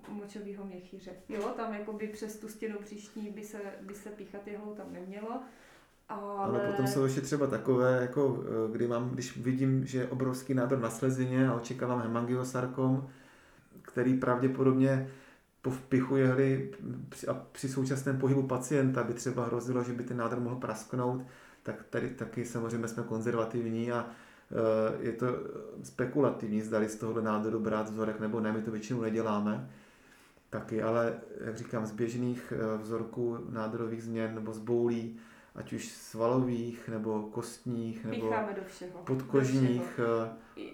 uh, 0.10 0.14
močového 0.16 0.66
měchýře. 0.66 1.12
Jo, 1.30 1.54
tam 1.58 1.74
jakoby 1.74 2.08
přes 2.08 2.40
tu 2.40 2.48
stěnu 2.48 2.78
příští 2.80 3.30
by 3.30 3.44
se, 3.44 3.58
by 3.82 3.94
se 3.94 4.10
píchat 4.10 4.48
jehlou 4.48 4.74
tam 4.74 4.94
nemělo. 4.94 5.42
Ale, 6.10 6.38
Ale 6.38 6.60
potom 6.60 6.88
jsou 6.88 7.04
ještě 7.04 7.22
třeba 7.22 7.48
takové, 7.48 7.98
jako 8.02 8.44
eh, 8.44 8.72
kdy 8.72 8.88
mám, 8.88 9.10
když 9.10 9.38
vidím, 9.38 9.86
že 9.86 9.98
je 9.98 10.08
obrovský 10.08 10.54
nádor 10.54 10.80
na 10.80 10.90
slezině 10.90 11.50
a 11.50 11.54
očekávám 11.54 12.02
hemangiosarkom, 12.02 13.08
který 13.82 14.14
pravděpodobně 14.14 15.10
po 15.62 15.70
vpichu 15.72 16.16
jehly 16.18 16.72
při- 17.10 17.28
a 17.28 17.34
při 17.52 17.70
současném 17.70 18.18
pohybu 18.18 18.44
pacienta 18.44 19.04
by 19.04 19.14
třeba 19.14 19.46
hrozilo, 19.46 19.84
že 19.84 19.94
by 19.94 20.04
ten 20.04 20.18
nádor 20.18 20.40
mohl 20.40 20.56
prasknout, 20.56 21.22
tak 21.64 21.84
tady 21.90 22.10
taky 22.10 22.46
samozřejmě 22.46 22.88
jsme 22.88 23.04
konzervativní 23.04 23.92
a 23.92 24.06
eh, 24.52 24.98
je 25.00 25.12
to 25.12 25.26
spekulativní, 25.84 26.62
zdali 26.62 26.90
z 26.90 26.96
tohohle 26.96 27.22
nádoru 27.22 27.60
brát 27.60 27.90
vzorek 27.90 28.20
nebo 28.20 28.40
ne, 28.40 28.52
my 28.52 28.62
to 28.62 28.72
většinou 28.72 29.02
neděláme 29.02 29.70
taky, 30.50 30.82
ale 30.82 31.14
jak 31.46 31.58
říkám, 31.58 31.86
z 31.86 31.92
běžných 31.92 32.54
eh, 32.56 32.78
vzorků 32.78 33.38
nádorových 33.50 34.04
změn 34.04 34.36
nebo 34.36 34.54
z 34.54 34.60
boulí, 34.60 35.20
ať 35.60 35.74
už 35.74 35.88
svalových, 35.88 36.88
nebo 36.90 37.22
kostních, 37.24 38.06
nebo 38.06 38.16
pícháme 38.16 38.54
do 38.54 38.62
všeho. 38.68 39.00
podkožních, 39.00 39.98
Do 39.98 40.04
eh, 40.04 40.36
všeho. 40.56 40.74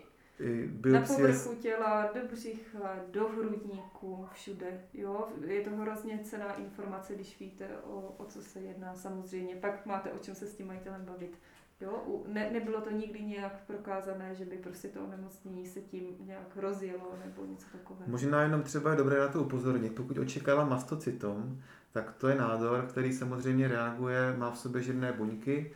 i 0.85 0.91
Na 0.91 1.01
povrchu 1.01 1.55
těla, 1.55 2.11
do 2.13 2.19
břicha, 2.31 2.95
do 3.11 3.27
hrudníku, 3.27 4.27
všude. 4.33 4.81
Jo? 4.93 5.27
Je 5.45 5.61
to 5.61 5.69
hrozně 5.69 6.19
cená 6.23 6.53
informace, 6.53 7.15
když 7.15 7.39
víte, 7.39 7.67
o, 7.83 8.15
o 8.17 8.25
co 8.25 8.41
se 8.41 8.59
jedná 8.59 8.95
samozřejmě. 8.95 9.55
Pak 9.55 9.85
máte 9.85 10.11
o 10.11 10.17
čem 10.17 10.35
se 10.35 10.47
s 10.47 10.55
tím 10.55 10.67
majitelem 10.67 11.05
bavit. 11.05 11.39
Jo? 11.81 12.23
Ne, 12.27 12.51
nebylo 12.51 12.81
to 12.81 12.91
nikdy 12.91 13.21
nějak 13.21 13.63
prokázané, 13.67 14.35
že 14.35 14.45
by 14.45 14.57
prostě 14.57 14.87
to 14.87 15.03
onemocnění 15.03 15.65
se 15.67 15.81
tím 15.81 16.03
nějak 16.19 16.55
rozjelo 16.55 17.13
nebo 17.25 17.45
něco 17.45 17.65
takového. 17.71 18.11
Možná 18.11 18.41
jenom 18.41 18.63
třeba 18.63 18.91
je 18.91 18.97
dobré 18.97 19.19
na 19.19 19.27
to 19.27 19.41
upozornit. 19.41 19.95
Pokud 19.95 20.17
očekávám 20.17 20.69
mastocytom, 20.69 21.61
tak 21.95 22.13
to 22.17 22.27
je 22.27 22.35
nádor, 22.35 22.85
který 22.89 23.13
samozřejmě 23.13 23.67
reaguje, 23.67 24.35
má 24.37 24.51
v 24.51 24.57
sobě 24.57 24.81
živné 24.81 25.11
buňky 25.11 25.71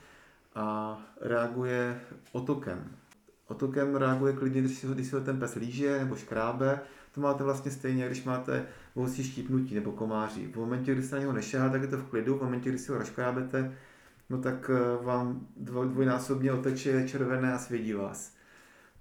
a 0.56 0.98
reaguje 1.22 2.00
otokem. 2.32 2.92
Otokem 3.48 3.96
reaguje 3.96 4.34
klidně, 4.34 4.62
když 4.62 4.78
si 4.78 4.88
ho, 4.88 4.94
když 4.94 5.08
si 5.08 5.16
ho 5.16 5.22
ten 5.22 5.40
pes 5.40 5.56
líže 5.56 6.00
nebo 6.00 6.16
škrábe. 6.16 6.80
To 7.12 7.22
máte 7.22 7.44
vlastně 7.44 7.72
stejně, 7.72 8.06
když 8.06 8.24
máte 8.24 8.66
vousí 8.96 9.24
štípnutí 9.24 9.76
nebo 9.76 9.92
komáří. 9.92 10.48
V 10.48 10.56
momentě, 10.56 10.94
kdy 10.94 11.04
se 11.04 11.16
na 11.16 11.22
něho 11.22 11.34
nešahá, 11.34 11.70
tak 11.70 11.82
je 11.82 11.88
to 11.88 11.98
v 11.98 12.10
klidu. 12.10 12.38
V 12.38 12.44
momentě, 12.44 12.70
kdy 12.70 12.80
si 12.80 12.92
ho 12.92 12.98
rozškrábete, 12.98 13.78
no 14.30 14.38
tak 14.38 14.72
eh, 14.74 15.06
vám 15.06 15.48
dvoj, 15.58 15.88
dvojnásobně 15.88 16.52
oteče 16.52 17.08
červené 17.08 17.54
a 17.54 17.58
svědí 17.58 17.94
vás. 17.94 18.34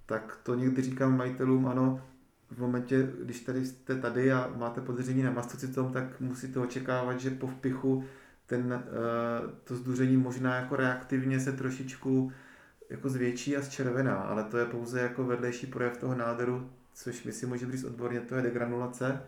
Tak 0.06 0.38
to 0.42 0.54
někdy 0.54 0.82
říkám 0.82 1.16
majitelům, 1.16 1.66
ano, 1.66 2.02
v 2.50 2.58
momentě, 2.58 3.12
když 3.22 3.40
tady 3.40 3.66
jste 3.66 4.00
tady 4.00 4.32
a 4.32 4.52
máte 4.56 4.80
podezření 4.80 5.22
na 5.22 5.30
mastocytom, 5.30 5.92
tak 5.92 6.20
musíte 6.20 6.60
očekávat, 6.60 7.20
že 7.20 7.30
po 7.30 7.46
vpichu 7.46 8.04
ten, 8.46 8.72
eh, 8.72 9.52
to 9.64 9.76
zduření 9.76 10.16
možná 10.16 10.56
jako 10.56 10.76
reaktivně 10.76 11.40
se 11.40 11.52
trošičku 11.52 12.32
jako 12.90 13.08
zvětší 13.08 13.56
a 13.56 13.62
zčervená, 13.62 14.16
ale 14.16 14.44
to 14.44 14.58
je 14.58 14.64
pouze 14.64 15.00
jako 15.00 15.24
vedlejší 15.24 15.66
projev 15.66 15.96
toho 15.96 16.14
nádoru, 16.14 16.70
což 16.94 17.24
my 17.24 17.32
si 17.32 17.46
můžeme 17.46 17.72
říct 17.72 17.84
odborně, 17.84 18.20
to 18.20 18.34
je 18.34 18.42
degranulace 18.42 19.22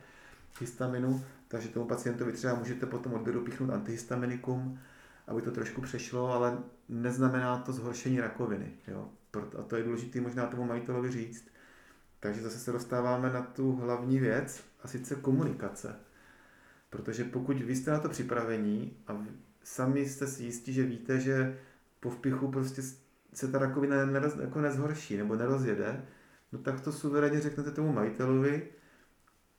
histaminu, 0.60 1.24
takže 1.48 1.68
tomu 1.68 1.86
pacientovi 1.86 2.32
třeba 2.32 2.54
můžete 2.54 2.86
potom 2.86 3.14
odběru 3.14 3.40
píchnout 3.40 3.70
antihistaminikum, 3.70 4.78
aby 5.26 5.42
to 5.42 5.50
trošku 5.50 5.80
přešlo, 5.80 6.32
ale 6.32 6.58
neznamená 6.88 7.58
to 7.58 7.72
zhoršení 7.72 8.20
rakoviny. 8.20 8.72
Jo? 8.88 9.08
A 9.58 9.62
to 9.62 9.76
je 9.76 9.82
důležité 9.82 10.20
možná 10.20 10.46
tomu 10.46 10.64
majitelovi 10.64 11.10
říct. 11.10 11.44
Takže 12.20 12.42
zase 12.42 12.58
se 12.58 12.72
dostáváme 12.72 13.32
na 13.32 13.42
tu 13.42 13.72
hlavní 13.72 14.18
věc, 14.18 14.64
a 14.82 14.88
sice 14.88 15.14
komunikace. 15.14 15.96
Protože 16.90 17.24
pokud 17.24 17.56
vy 17.56 17.76
jste 17.76 17.90
na 17.90 17.98
to 17.98 18.08
připravení 18.08 18.96
a 19.06 19.26
sami 19.62 20.08
jste 20.08 20.26
si 20.26 20.44
jistí, 20.44 20.72
že 20.72 20.82
víte, 20.82 21.20
že 21.20 21.58
po 22.00 22.10
vpichu 22.10 22.50
prostě 22.50 22.82
se 23.32 23.48
ta 23.48 23.58
rakovina 23.58 24.06
neroz, 24.06 24.36
jako 24.36 24.60
nezhorší 24.60 25.16
nebo 25.16 25.36
nerozjede, 25.36 26.04
no 26.52 26.58
tak 26.58 26.80
to 26.80 26.92
suverénně 26.92 27.40
řeknete 27.40 27.70
tomu 27.70 27.92
majitelovi 27.92 28.68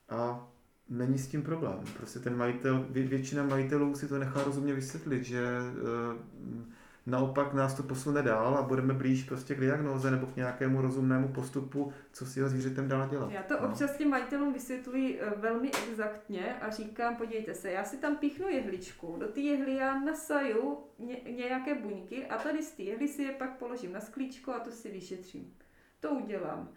a 0.10 0.48
není 0.90 1.20
s 1.20 1.28
tím 1.28 1.44
problém. 1.44 1.80
Prostě 1.98 2.20
ten 2.20 2.38
majitel, 2.38 2.86
vě- 2.92 3.08
většina 3.08 3.44
majitelů 3.44 3.96
si 3.96 4.08
to 4.08 4.20
nechá 4.20 4.44
rozumně 4.44 4.74
vysvětlit, 4.74 5.24
že 5.24 5.46
eh, 5.46 6.81
naopak 7.06 7.54
nás 7.54 7.74
to 7.74 7.84
posune 7.84 8.22
dál 8.22 8.56
a 8.56 8.62
budeme 8.62 8.94
blíž 8.94 9.24
prostě 9.24 9.56
k 9.56 9.60
diagnoze 9.60 10.12
nebo 10.12 10.26
k 10.28 10.36
nějakému 10.36 10.82
rozumnému 10.82 11.28
postupu, 11.28 11.94
co 12.14 12.26
s 12.26 12.38
jeho 12.38 12.50
zvířetem 12.50 12.88
dál 12.88 13.08
dělat. 13.10 13.32
Já 13.32 13.44
to 13.44 13.54
no. 13.62 13.70
občas 13.70 13.98
těm 13.98 14.10
majitelům 14.10 14.54
vysvětluji 14.54 15.20
eh, 15.22 15.34
velmi 15.36 15.72
exaktně 15.90 16.56
a 16.62 16.70
říkám, 16.70 17.16
podívejte 17.16 17.54
se, 17.54 17.72
já 17.72 17.84
si 17.84 17.98
tam 17.98 18.18
píchnu 18.18 18.50
jehličku, 18.50 19.16
do 19.20 19.28
té 19.28 19.40
jehly 19.40 19.76
já 19.76 20.00
nasaju 20.00 20.78
ně, 21.00 21.18
nějaké 21.36 21.76
buňky 21.76 22.28
a 22.28 22.38
tady 22.38 22.64
z 22.64 22.72
té 22.72 22.84
jehly 22.84 23.08
si 23.08 23.24
je 23.24 23.32
pak 23.32 23.58
položím 23.58 23.94
na 23.94 24.00
sklíčko 24.00 24.54
a 24.54 24.60
to 24.60 24.72
si 24.72 24.92
vyšetřím. 24.92 25.54
To 26.00 26.10
udělám. 26.10 26.70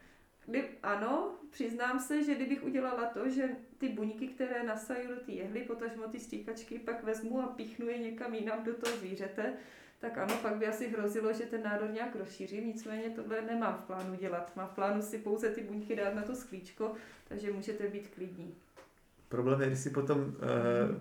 Kdy, 0.46 0.68
ano, 0.82 1.34
přiznám 1.50 2.00
se, 2.00 2.22
že 2.22 2.34
kdybych 2.34 2.64
udělala 2.64 3.04
to, 3.06 3.28
že 3.28 3.48
ty 3.78 3.88
buňky, 3.88 4.28
které 4.28 4.62
nasaju 4.62 5.08
do 5.08 5.16
té 5.16 5.32
jehly, 5.32 5.60
potažmo 5.60 6.08
ty 6.08 6.20
stříkačky, 6.20 6.78
pak 6.78 7.04
vezmu 7.04 7.42
a 7.42 7.46
píchnu 7.46 7.88
je 7.88 7.98
někam 7.98 8.34
jinam 8.34 8.64
do 8.64 8.74
toho 8.74 8.96
zvířete, 8.96 9.56
tak 10.04 10.18
ano, 10.18 10.34
pak 10.42 10.56
by 10.56 10.66
asi 10.66 10.88
hrozilo, 10.88 11.32
že 11.32 11.44
ten 11.44 11.62
nádor 11.62 11.90
nějak 11.90 12.16
rozšířím, 12.16 12.66
nicméně 12.66 13.10
tohle 13.10 13.42
nemám 13.42 13.78
v 13.82 13.86
plánu 13.86 14.14
dělat. 14.14 14.52
Mám 14.56 14.68
v 14.68 14.70
plánu 14.70 15.02
si 15.02 15.18
pouze 15.18 15.48
ty 15.48 15.62
buňky 15.62 15.96
dát 15.96 16.14
na 16.14 16.22
to 16.22 16.34
sklíčko, 16.34 16.92
takže 17.28 17.52
můžete 17.52 17.88
být 17.88 18.08
klidní. 18.14 18.54
Problém 19.28 19.60
je, 19.60 19.66
když 19.66 19.78
si 19.78 19.90
potom 19.90 20.18
uh, 20.18 20.26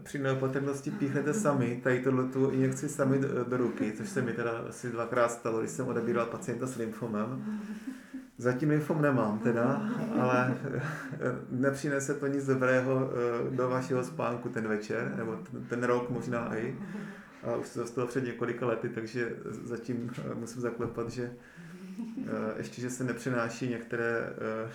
při 0.04 0.20
neopatrnosti 0.20 0.92
píchnete 0.92 1.34
sami, 1.34 1.82
tady 1.84 2.00
tohle 2.04 2.24
tu 2.24 2.50
injekci 2.50 2.90
sami 2.90 3.20
do, 3.20 3.44
do 3.44 3.58
ruky, 3.58 3.92
což 3.92 4.10
se 4.10 4.22
mi 4.22 4.34
teda 4.34 4.52
asi 4.52 4.90
dvakrát 4.90 5.32
stalo, 5.32 5.60
když 5.60 5.72
jsem 5.72 5.88
odebíral 5.88 6.26
pacienta 6.26 6.68
s 6.68 6.76
lymfomem. 6.76 7.60
Zatím 8.38 8.70
lymfom 8.70 9.02
nemám 9.02 9.40
teda, 9.40 9.90
ale 10.20 10.58
nepřinese 11.52 12.14
to 12.14 12.28
nic 12.28 12.46
dobrého 12.46 12.96
uh, 12.96 13.56
do 13.56 13.70
vašeho 13.70 14.04
spánku 14.04 14.50
ten 14.50 14.68
večer, 14.68 15.14
nebo 15.18 15.38
ten 15.70 15.84
rok 15.84 16.10
možná 16.10 16.58
i. 16.58 16.76
A 17.44 17.56
už 17.56 17.68
se 17.68 17.80
to 17.80 17.88
stalo 17.88 18.08
před 18.08 18.24
několika 18.24 18.66
lety, 18.66 18.90
takže 18.90 19.38
zatím 19.46 20.04
uh, 20.04 20.36
musím 20.36 20.62
zaklepat, 20.62 21.10
že 21.10 21.36
uh, 22.18 22.26
ještě, 22.58 22.82
že 22.82 22.90
se 22.90 23.04
nepřenáší 23.04 23.70
některé 23.70 24.30
uh, 24.66 24.72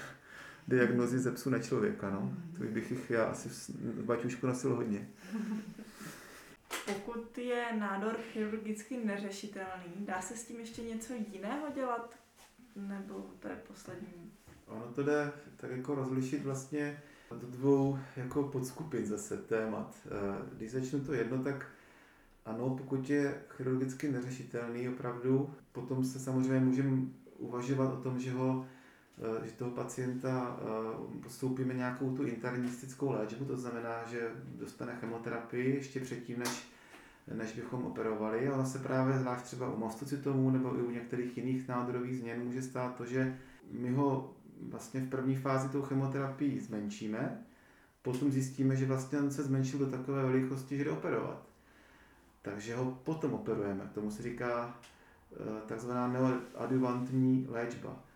diagnozy 0.69 1.19
ze 1.19 1.33
psu 1.33 1.51
na 1.51 1.59
člověka. 1.59 2.11
No. 2.11 2.33
To 2.59 2.65
bych 2.65 2.91
jich 2.91 3.11
já 3.11 3.25
asi 3.25 3.49
v 3.49 4.05
baťušku 4.05 4.47
nosil 4.47 4.75
hodně. 4.75 5.09
Pokud 6.87 7.39
je 7.39 7.65
nádor 7.79 8.17
chirurgicky 8.33 9.05
neřešitelný, 9.05 9.95
dá 9.99 10.21
se 10.21 10.37
s 10.37 10.45
tím 10.45 10.61
ještě 10.61 10.83
něco 10.83 11.13
jiného 11.33 11.67
dělat? 11.75 12.15
Nebo 12.77 13.31
to 13.41 13.49
je 13.49 13.57
poslední? 13.69 14.33
Ono 14.67 14.93
to 14.95 15.03
jde 15.03 15.33
tak 15.57 15.71
jako 15.71 15.95
rozlišit 15.95 16.45
vlastně 16.45 17.03
do 17.31 17.47
dvou 17.47 17.99
jako 18.17 18.43
podskupin 18.43 19.07
zase 19.07 19.37
témat. 19.37 19.97
Eh, 20.07 20.57
když 20.57 20.71
začnu 20.71 21.01
to 21.01 21.13
jedno, 21.13 21.45
tak 21.45 21.67
ano, 22.49 22.77
pokud 22.79 23.11
je 23.11 23.41
chirurgicky 23.49 24.13
neřešitelný 24.13 24.89
opravdu, 24.89 25.51
potom 25.73 26.05
se 26.05 26.19
samozřejmě 26.19 26.61
můžeme 26.61 27.03
uvažovat 27.39 27.93
o 27.93 28.03
tom, 28.03 28.21
že 28.21 28.33
ho 28.33 28.67
Eh, 29.21 29.47
že 29.47 29.53
toho 29.53 29.71
pacienta 29.71 30.57
eh, 30.61 31.23
postoupíme 31.23 31.75
nějakou 31.75 32.17
tu 32.17 32.23
internistickou 32.23 33.11
léčbu, 33.11 33.45
to 33.45 33.57
znamená, 33.57 34.05
že 34.11 34.31
dostane 34.59 34.97
chemoterapii 35.01 35.75
ještě 35.75 36.01
předtím, 36.01 36.39
než, 36.39 36.69
než 37.35 37.53
bychom 37.53 37.85
operovali. 37.85 38.49
Ale 38.49 38.67
se 38.67 38.79
právě 38.79 39.19
zvlášť 39.19 39.45
třeba 39.45 39.73
u 39.73 39.79
mastocytomů 39.79 40.51
nebo 40.51 40.79
i 40.79 40.83
u 40.83 40.91
některých 40.91 41.37
jiných 41.37 41.69
nádorových 41.69 42.19
změn 42.19 42.45
může 42.45 42.63
stát 42.63 42.97
to, 42.97 43.07
že 43.07 43.39
my 43.71 43.91
ho 43.91 44.35
vlastně 44.69 45.01
v 45.01 45.09
první 45.09 45.37
fázi 45.37 45.69
tou 45.69 45.83
chemoterapii 45.83 46.61
zmenšíme, 46.61 47.45
potom 48.03 48.33
zjistíme, 48.33 48.77
že 48.77 48.87
vlastně 48.87 49.19
on 49.19 49.31
se 49.31 49.43
zmenšil 49.43 49.79
do 49.79 49.87
takové 49.87 50.23
velikosti, 50.23 50.77
že 50.77 50.85
jde 50.85 50.91
operovat. 50.91 51.48
Takže 52.51 52.77
ho 52.77 52.99
potom 53.05 53.35
operujeme. 53.35 53.91
Tomu 53.95 54.11
se 54.11 54.23
říká 54.23 54.81
eh, 55.33 55.37
takzvaná 55.67 56.09
neoadjuvantní 56.09 57.47
léčba 57.51 58.09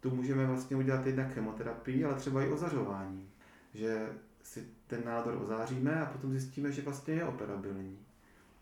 tu 0.00 0.10
můžeme 0.10 0.46
vlastně 0.46 0.76
udělat 0.76 1.06
jednak 1.06 1.32
chemoterapii, 1.32 2.04
ale 2.04 2.14
třeba 2.14 2.42
i 2.42 2.48
ozařování. 2.48 3.30
Že 3.74 4.08
si 4.42 4.68
ten 4.86 5.04
nádor 5.04 5.38
ozáříme 5.42 6.00
a 6.00 6.06
potom 6.06 6.30
zjistíme, 6.30 6.72
že 6.72 6.82
vlastně 6.82 7.14
je 7.14 7.24
operabilní. 7.24 7.98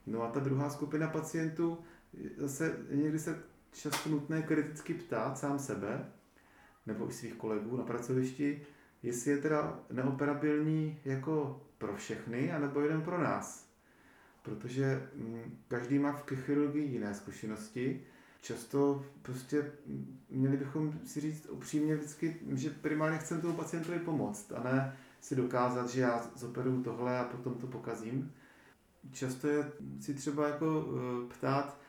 No 0.06 0.22
a 0.22 0.30
ta 0.30 0.40
druhá 0.40 0.70
skupina 0.70 1.08
pacientů, 1.08 1.78
zase 2.36 2.76
někdy 2.90 3.18
se 3.18 3.42
často 3.72 4.10
nutné 4.10 4.42
kriticky 4.42 4.94
ptát 4.94 5.38
sám 5.38 5.58
sebe, 5.58 6.12
nebo 6.86 7.08
i 7.08 7.12
svých 7.12 7.34
kolegů 7.34 7.76
na 7.76 7.84
pracovišti, 7.84 8.62
jestli 9.02 9.30
je 9.30 9.38
teda 9.38 9.80
neoperabilní 9.90 11.00
jako 11.04 11.62
pro 11.78 11.96
všechny, 11.96 12.52
anebo 12.52 12.80
jeden 12.80 13.02
pro 13.02 13.22
nás. 13.22 13.67
Protože 14.48 15.08
mm, 15.14 15.58
každý 15.68 15.98
má 15.98 16.12
v 16.12 16.24
chirurgii 16.34 16.84
jiné 16.84 17.14
zkušenosti 17.14 18.00
často 18.40 19.04
prostě 19.22 19.72
měli 20.30 20.56
bychom 20.56 21.00
si 21.04 21.20
říct 21.20 21.48
upřímně 21.50 21.96
vždycky, 21.96 22.36
že 22.54 22.70
primárně 22.70 23.18
chceme 23.18 23.40
tomu 23.40 23.54
pacientovi 23.54 23.98
pomoct 23.98 24.52
a 24.52 24.62
ne 24.62 24.96
si 25.20 25.36
dokázat, 25.36 25.88
že 25.88 26.00
já 26.00 26.30
zoperuju 26.36 26.82
tohle 26.82 27.18
a 27.18 27.24
potom 27.24 27.54
to 27.54 27.66
pokazím. 27.66 28.32
Často 29.12 29.48
je 29.48 29.72
si 30.00 30.14
třeba 30.14 30.48
jako 30.48 30.86
eh, 30.88 31.34
ptát 31.34 31.80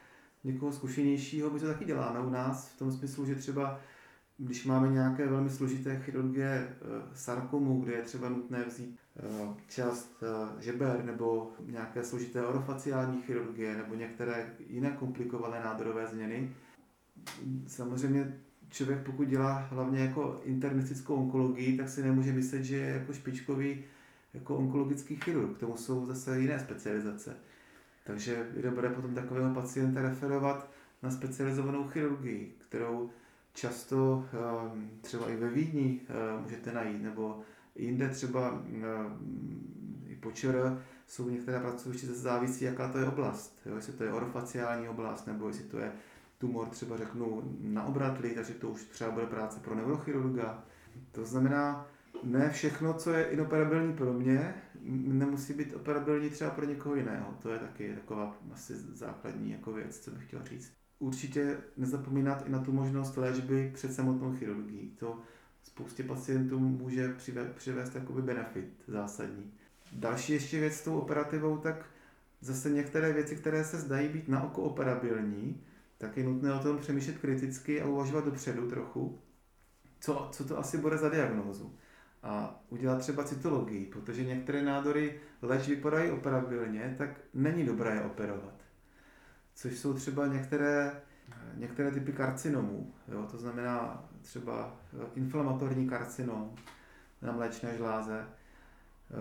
někoho 0.44 0.72
zkušenějšího, 0.72 1.50
my 1.50 1.60
to 1.60 1.68
taky 1.68 1.86
děláme 1.86 2.20
u 2.20 2.30
nás, 2.30 2.70
v 2.70 2.80
tom 2.80 2.92
smyslu, 2.92 3.26
že 3.26 3.36
třeba 3.36 3.80
když 4.38 4.66
máme 4.66 4.88
nějaké 4.88 5.28
velmi 5.28 5.50
složité 5.50 6.00
chirurgie 6.00 6.70
eh, 6.70 6.76
sarkomu, 7.14 7.82
kde 7.82 7.94
je 7.94 8.02
třeba 8.02 8.30
nutné 8.30 8.64
vzít 8.64 9.00
část 9.68 10.24
žeber 10.60 11.06
nebo 11.06 11.52
nějaké 11.66 12.04
složité 12.04 12.46
orofaciální 12.46 13.22
chirurgie 13.22 13.78
nebo 13.78 13.96
některé 13.96 14.54
jiné 14.68 14.92
komplikované 14.92 15.60
nádorové 15.60 16.08
změny, 16.08 16.56
samozřejmě 17.68 18.40
člověk, 18.70 19.00
pokud 19.06 19.28
dělá 19.28 19.54
hlavně 19.54 20.00
jako 20.00 20.42
internistickou 20.44 21.16
onkologii, 21.16 21.78
tak 21.78 21.90
si 21.90 22.04
nemůže 22.04 22.34
myslet, 22.34 22.64
že 22.64 22.76
je 22.76 22.94
jako 22.94 23.14
špičkový 23.14 23.84
jako 24.34 24.58
onkologický 24.58 25.16
chirurg. 25.16 25.58
K 25.58 25.60
tomu 25.60 25.78
jsou 25.78 26.06
zase 26.06 26.40
jiné 26.40 26.60
specializace. 26.60 27.36
Takže 28.04 28.48
je 28.56 28.64
dobré 28.64 28.90
potom 28.90 29.16
takového 29.16 29.54
pacienta 29.54 30.02
referovat 30.02 30.72
na 31.04 31.12
specializovanou 31.12 31.88
chirurgii, 31.88 32.56
kterou 32.68 33.10
často 33.54 34.26
ehm, 34.34 34.90
třeba 35.02 35.30
i 35.30 35.36
ve 35.36 35.50
Vídni 35.50 36.02
ehm, 36.08 36.44
můžete 36.44 36.74
najít, 36.74 37.04
nebo 37.04 37.42
jinde 37.82 38.10
třeba 38.10 38.64
ehm, 38.68 40.04
i 40.08 40.16
po 40.16 40.32
ČR 40.32 40.84
jsou 41.08 41.30
některé 41.30 41.60
pracoviště, 41.60 42.08
zase 42.08 42.20
závisí, 42.20 42.66
jaká 42.66 42.92
to 42.92 42.98
je 42.98 43.06
oblast. 43.06 43.62
Jo? 43.66 43.76
Jestli 43.76 43.94
to 43.94 44.04
je 44.04 44.14
orofaciální 44.14 44.90
oblast, 44.90 45.28
nebo 45.28 45.48
jestli 45.48 45.64
to 45.64 45.80
je 45.80 45.92
tumor 46.38 46.68
třeba 46.68 46.98
řeknu 46.98 47.58
na 47.60 47.84
obratli, 47.84 48.30
takže 48.30 48.54
to 48.54 48.70
už 48.70 48.84
třeba 48.84 49.12
bude 49.12 49.26
práce 49.26 49.60
pro 49.60 49.76
neurochirurga. 49.76 50.64
To 51.12 51.26
znamená, 51.26 51.88
ne 52.24 52.50
všechno, 52.50 52.94
co 52.94 53.14
je 53.14 53.24
inoperabilní 53.24 53.94
pro 53.94 54.14
mě, 54.14 54.54
nemusí 54.82 55.54
být 55.54 55.74
operabilní 55.74 56.30
třeba 56.30 56.50
pro 56.50 56.66
někoho 56.66 56.96
jiného. 56.96 57.34
To 57.42 57.50
je 57.50 57.60
taky 57.60 57.94
taková 57.96 58.38
asi 58.54 58.74
základní 58.94 59.52
jako 59.52 59.74
věc, 59.74 60.00
co 60.00 60.12
bych 60.12 60.28
chtěl 60.28 60.44
říct. 60.44 60.72
Určitě 61.00 61.58
nezapomínat 61.78 62.48
i 62.48 62.50
na 62.50 62.60
tu 62.60 62.72
možnost 62.72 63.18
léčby 63.18 63.72
před 63.74 63.94
samotnou 63.94 64.36
chirurgií. 64.36 64.96
To 65.00 65.20
spoustě 65.64 66.04
pacientů 66.04 66.60
může 66.60 67.16
přivést 67.56 67.96
jakoby 67.96 68.22
benefit 68.22 68.70
zásadní. 68.88 69.54
Další 69.92 70.34
ještě 70.34 70.60
věc 70.60 70.74
s 70.74 70.84
tou 70.84 71.00
operativou, 71.00 71.58
tak 71.58 71.86
zase 72.42 72.70
některé 72.70 73.14
věci, 73.14 73.36
které 73.36 73.64
se 73.64 73.78
zdají 73.78 74.10
být 74.10 74.28
na 74.28 74.44
oko 74.44 74.62
operabilní, 74.62 75.64
tak 75.98 76.18
je 76.18 76.24
nutné 76.24 76.54
o 76.54 76.60
tom 76.60 76.78
přemýšlet 76.78 77.18
kriticky 77.18 77.82
a 77.82 77.88
uvažovat 77.88 78.26
dopředu 78.26 78.70
trochu, 78.70 79.20
co, 80.00 80.30
co 80.32 80.44
to 80.46 80.60
asi 80.60 80.78
bude 80.78 80.98
za 80.98 81.10
diagnózu. 81.10 81.76
A 82.24 82.64
udělat 82.70 83.00
třeba 83.00 83.24
cytologii, 83.24 83.86
protože 83.86 84.24
některé 84.24 84.62
nádory, 84.62 85.20
leč 85.42 85.68
vypadají 85.68 86.12
operabilně, 86.12 86.96
tak 86.98 87.10
není 87.34 87.66
dobré 87.66 87.96
je 87.96 88.02
operovat. 88.02 88.54
Což 89.56 89.78
jsou 89.78 89.94
třeba 89.94 90.28
některé, 90.28 91.02
některé 91.56 91.92
typy 91.92 92.14
karcinomů, 92.14 92.94
jo? 93.08 93.28
to 93.32 93.38
znamená 93.38 94.09
třeba 94.22 94.76
inflamatorní 95.16 95.90
karcinom 95.90 96.56
na 97.22 97.32
mléčné 97.32 97.78
žláze, 97.78 98.26
eh, 98.26 99.16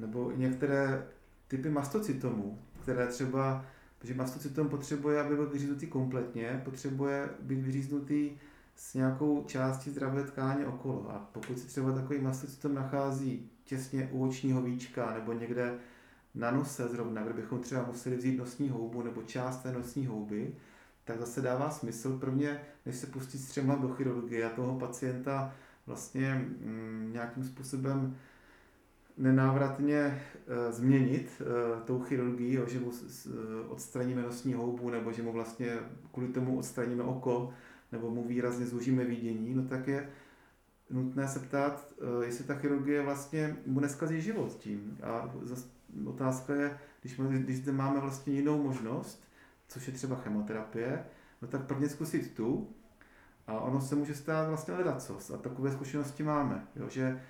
nebo 0.00 0.32
některé 0.36 1.06
typy 1.48 1.70
mastocytomů, 1.70 2.58
které 2.82 3.06
třeba 3.06 3.64
protože 4.04 4.14
mastocytom 4.14 4.68
potřebuje, 4.68 5.20
aby 5.20 5.36
byl 5.36 5.46
vyříznutý 5.46 5.86
kompletně, 5.86 6.62
potřebuje 6.64 7.28
být 7.40 7.60
vyříznutý 7.60 8.30
s 8.76 8.94
nějakou 8.94 9.44
částí 9.44 9.90
zdravé 9.90 10.24
tkáně 10.24 10.66
okolo. 10.66 11.10
A 11.10 11.28
pokud 11.32 11.58
se 11.58 11.66
třeba 11.66 11.92
takový 11.92 12.20
mastocytom 12.20 12.74
nachází 12.74 13.50
těsně 13.64 14.08
u 14.12 14.28
očního 14.28 14.62
víčka 14.62 15.14
nebo 15.14 15.32
někde 15.32 15.78
na 16.34 16.50
nose 16.50 16.88
zrovna, 16.88 17.22
kde 17.22 17.32
bychom 17.32 17.60
třeba 17.60 17.86
museli 17.86 18.16
vzít 18.16 18.38
nosní 18.38 18.68
houbu 18.68 19.02
nebo 19.02 19.22
část 19.22 19.56
té 19.56 19.72
nosní 19.72 20.06
houby, 20.06 20.54
tak 21.04 21.18
zase 21.18 21.40
dává 21.40 21.70
smysl 21.70 22.18
pro 22.18 22.32
mě, 22.32 22.60
než 22.86 22.96
se 22.96 23.06
pustit 23.06 23.38
střemhlav 23.38 23.80
do 23.80 23.88
chirurgie 23.88 24.44
a 24.44 24.54
toho 24.54 24.78
pacienta 24.78 25.54
vlastně 25.86 26.34
mm, 26.34 27.10
nějakým 27.12 27.44
způsobem 27.44 28.16
nenávratně 29.18 29.96
e, 29.98 30.72
změnit 30.72 31.42
e, 31.42 31.84
tou 31.84 32.00
chirurgií, 32.00 32.54
jo, 32.54 32.66
že 32.68 32.80
mu 32.80 32.90
e, 32.90 33.66
odstraníme 33.68 34.22
nosní 34.22 34.54
houbu, 34.54 34.90
nebo 34.90 35.12
že 35.12 35.22
mu 35.22 35.32
vlastně 35.32 35.78
kvůli 36.12 36.28
tomu 36.28 36.58
odstraníme 36.58 37.02
oko, 37.02 37.52
nebo 37.92 38.10
mu 38.10 38.24
výrazně 38.24 38.66
zúžíme 38.66 39.04
vidění, 39.04 39.54
no 39.54 39.62
tak 39.62 39.88
je 39.88 40.08
nutné 40.90 41.28
se 41.28 41.38
ptát, 41.38 41.92
e, 42.22 42.26
jestli 42.26 42.44
ta 42.44 42.54
chirurgie 42.54 43.02
vlastně 43.02 43.56
mu 43.66 43.80
neskazí 43.80 44.20
život 44.20 44.56
tím. 44.58 44.98
A 45.02 45.34
zase 45.42 45.66
otázka 46.04 46.54
je, 46.54 46.78
když, 47.00 47.20
když 47.38 47.56
zde 47.56 47.72
máme 47.72 48.00
vlastně 48.00 48.34
jinou 48.34 48.62
možnost, 48.62 49.24
což 49.68 49.86
je 49.86 49.92
třeba 49.92 50.16
chemoterapie, 50.16 51.04
no 51.42 51.48
tak 51.48 51.66
prvně 51.66 51.88
zkusit 51.88 52.34
tu, 52.34 52.74
a 53.46 53.60
ono 53.60 53.80
se 53.80 53.94
může 53.94 54.14
stát 54.14 54.48
vlastně 54.48 54.74
ledacos. 54.74 55.30
A 55.30 55.36
takové 55.36 55.72
zkušenosti 55.72 56.22
máme, 56.22 56.66
jo, 56.76 56.88
že 56.88 57.22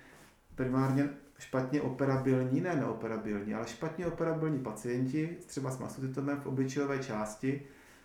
primárně 0.55 1.09
špatně 1.39 1.81
operabilní, 1.81 2.61
ne 2.61 2.75
neoperabilní, 2.75 3.53
ale 3.53 3.67
špatně 3.67 4.07
operabilní 4.07 4.59
pacienti, 4.59 5.37
třeba 5.45 5.71
s 5.71 5.79
mastocytomem 5.79 6.41
v 6.41 6.45
obličejové 6.45 6.99
části, 6.99 7.61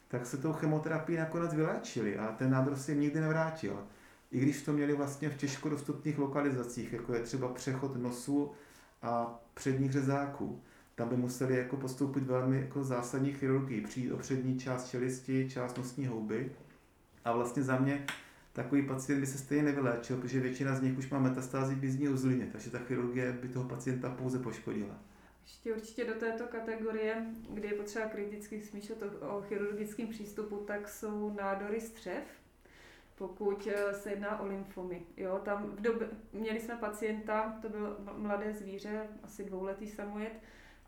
tak 0.09 0.27
se 0.27 0.37
tou 0.37 0.53
chemoterapií 0.53 1.19
nakonec 1.19 1.55
vyléčili 1.55 2.19
a 2.19 2.33
ten 2.33 2.51
nádor 2.51 2.77
si 2.77 2.97
nikdy 2.97 3.21
nevrátil. 3.21 3.87
i 4.31 4.41
když 4.41 4.63
to 4.63 4.73
měli 4.73 4.93
vlastně 4.97 5.29
v 5.29 5.37
těžko 5.37 5.69
dostupných 5.69 6.19
lokalizacích, 6.19 6.93
jako 6.93 7.15
je 7.15 7.23
třeba 7.23 7.49
přechod 7.49 7.97
nosu 7.97 8.53
a 9.03 9.41
předních 9.55 9.93
řezáků. 9.93 10.63
Tam 11.01 11.09
by 11.09 11.17
museli 11.17 11.57
jako 11.57 11.77
postoupit 11.77 12.23
velmi 12.25 12.61
jako 12.61 12.85
zásadní 12.85 13.33
chirurgii, 13.33 13.81
přijít 13.81 14.13
o 14.13 14.17
přední 14.17 14.59
část 14.59 14.91
čelisti, 14.91 15.51
část 15.51 15.79
nosní 15.79 16.07
houby. 16.07 16.53
A 17.25 17.33
vlastně 17.33 17.63
za 17.63 17.79
mě 17.79 18.07
takový 18.53 18.83
pacient 18.83 19.21
by 19.21 19.27
se 19.27 19.39
stejně 19.39 19.63
nevyléčil, 19.63 20.17
protože 20.17 20.41
většina 20.41 20.77
z 20.77 20.83
nich 20.83 20.99
už 20.99 21.11
má 21.11 21.19
metastázy 21.19 21.75
v 21.75 21.79
bizní 21.79 22.09
uzlině, 22.09 22.49
takže 22.53 22.71
ta 22.71 22.79
chirurgie 22.79 23.33
by 23.33 23.49
toho 23.49 23.69
pacienta 23.69 24.11
pouze 24.11 24.39
poškodila. 24.39 24.99
Ještě 25.43 25.75
určitě 25.75 26.05
do 26.05 26.15
této 26.15 26.45
kategorie, 26.45 27.27
kdy 27.51 27.69
je 27.69 27.75
potřeba 27.75 28.07
kriticky 28.07 28.61
smýšlet 28.61 29.03
o, 29.03 29.39
o 29.39 29.43
chirurgickém 29.43 30.09
přístupu, 30.09 30.57
tak 30.57 30.89
jsou 30.89 31.35
nádory 31.35 31.81
střev, 31.81 32.25
pokud 33.15 33.69
eh, 33.71 33.95
se 33.95 34.11
jedná 34.11 34.41
o 34.41 34.47
lymfomy. 34.47 35.03
Jo, 35.17 35.41
tam 35.45 35.71
v 35.71 35.81
době, 35.81 36.09
měli 36.33 36.61
jsme 36.61 36.77
pacienta, 36.77 37.59
to 37.63 37.69
byl 37.69 37.97
mladé 38.17 38.53
zvíře, 38.53 39.07
asi 39.23 39.45
dvouletý 39.45 39.87
samojet, 39.87 40.33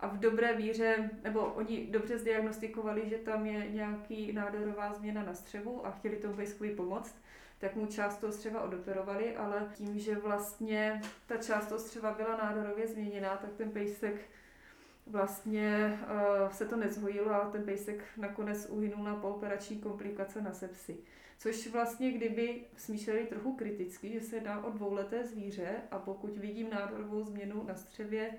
a 0.03 0.07
v 0.07 0.19
dobré 0.19 0.57
víře, 0.57 1.11
nebo 1.25 1.41
oni 1.41 1.87
dobře 1.91 2.19
zdiagnostikovali, 2.19 3.09
že 3.09 3.19
tam 3.19 3.47
je 3.47 3.71
nějaký 3.71 4.33
nádorová 4.33 4.93
změna 4.93 5.23
na 5.23 5.35
střevu 5.35 5.87
a 5.87 5.91
chtěli 5.91 6.17
tomu 6.17 6.35
pejskovi 6.35 6.71
pomoct, 6.71 7.15
tak 7.59 7.77
mu 7.77 7.87
část 7.87 8.19
toho 8.19 8.33
střeva 8.33 8.63
odoperovali, 8.63 9.37
ale 9.37 9.69
tím, 9.75 9.99
že 9.99 10.17
vlastně 10.17 11.01
ta 11.27 11.37
část 11.37 11.67
toho 11.67 11.79
střeva 11.79 12.15
byla 12.15 12.37
nádorově 12.37 12.87
změněná, 12.89 13.37
tak 13.37 13.51
ten 13.53 13.71
pejsek 13.71 14.21
vlastně 15.07 15.99
uh, 16.03 16.51
se 16.51 16.67
to 16.67 16.77
nezhojilo 16.77 17.31
a 17.31 17.51
ten 17.51 17.65
pejsek 17.65 18.05
nakonec 18.17 18.67
uhynul 18.71 19.05
na 19.05 19.17
pooperační 19.17 19.79
komplikace 19.79 20.43
na 20.43 20.53
sepsi. 20.53 20.97
Což 21.39 21.67
vlastně, 21.67 22.13
kdyby 22.13 22.61
smýšleli 22.77 23.27
trochu 23.27 23.57
kriticky, 23.57 24.13
že 24.13 24.21
se 24.21 24.37
jedná 24.37 24.65
o 24.65 24.71
dvouleté 24.71 25.27
zvíře 25.27 25.71
a 25.91 25.99
pokud 25.99 26.37
vidím 26.37 26.71
nádorovou 26.71 27.25
změnu 27.25 27.65
na 27.69 27.75
střevě, 27.75 28.31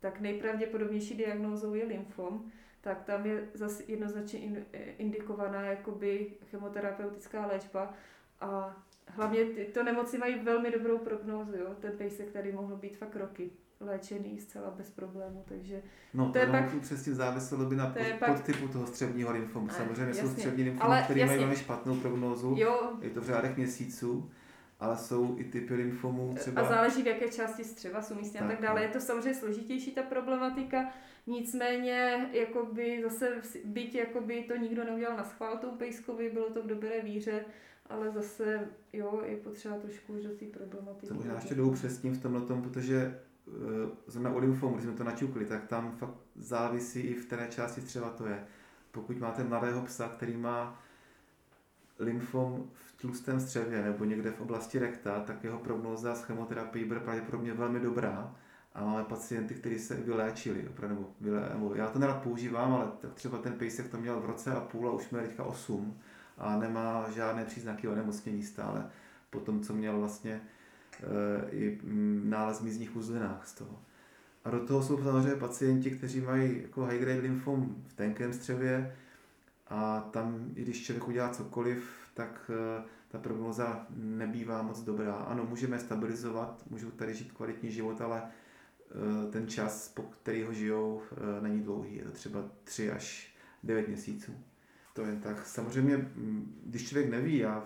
tak 0.00 0.20
nejpravděpodobnější 0.20 1.16
diagnózou 1.16 1.74
je 1.74 1.84
lymfom, 1.84 2.50
tak 2.80 3.02
tam 3.02 3.26
je 3.26 3.48
zase 3.54 3.82
jednoznačně 3.86 4.64
indikovaná 4.98 5.62
jakoby 5.62 6.30
chemoterapeutická 6.50 7.46
léčba 7.46 7.94
a 8.40 8.76
hlavně 9.06 9.44
tyto 9.44 9.82
nemoci 9.82 10.18
mají 10.18 10.38
velmi 10.38 10.70
dobrou 10.70 10.98
prognózu, 10.98 11.56
jo? 11.56 11.74
ten 11.80 11.92
pejsek 11.92 12.30
tady 12.30 12.52
mohl 12.52 12.76
být 12.76 12.96
fakt 12.96 13.16
roky 13.16 13.50
léčený 13.80 14.38
zcela 14.38 14.70
bez 14.70 14.90
problému, 14.90 15.44
takže 15.48 15.82
no, 16.14 16.32
to 16.32 16.38
je 16.38 16.46
pak, 16.46 16.80
přesně 16.80 17.14
záviselo 17.14 17.64
by 17.64 17.76
na 17.76 17.86
pod, 17.86 18.02
pak, 18.18 18.36
podtypu 18.36 18.68
toho 18.68 18.86
střevního 18.86 19.32
lymfomu. 19.32 19.68
Samozřejmě 19.68 20.04
jasně, 20.04 20.22
jsou 20.22 20.28
střevní 20.28 20.64
lymfomy, 20.64 20.96
které 21.04 21.26
mají 21.26 21.38
velmi 21.38 21.56
špatnou 21.56 21.96
prognózu, 21.96 22.54
jo. 22.58 22.92
je 23.00 23.10
to 23.10 23.20
v 23.20 23.24
řádech 23.24 23.56
měsíců, 23.56 24.30
ale 24.80 24.96
jsou 24.96 25.38
i 25.38 25.44
typy 25.44 25.74
lymfomů 25.74 26.34
třeba. 26.34 26.62
A 26.62 26.68
záleží 26.68 27.02
v 27.02 27.06
jaké 27.06 27.28
části 27.28 27.64
střeva 27.64 28.02
jsou 28.02 28.14
místně 28.14 28.40
a 28.40 28.48
tak 28.48 28.60
dále. 28.60 28.80
No. 28.80 28.86
Je 28.86 28.92
to 28.92 29.00
samozřejmě 29.00 29.34
složitější 29.34 29.94
ta 29.94 30.02
problematika, 30.02 30.92
nicméně 31.26 32.28
jakoby 32.32 33.02
zase 33.02 33.42
byť 33.64 33.94
jakoby 33.94 34.42
to 34.42 34.56
nikdo 34.56 34.84
neudělal 34.84 35.16
na 35.16 35.24
schvál 35.24 35.58
tou 35.58 35.70
pejskovi, 35.70 36.30
bylo 36.30 36.50
to 36.50 36.62
v 36.62 36.66
dobré 36.66 37.02
víře, 37.02 37.44
ale 37.86 38.10
zase 38.10 38.68
jo, 38.92 39.22
je 39.26 39.36
potřeba 39.36 39.76
trošku 39.78 40.12
už 40.12 40.22
do 40.22 40.30
té 40.30 40.44
problematiky. 40.44 41.06
To 41.06 41.14
možná 41.14 41.34
ještě 41.34 41.54
jdou 41.54 41.70
přesně 41.70 42.10
v 42.10 42.22
tomhle 42.22 42.40
tom, 42.40 42.62
protože 42.62 43.20
uh, 43.46 43.54
zrovna 44.06 44.30
o 44.30 44.38
lymfomu, 44.38 44.74
když 44.74 44.84
jsme 44.84 44.94
to 44.94 45.04
načukli, 45.04 45.46
tak 45.46 45.66
tam 45.66 45.96
fakt 45.96 46.14
závisí 46.36 47.00
i 47.00 47.14
v 47.14 47.26
které 47.26 47.48
části 47.48 47.80
třeba 47.80 48.10
to 48.10 48.26
je. 48.26 48.44
Pokud 48.90 49.18
máte 49.18 49.44
mladého 49.44 49.82
psa, 49.82 50.08
který 50.08 50.36
má 50.36 50.82
lymfom 51.98 52.70
v 52.72 52.87
tlustém 53.00 53.40
střevě 53.40 53.82
nebo 53.82 54.04
někde 54.04 54.30
v 54.30 54.40
oblasti 54.40 54.78
rekta, 54.78 55.20
tak 55.20 55.44
jeho 55.44 55.58
prognóza 55.58 56.14
s 56.14 56.24
chemoterapií 56.24 56.84
bude 56.84 57.00
pravděpodobně 57.00 57.54
velmi 57.54 57.80
dobrá. 57.80 58.34
A 58.74 58.84
máme 58.84 59.04
pacienty, 59.04 59.54
kteří 59.54 59.78
se 59.78 59.94
vyléčili, 59.94 60.68
opravdu, 60.68 61.14
vylé, 61.20 61.48
nebo 61.52 61.74
já 61.74 61.88
to 61.88 61.98
nerad 61.98 62.22
používám, 62.22 62.72
ale 62.72 62.88
třeba 63.14 63.38
ten 63.38 63.52
pejsek 63.52 63.88
to 63.88 63.96
měl 63.96 64.20
v 64.20 64.26
roce 64.26 64.52
a 64.52 64.60
půl 64.60 64.88
a 64.88 64.92
už 64.92 65.10
měl 65.10 65.22
teďka 65.22 65.44
8 65.44 65.98
a 66.38 66.56
nemá 66.56 67.10
žádné 67.10 67.44
příznaky 67.44 67.88
onemocnění 67.88 68.42
stále. 68.42 68.86
Po 69.30 69.40
tom, 69.40 69.60
co 69.60 69.74
měl 69.74 69.98
vlastně 69.98 70.32
e, 70.32 71.50
i 71.50 71.78
mm, 71.82 72.22
nález 72.24 72.60
v 72.60 72.64
mízních 72.64 72.96
uzlinách 72.96 73.46
z 73.46 73.54
toho. 73.54 73.78
A 74.44 74.50
do 74.50 74.66
toho 74.66 74.82
jsou 74.82 75.02
samozřejmě 75.02 75.34
pacienti, 75.34 75.90
kteří 75.90 76.20
mají 76.20 76.62
jako 76.62 76.84
high 76.84 76.98
grade 76.98 77.20
lymfom 77.20 77.76
v 77.86 77.92
tenkém 77.92 78.32
střevě 78.32 78.96
a 79.68 80.00
tam, 80.00 80.50
i 80.54 80.62
když 80.62 80.84
člověk 80.84 81.08
udělá 81.08 81.28
cokoliv, 81.28 81.97
tak 82.18 82.50
e, 82.50 82.82
ta 83.08 83.18
prognoza 83.18 83.86
nebývá 83.96 84.62
moc 84.62 84.80
dobrá. 84.80 85.14
Ano, 85.14 85.44
můžeme 85.44 85.78
stabilizovat, 85.78 86.64
můžou 86.70 86.90
tady 86.90 87.14
žít 87.14 87.32
kvalitní 87.32 87.70
život, 87.70 88.00
ale 88.00 88.22
e, 88.22 89.30
ten 89.30 89.48
čas, 89.48 89.88
po 89.88 90.02
který 90.02 90.42
ho 90.42 90.52
žijou, 90.52 91.02
není 91.40 91.62
dlouhý. 91.62 91.96
Je 91.96 92.04
to 92.04 92.10
třeba 92.10 92.44
3 92.64 92.90
až 92.90 93.34
9 93.62 93.88
měsíců. 93.88 94.32
To 94.92 95.04
je 95.04 95.16
tak. 95.16 95.46
Samozřejmě, 95.46 95.96
mm, 95.96 96.60
když 96.66 96.88
člověk 96.88 97.10
neví 97.10 97.44
a 97.44 97.64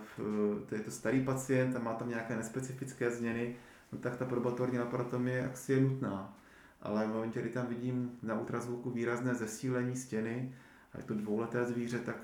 to 0.67 0.75
je 0.75 0.81
to 0.81 0.91
starý 0.91 1.25
pacient 1.25 1.77
a 1.77 1.79
má 1.79 1.95
tam 1.95 2.09
nějaké 2.09 2.37
nespecifické 2.37 3.11
změny, 3.11 3.57
no 3.93 3.99
tak 3.99 4.17
ta 4.17 4.25
probatorní 4.25 4.79
laparotomie 4.79 5.51
asi 5.51 5.73
je 5.73 5.81
nutná. 5.81 6.39
Ale 6.83 7.07
v 7.07 7.13
momentě, 7.13 7.41
kdy 7.41 7.51
tam 7.51 7.67
vidím 7.67 8.19
na 8.23 8.41
ultrazvuku 8.41 8.91
výrazné 8.91 9.35
zesílení 9.35 9.97
stěny, 9.97 10.55
a 10.93 10.99
je 10.99 11.05
to 11.05 11.15
dvouleté 11.15 11.65
zvíře, 11.65 11.99
tak 11.99 12.17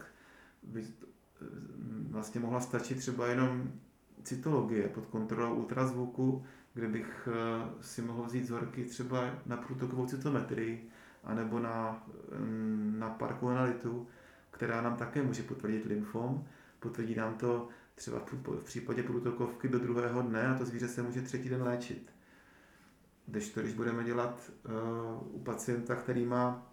vlastně 2.10 2.40
mohla 2.40 2.60
stačit 2.60 2.98
třeba 2.98 3.26
jenom 3.26 3.72
cytologie 4.22 4.88
pod 4.88 5.06
kontrolou 5.06 5.54
ultrazvuku, 5.54 6.44
kde 6.74 6.88
bych 6.88 7.28
eh, 7.32 7.68
si 7.80 8.02
mohl 8.02 8.22
vzít 8.22 8.40
vzorky 8.40 8.84
třeba 8.84 9.30
na 9.46 9.56
průtokovou 9.56 10.06
cytometrii, 10.06 10.88
anebo 11.24 11.58
na, 11.58 12.06
mm, 12.38 12.94
na 12.98 13.10
parku 13.10 13.48
analytu, 13.48 14.06
která 14.50 14.82
nám 14.82 14.96
také 14.96 15.22
může 15.22 15.42
potvrdit 15.42 15.84
lymfom. 15.84 16.44
Potvrdí 16.80 17.14
nám 17.14 17.34
to 17.34 17.68
třeba 17.94 18.22
v 18.46 18.64
případě 18.64 19.02
průtokovky 19.02 19.68
do 19.68 19.78
druhého 19.78 20.22
dne 20.22 20.46
a 20.46 20.58
to 20.58 20.64
zvíře 20.64 20.88
se 20.88 21.02
může 21.02 21.22
třetí 21.22 21.48
den 21.48 21.62
léčit. 21.62 22.12
Když 23.26 23.50
to, 23.50 23.60
když 23.60 23.72
budeme 23.74 24.04
dělat 24.04 24.50
uh, 24.64 25.34
u 25.34 25.38
pacienta, 25.38 25.96
který 25.96 26.26
má 26.26 26.72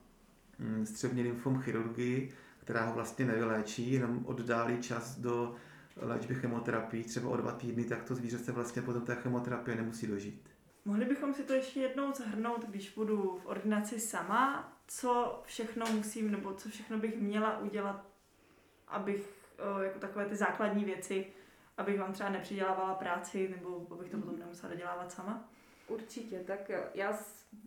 um, 0.60 0.86
střevní 0.86 1.24
lymfom 1.24 1.60
chirurgii, 1.62 2.34
která 2.66 2.86
ho 2.86 2.94
vlastně 2.94 3.26
nevyléčí, 3.26 3.92
jenom 3.92 4.26
oddálí 4.26 4.82
čas 4.82 5.20
do 5.20 5.56
léčby 6.02 6.36
chemoterapii, 6.36 7.04
třeba 7.04 7.30
o 7.30 7.38
dva 7.38 7.52
týdny, 7.52 7.84
tak 7.84 8.04
to 8.04 8.16
zvíře 8.16 8.38
se 8.38 8.52
vlastně 8.52 8.82
potom 8.82 9.06
té 9.06 9.16
chemoterapie 9.16 9.78
nemusí 9.78 10.08
dožít. 10.08 10.50
Mohli 10.86 11.06
bychom 11.06 11.34
si 11.34 11.44
to 11.44 11.54
ještě 11.54 11.80
jednou 11.80 12.14
zhrnout, 12.14 12.66
když 12.66 12.94
budu 12.94 13.40
v 13.44 13.46
ordinaci 13.46 14.00
sama, 14.00 14.74
co 14.88 15.42
všechno 15.46 15.86
musím, 15.92 16.32
nebo 16.32 16.54
co 16.54 16.70
všechno 16.70 16.98
bych 16.98 17.22
měla 17.22 17.60
udělat, 17.60 18.06
abych 18.88 19.30
jako 19.84 20.00
takové 20.00 20.26
ty 20.26 20.36
základní 20.36 20.86
věci, 20.86 21.26
abych 21.78 22.00
vám 22.00 22.14
třeba 22.14 22.30
nepřidělávala 22.30 22.94
práci, 22.94 23.56
nebo 23.56 23.88
abych 23.92 24.12
to 24.12 24.18
potom 24.18 24.40
nemusela 24.40 24.74
dodělávat 24.74 25.12
sama? 25.12 25.50
Určitě, 25.88 26.40
tak 26.40 26.72
já 26.94 27.14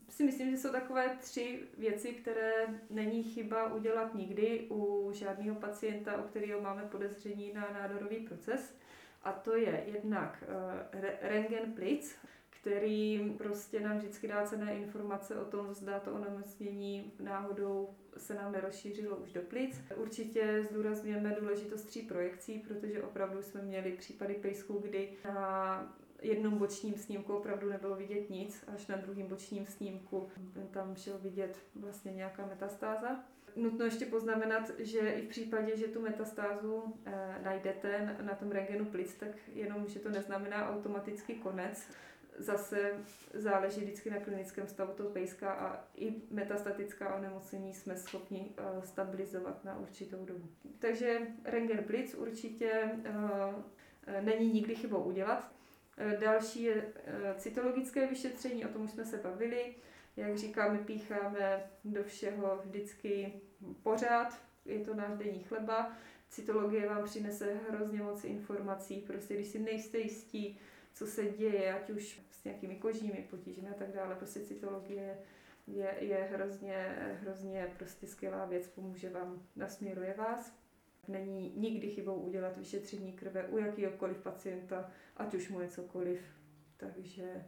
si 0.09 0.24
myslím, 0.24 0.51
že 0.51 0.57
jsou 0.57 0.72
takové 0.72 1.16
tři 1.20 1.61
věci, 1.78 2.09
které 2.12 2.66
není 2.91 3.22
chyba 3.22 3.74
udělat 3.74 4.14
nikdy 4.14 4.66
u 4.70 5.11
žádného 5.14 5.57
pacienta, 5.57 6.16
u 6.16 6.28
kterého 6.28 6.61
máme 6.61 6.82
podezření 6.82 7.53
na 7.53 7.68
nádorový 7.72 8.16
proces. 8.16 8.76
A 9.22 9.32
to 9.32 9.57
je 9.57 9.84
jednak 9.86 10.45
uh, 10.49 11.01
rengen 11.20 11.72
plic, 11.72 12.16
který 12.51 13.34
prostě 13.39 13.80
nám 13.80 13.99
vždycky 13.99 14.28
dá 14.28 14.43
cené 14.43 14.74
informace 14.74 15.36
o 15.36 15.45
tom, 15.45 15.74
zda 15.74 16.01
to 16.01 16.12
onemocnění 16.12 17.12
náhodou 17.20 17.95
se 18.16 18.34
nám 18.34 18.53
nerozšířilo 18.53 19.16
už 19.16 19.32
do 19.32 19.43
plic. 19.43 19.80
Určitě 19.97 20.66
zdůrazňujeme 20.70 21.36
důležitost 21.41 21.82
tří 21.82 22.03
projekcí, 22.03 22.59
protože 22.59 23.03
opravdu 23.03 23.43
jsme 23.43 23.62
měli 23.62 23.93
případy 23.93 24.34
pejsků, 24.34 24.78
kdy 24.78 25.12
na 25.24 25.97
jednom 26.23 26.59
bočním 26.59 26.95
snímku 26.95 27.37
opravdu 27.37 27.71
nebylo 27.71 27.97
vidět 27.97 28.31
nic, 28.31 28.64
až 28.75 28.87
na 28.87 28.97
druhém 28.97 29.27
bočním 29.27 29.66
snímku 29.66 30.29
tam 30.71 30.97
šel 30.97 31.19
vidět 31.19 31.57
vlastně 31.75 32.12
nějaká 32.12 32.47
metastáza. 32.47 33.25
Nutno 33.57 33.85
ještě 33.85 34.07
poznamenat, 34.07 34.71
že 34.79 34.99
i 34.99 35.27
v 35.27 35.29
případě, 35.29 35.77
že 35.77 35.89
tu 35.89 36.03
metastázu 36.03 36.95
e, 37.05 37.43
najdete 37.43 38.16
na 38.23 38.35
tom 38.35 38.51
rengenu 38.51 38.85
plic, 38.85 39.14
tak 39.14 39.31
jenom, 39.55 39.89
že 39.89 39.99
to 39.99 40.09
neznamená 40.09 40.71
automaticky 40.71 41.35
konec 41.35 41.89
zase 42.39 42.93
záleží 43.35 43.81
vždycky 43.81 44.11
na 44.11 44.21
klinickém 44.21 44.66
stavu 44.66 44.93
toho 44.93 45.11
pejska 45.11 45.53
a 45.53 45.85
i 45.97 46.14
metastatická 46.31 47.14
onemocnění 47.14 47.75
jsme 47.75 47.97
schopni 47.97 48.41
uh, 48.41 48.83
stabilizovat 48.83 49.64
na 49.64 49.79
určitou 49.79 50.25
dobu. 50.25 50.49
Takže 50.79 51.19
Renger 51.45 51.85
Blitz 51.85 52.14
určitě 52.14 52.91
uh, 52.99 54.25
není 54.25 54.53
nikdy 54.53 54.75
chybou 54.75 55.03
udělat. 55.03 55.57
Uh, 56.01 56.20
další 56.20 56.62
je 56.62 56.74
uh, 56.74 56.82
cytologické 57.36 58.07
vyšetření, 58.07 58.64
o 58.64 58.68
tom 58.68 58.82
už 58.84 58.90
jsme 58.90 59.05
se 59.05 59.16
bavili. 59.16 59.74
Jak 60.16 60.38
říkáme, 60.38 60.78
pícháme 60.78 61.70
do 61.84 62.05
všeho 62.05 62.61
vždycky 62.64 63.32
pořád, 63.82 64.38
je 64.64 64.78
to 64.78 64.94
náš 64.94 65.18
denní 65.18 65.42
chleba. 65.42 65.92
cytologie 66.30 66.88
vám 66.88 67.05
přinese 67.05 67.55
hrozně 67.70 68.03
moc 68.03 68.24
informací, 68.24 69.05
prostě 69.07 69.34
když 69.34 69.46
si 69.46 69.59
nejste 69.59 69.99
jistí, 69.99 70.59
co 70.94 71.07
se 71.07 71.24
děje, 71.24 71.74
ať 71.74 71.90
už 71.90 72.20
s 72.30 72.44
nějakými 72.44 72.76
kožími 72.76 73.26
potížemi 73.30 73.68
a 73.68 73.74
tak 73.74 73.92
dále, 73.92 74.14
prostě 74.14 74.40
cytologie 74.40 75.18
je, 75.66 75.94
je 76.01 76.28
hrozně, 76.32 76.96
hrozně 77.20 77.68
prostě 77.76 78.07
skvělá 78.07 78.44
věc, 78.44 78.68
pomůže 78.68 79.11
vám, 79.11 79.42
nasměruje 79.57 80.14
vás. 80.18 80.53
Není 81.09 81.52
nikdy 81.56 81.88
chybou 81.90 82.14
udělat 82.14 82.56
vyšetření 82.56 83.12
krve 83.12 83.44
u 83.44 83.59
jakýkoliv 83.59 84.16
pacienta, 84.16 84.90
ať 85.16 85.34
už 85.34 85.48
mu 85.48 85.61
je 85.61 85.68
cokoliv. 85.68 86.20
Takže, 86.76 87.44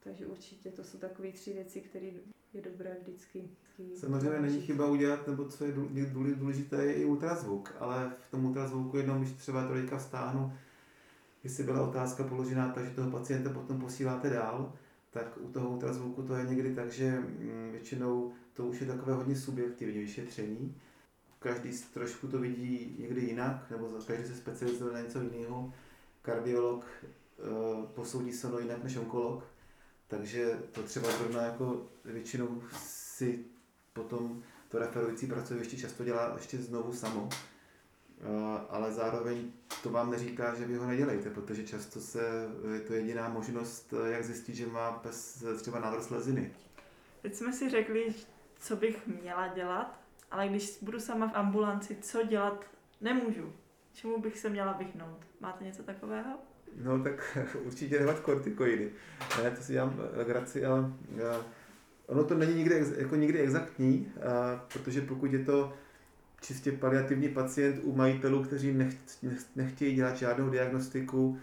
takže 0.00 0.26
určitě 0.26 0.70
to 0.70 0.84
jsou 0.84 0.98
takové 0.98 1.32
tři 1.32 1.52
věci, 1.52 1.80
které 1.80 2.06
je 2.52 2.62
dobré 2.62 2.96
vždycky. 3.00 3.48
Samozřejmě 3.94 4.40
není 4.40 4.60
chyba 4.60 4.86
udělat, 4.86 5.26
nebo 5.26 5.48
co 5.48 5.64
je 5.64 5.72
důležité, 6.34 6.84
je 6.84 6.94
i 6.94 7.04
ultrazvuk, 7.04 7.74
ale 7.78 8.12
v 8.28 8.30
tom 8.30 8.44
ultrazvuku 8.44 8.96
jenom, 8.96 9.20
když 9.20 9.32
třeba 9.32 9.68
to 9.68 9.74
teďka 9.74 9.98
vztáhnu, 9.98 10.52
jestli 11.44 11.64
byla 11.64 11.88
otázka 11.88 12.24
položená 12.24 12.72
tak, 12.72 12.84
že 12.84 12.90
toho 12.90 13.10
pacienta 13.10 13.50
potom 13.50 13.80
posíláte 13.80 14.30
dál, 14.30 14.72
tak 15.10 15.38
u 15.40 15.52
toho 15.52 15.70
ultrazvuku 15.70 16.22
to 16.22 16.34
je 16.34 16.46
někdy 16.46 16.74
tak, 16.74 16.92
že 16.92 17.10
mm, 17.10 17.68
většinou 17.72 18.32
to 18.54 18.66
už 18.66 18.80
je 18.80 18.86
takové 18.86 19.12
hodně 19.12 19.36
subjektivní 19.36 20.00
vyšetření. 20.00 20.74
Každý 21.42 21.78
trošku 21.94 22.28
to 22.28 22.38
vidí 22.38 22.96
někdy 22.98 23.20
jinak, 23.20 23.70
nebo 23.70 23.88
každý 24.06 24.28
se 24.28 24.34
specializuje 24.34 24.92
na 24.92 25.00
něco 25.00 25.20
jiného. 25.20 25.72
Kardiolog 26.22 26.84
uh, 26.84 27.86
posoudí 27.86 28.32
sono 28.32 28.58
jinak 28.58 28.84
než 28.84 28.96
onkolog, 28.96 29.44
takže 30.08 30.58
to 30.72 30.82
třeba 30.82 31.10
zrovna 31.10 31.42
jako 31.42 31.86
většinou 32.04 32.62
si 32.82 33.44
potom 33.92 34.42
to 34.68 34.78
referující 34.78 35.26
pracoviště 35.26 35.76
často 35.76 36.04
dělá 36.04 36.32
ještě 36.36 36.58
znovu 36.58 36.92
samo. 36.92 37.22
Uh, 37.22 37.28
ale 38.68 38.92
zároveň 38.92 39.52
to 39.82 39.90
vám 39.90 40.10
neříká, 40.10 40.54
že 40.54 40.66
vy 40.66 40.76
ho 40.76 40.86
nedělejte, 40.86 41.30
protože 41.30 41.66
často 41.66 42.00
se, 42.00 42.48
je 42.74 42.80
to 42.80 42.92
jediná 42.92 43.28
možnost, 43.28 43.94
jak 44.06 44.24
zjistit, 44.24 44.54
že 44.54 44.66
má 44.66 44.92
pes 44.92 45.44
třeba 45.56 45.80
nádor 45.80 46.02
sleziny. 46.02 46.54
Teď 47.22 47.34
jsme 47.34 47.52
si 47.52 47.70
řekli, 47.70 48.14
co 48.60 48.76
bych 48.76 49.06
měla 49.06 49.48
dělat, 49.48 50.01
ale 50.32 50.48
když 50.48 50.78
budu 50.82 51.00
sama 51.00 51.28
v 51.28 51.34
ambulanci, 51.34 51.96
co 52.00 52.22
dělat 52.26 52.64
nemůžu. 53.00 53.52
Čemu 53.92 54.20
bych 54.20 54.38
se 54.38 54.48
měla 54.48 54.72
vyhnout? 54.72 55.26
Máte 55.40 55.64
něco 55.64 55.82
takového? 55.82 56.38
No 56.84 57.02
tak 57.02 57.38
určitě 57.64 57.98
dávat 57.98 58.20
kortikoidy. 58.20 58.90
Ne, 59.42 59.50
to 59.50 59.62
si 59.62 59.72
dělám 59.72 60.00
legraci, 60.12 60.66
ale 60.66 60.92
ono 62.06 62.24
to 62.24 62.34
není 62.34 62.54
nikdy, 62.54 62.84
jako 62.96 63.16
nikdy 63.16 63.38
exaktní, 63.38 64.12
protože 64.72 65.00
pokud 65.00 65.32
je 65.32 65.44
to 65.44 65.72
čistě 66.40 66.72
paliativní 66.72 67.28
pacient 67.28 67.80
u 67.82 67.96
majitelů, 67.96 68.44
kteří 68.44 68.72
nech, 68.72 68.94
nech, 69.22 69.40
nechtějí 69.56 69.94
dělat 69.94 70.16
žádnou 70.16 70.50
diagnostiku, 70.50 71.38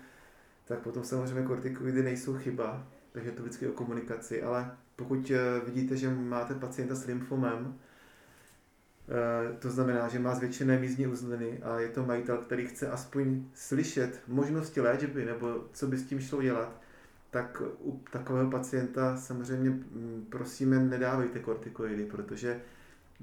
tak 0.66 0.80
potom 0.80 1.04
samozřejmě 1.04 1.48
kortikoidy 1.48 2.04
nejsou 2.04 2.38
chyba, 2.38 2.88
takže 3.12 3.32
to 3.32 3.42
vždycky 3.42 3.68
o 3.68 3.72
komunikaci, 3.72 4.44
ale 4.44 4.72
pokud 4.96 5.32
eh, 5.32 5.40
vidíte, 5.66 5.98
že 5.98 6.10
máte 6.10 6.56
pacienta 6.56 6.96
s 6.96 7.06
lymfomem, 7.06 7.76
eh, 7.76 7.89
to 9.60 9.70
znamená, 9.70 10.08
že 10.08 10.20
má 10.20 10.36
zvětšené 10.36 10.80
mízní 10.80 11.08
uzliny 11.08 11.60
a 11.64 11.80
je 11.80 11.90
to 11.90 12.06
majitel, 12.06 12.38
který 12.38 12.68
chce 12.68 12.88
aspoň 12.88 13.44
slyšet 13.54 14.22
možnosti 14.28 14.82
léčby 14.82 15.26
nebo 15.26 15.64
co 15.74 15.88
by 15.88 15.98
s 15.98 16.06
tím 16.06 16.20
šlo 16.20 16.42
dělat, 16.42 16.82
tak 17.32 17.62
u 17.80 18.02
takového 18.12 18.52
pacienta 18.52 19.18
samozřejmě 19.18 19.70
mm, 19.70 20.26
prosíme 20.30 20.80
nedávejte 20.80 21.40
kortikoidy, 21.40 22.06
protože 22.06 22.62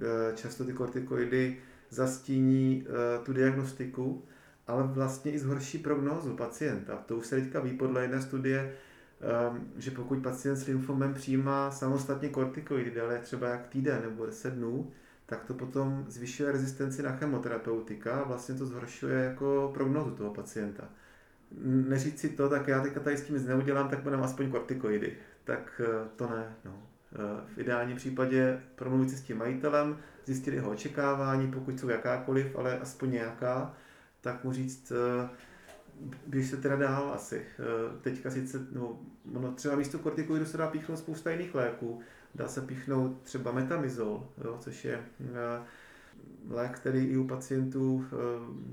Eh, 0.03 0.37
často 0.37 0.65
ty 0.65 0.73
kortikoidy 0.73 1.59
zastíní 1.91 2.87
eh, 2.87 3.25
tu 3.25 3.33
diagnostiku, 3.33 4.25
ale 4.67 4.83
vlastně 4.83 5.33
i 5.33 5.39
zhorší 5.39 5.79
prognózu 5.79 6.37
pacienta. 6.37 6.97
To 7.07 7.17
už 7.17 7.27
se 7.27 7.41
teďka 7.41 7.61
ví 7.61 7.73
podle 7.73 8.03
jedné 8.03 8.23
studie, 8.23 8.73
ehm, 9.21 9.69
že 9.77 9.91
pokud 9.91 10.23
pacient 10.23 10.57
s 10.57 10.67
lymfomem 10.67 11.15
přijímá 11.15 11.71
samostatně 11.71 12.29
kortikoidy 12.29 12.91
déle 12.91 13.19
třeba 13.19 13.49
jak 13.49 13.67
týden 13.67 14.03
nebo 14.03 14.27
10 14.27 14.55
dnů, 14.55 14.91
tak 15.27 15.45
to 15.45 15.55
potom 15.55 16.05
zvyšuje 16.09 16.53
rezistenci 16.53 17.03
na 17.03 17.17
chemoterapeutika 17.17 18.21
a 18.21 18.29
vlastně 18.29 18.55
to 18.55 18.67
zhoršuje 18.67 19.25
jako 19.25 19.71
prognózu 19.75 20.11
toho 20.11 20.35
pacienta. 20.35 20.89
Neříct 21.65 22.19
si 22.19 22.29
to, 22.29 22.49
tak 22.49 22.69
já 22.69 22.81
teďka 22.81 23.01
tady 23.01 23.17
s 23.17 23.23
tím 23.23 23.37
nic 23.37 23.47
neudělám, 23.47 23.89
tak 23.89 24.03
budeme 24.03 24.23
aspoň 24.23 24.51
kortikoidy. 24.51 25.17
Tak 25.45 25.81
eh, 25.85 26.09
to 26.17 26.31
ne. 26.31 26.57
No. 26.65 26.83
Eh, 27.15 27.45
v 27.55 27.59
ideálním 27.59 27.97
případě 27.97 28.61
promluvit 28.75 29.11
si 29.11 29.17
s 29.17 29.23
tím 29.23 29.39
majitelem, 29.39 29.99
zjistit 30.25 30.55
jeho 30.55 30.71
očekávání, 30.71 31.51
pokud 31.53 31.81
jsou 31.81 31.89
jakákoliv, 31.89 32.57
ale 32.57 32.79
aspoň 32.79 33.11
nějaká, 33.11 33.75
tak 34.21 34.45
mu 34.45 34.53
říct, 34.53 34.93
eh, 34.93 35.29
běž 36.27 36.47
se 36.51 36.57
teda 36.57 36.77
dál 36.77 37.13
asi. 37.15 37.43
Teďka 38.01 38.31
sice, 38.31 38.67
no, 38.73 38.99
no 39.25 39.53
třeba 39.53 39.77
místo 39.77 39.99
kortikoidu 39.99 40.47
se 40.47 40.57
dá 40.57 40.67
píchnout 40.67 40.99
spousta 40.99 41.31
jiných 41.31 41.55
léků. 41.55 42.01
Dá 42.37 42.49
se 42.49 42.61
píchnout 42.61 43.23
třeba 43.23 43.53
metamizol, 43.53 44.29
jo, 44.45 44.57
což 44.61 44.85
je 44.85 45.05
lék, 46.49 46.77
který 46.77 47.05
i 47.05 47.17
u 47.17 47.27
pacientů 47.27 48.07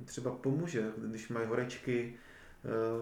třeba 0.06 0.32
pomůže, 0.32 0.92
když 0.98 1.30
mají 1.30 1.48
horečky, 1.48 2.16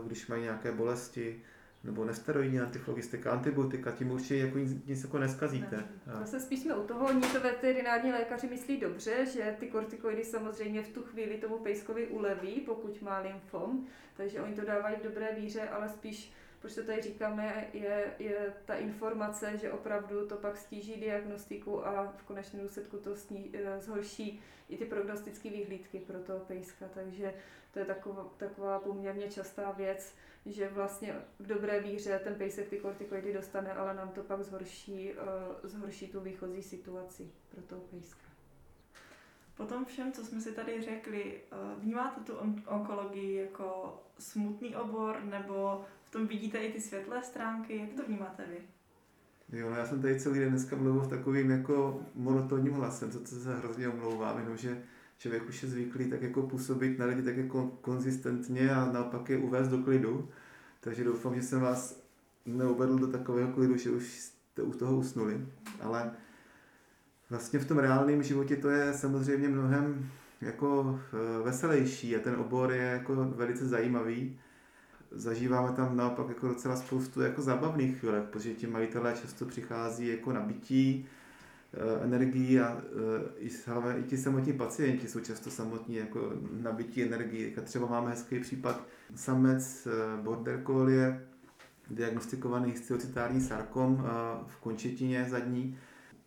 když 0.07 0.27
mají 0.27 0.43
nějaké 0.43 0.71
bolesti 0.71 1.41
nebo 1.83 2.05
nesteroidní 2.05 2.59
antiflogistika, 2.59 3.31
antibiotika, 3.31 3.91
tím 3.91 4.11
určitě 4.11 4.37
jako 4.37 4.57
nic, 4.57 4.85
nic 4.85 5.03
jako 5.03 5.19
neskazíte. 5.19 5.75
Ne. 5.77 6.13
Zase 6.19 6.39
spíš 6.39 6.59
jsme 6.59 6.75
u 6.75 6.83
toho, 6.83 7.07
oni 7.07 7.21
to 7.21 7.39
veterinární 7.39 8.11
lékaři 8.11 8.47
myslí 8.47 8.79
dobře, 8.79 9.25
že 9.25 9.55
ty 9.59 9.67
kortikoidy 9.67 10.23
samozřejmě 10.23 10.83
v 10.83 10.89
tu 10.89 11.03
chvíli 11.03 11.37
tomu 11.37 11.57
pejskovi 11.57 12.07
uleví, 12.07 12.61
pokud 12.65 13.01
má 13.01 13.19
lymfom, 13.19 13.85
takže 14.17 14.41
oni 14.41 14.55
to 14.55 14.61
dávají 14.61 14.95
v 14.95 15.03
dobré 15.03 15.35
víře, 15.39 15.69
ale 15.69 15.89
spíš 15.89 16.33
proč 16.61 16.75
to 16.75 16.83
tady 16.83 17.01
říkáme, 17.01 17.67
je, 17.73 18.13
je 18.19 18.53
ta 18.65 18.75
informace, 18.75 19.57
že 19.57 19.71
opravdu 19.71 20.27
to 20.27 20.35
pak 20.35 20.57
stíží 20.57 20.95
diagnostiku 20.95 21.87
a 21.87 22.13
v 22.17 22.23
konečném 22.23 22.63
důsledku 22.63 22.97
to 22.97 23.15
sní, 23.15 23.51
eh, 23.53 23.81
zhorší 23.81 24.41
i 24.69 24.77
ty 24.77 24.85
prognostické 24.85 25.49
vyhlídky 25.49 25.99
pro 25.99 26.19
toho 26.19 26.39
pejska. 26.39 26.85
Takže 26.93 27.33
to 27.73 27.79
je 27.79 27.85
taková, 27.85 28.33
taková 28.37 28.79
poměrně 28.79 29.31
častá 29.31 29.71
věc, 29.71 30.15
že 30.45 30.69
vlastně 30.69 31.15
v 31.39 31.47
dobré 31.47 31.79
víře 31.79 32.19
ten 32.23 32.35
pejsek 32.35 32.69
ty 32.69 32.77
kortikoidy 32.77 33.33
dostane, 33.33 33.73
ale 33.73 33.93
nám 33.93 34.09
to 34.09 34.23
pak 34.23 34.41
zhorší, 34.41 35.13
uh, 35.13 35.19
zhorší 35.63 36.07
tu 36.07 36.19
výchozí 36.19 36.63
situaci 36.63 37.31
pro 37.49 37.61
toho 37.61 37.81
pejska. 37.81 38.27
Po 39.57 39.65
tom 39.65 39.85
všem, 39.85 40.11
co 40.11 40.25
jsme 40.25 40.41
si 40.41 40.51
tady 40.51 40.81
řekli, 40.81 41.41
uh, 41.51 41.81
vnímáte 41.81 42.21
tu 42.21 42.35
on- 42.37 42.63
onkologii 42.67 43.35
jako 43.35 43.99
smutný 44.19 44.75
obor, 44.75 45.23
nebo 45.23 45.85
tom 46.11 46.27
vidíte 46.27 46.57
i 46.57 46.73
ty 46.73 46.81
světlé 46.81 47.23
stránky? 47.23 47.77
Jak 47.77 47.93
to 47.93 48.07
vnímáte 48.07 48.43
vy? 48.49 48.57
Jo, 49.59 49.69
no 49.69 49.75
já 49.75 49.85
jsem 49.85 50.01
tady 50.01 50.19
celý 50.19 50.39
den 50.39 50.49
dneska 50.49 50.75
mluvil 50.75 51.01
v 51.01 51.09
takovým 51.09 51.51
jako 51.51 52.01
monotónním 52.15 52.73
hlasem, 52.73 53.11
co 53.11 53.39
se 53.39 53.55
hrozně 53.55 53.89
omlouvám, 53.89 54.39
jenomže 54.39 54.83
člověk 55.17 55.49
už 55.49 55.63
je 55.63 55.69
zvyklý 55.69 56.09
tak 56.09 56.21
jako 56.21 56.41
působit 56.41 56.99
na 56.99 57.05
lidi 57.05 57.21
tak 57.21 57.37
jako 57.37 57.77
konzistentně 57.81 58.71
a 58.71 58.91
naopak 58.91 59.29
je 59.29 59.37
uvést 59.37 59.67
do 59.67 59.77
klidu. 59.77 60.29
Takže 60.79 61.03
doufám, 61.03 61.35
že 61.35 61.41
jsem 61.41 61.61
vás 61.61 62.03
neuvedl 62.45 62.99
do 62.99 63.07
takového 63.07 63.53
klidu, 63.53 63.77
že 63.77 63.89
už 63.89 64.19
jste 64.19 64.61
u 64.61 64.71
toho 64.71 64.97
usnuli. 64.97 65.47
Ale 65.81 66.11
vlastně 67.29 67.59
v 67.59 67.67
tom 67.67 67.77
reálném 67.77 68.23
životě 68.23 68.55
to 68.55 68.69
je 68.69 68.93
samozřejmě 68.93 69.49
mnohem 69.49 70.09
jako 70.41 70.99
eh, 71.13 71.43
veselější 71.43 72.15
a 72.15 72.19
ten 72.19 72.35
obor 72.35 72.71
je 72.71 72.81
jako 72.81 73.15
velice 73.15 73.67
zajímavý. 73.67 74.39
Zažíváme 75.11 75.75
tam 75.75 75.97
naopak 75.97 76.29
jako 76.29 76.47
docela 76.47 76.75
spoustu 76.75 77.21
jako 77.21 77.41
zábavných 77.41 77.99
chvílek, 77.99 78.23
protože 78.23 78.53
ti 78.53 78.67
majitelé 78.67 79.13
často 79.21 79.45
přichází 79.45 80.07
jako 80.07 80.33
nabití, 80.33 81.07
Eh, 81.73 82.03
energii 82.03 82.59
a 82.59 82.77
eh, 82.77 83.39
i, 83.39 83.49
hlavně 83.65 83.99
i 83.99 84.03
ti 84.03 84.17
samotní 84.17 84.53
pacienti 84.53 85.07
jsou 85.07 85.19
často 85.19 85.49
samotní 85.51 85.95
jako 85.95 86.33
nabití 86.61 87.03
energii. 87.03 87.55
Třeba 87.63 87.87
máme 87.87 88.09
hezký 88.09 88.39
případ 88.39 88.83
samec 89.15 89.87
eh, 89.87 90.21
border 90.21 90.63
collie, 90.65 91.27
diagnostikovaný 91.89 92.75
sciocitární 92.75 93.41
sarkom 93.41 94.05
v 94.47 94.57
končetině 94.57 95.27
zadní. 95.29 95.77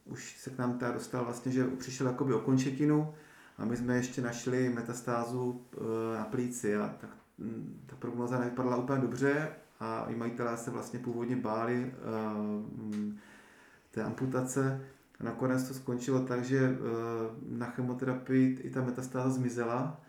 Už 0.05 0.37
se 0.39 0.51
k 0.51 0.59
nám 0.59 0.79
ta 0.79 0.91
dostal 0.91 1.25
vlastně, 1.25 1.53
že 1.53 1.65
přišel 1.65 2.07
jakoby 2.07 2.35
o 2.35 2.41
končetinu 2.41 3.15
a 3.59 3.65
my 3.65 3.77
jsme 3.77 3.97
ještě 3.97 4.23
našli 4.23 4.69
metastázu 4.69 5.63
na 6.19 6.25
plíci 6.25 6.77
a 6.77 6.97
tak 7.01 7.11
ta 7.87 7.97
prognoza 7.97 8.39
nevypadala 8.39 8.77
úplně 8.77 8.99
dobře 8.99 9.49
a 9.81 10.07
i 10.09 10.17
majitelé 10.17 10.57
se 10.57 10.71
vlastně 10.71 10.99
původně 10.99 11.37
báli 11.37 11.93
hm, 12.45 13.19
té 13.91 14.03
amputace, 14.03 14.81
nakonec 15.21 15.69
to 15.69 15.75
skončilo 15.75 16.21
tak, 16.21 16.45
že 16.45 16.59
eh, 16.59 16.77
na 17.49 17.67
chemoterapii 17.67 18.59
i 18.63 18.71
ta 18.71 18.83
metastáza 18.83 19.31
zmizela. 19.31 20.01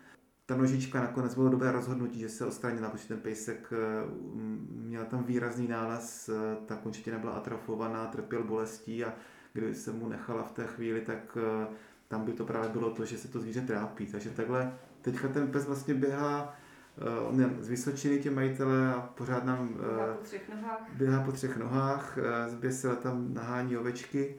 Ta 0.46 0.56
nožička 0.56 1.00
nakonec 1.00 1.34
bylo 1.34 1.48
dobré 1.48 1.72
rozhodnutí, 1.72 2.20
že 2.20 2.28
se 2.28 2.46
odstranila, 2.46 2.90
protože 2.90 3.08
ten 3.08 3.20
pejsek 3.20 3.72
eh, 3.72 3.76
měl 4.70 5.04
tam 5.04 5.24
výrazný 5.24 5.68
nález, 5.68 6.28
eh, 6.28 6.56
ta 6.66 6.76
končetina 6.76 7.18
byla 7.18 7.32
atrofovaná, 7.32 8.06
trpěl 8.06 8.44
bolestí 8.44 9.04
a 9.04 9.14
kdyby 9.52 9.74
se 9.74 9.92
mu 9.92 10.08
nechala 10.08 10.42
v 10.42 10.52
té 10.52 10.66
chvíli, 10.66 11.00
tak 11.00 11.38
tam 12.08 12.24
by 12.24 12.32
to 12.32 12.44
právě 12.44 12.68
bylo 12.68 12.90
to, 12.90 13.04
že 13.04 13.18
se 13.18 13.28
to 13.28 13.40
zvíře 13.40 13.60
trápí. 13.60 14.06
Takže 14.06 14.30
takhle 14.30 14.72
teďka 15.02 15.28
ten 15.28 15.48
pes 15.48 15.66
vlastně 15.66 15.94
běhá, 15.94 16.54
uh, 17.22 17.28
on 17.28 17.40
je 17.40 17.50
z 17.60 17.68
Vysočiny 17.68 18.18
tě 18.18 18.30
majitele 18.30 18.94
a 18.94 19.00
pořád 19.00 19.44
nám 19.44 19.68
uh, 19.68 19.76
Běhá 19.76 20.14
po 20.14 20.22
třech 20.24 20.48
nohách. 20.54 20.80
běhá 20.92 21.22
po 21.24 21.32
třech 21.32 21.56
nohách, 21.56 22.18
uh, 22.18 22.52
zběsile 22.52 22.96
tam 22.96 23.34
nahání 23.34 23.76
ovečky 23.76 24.34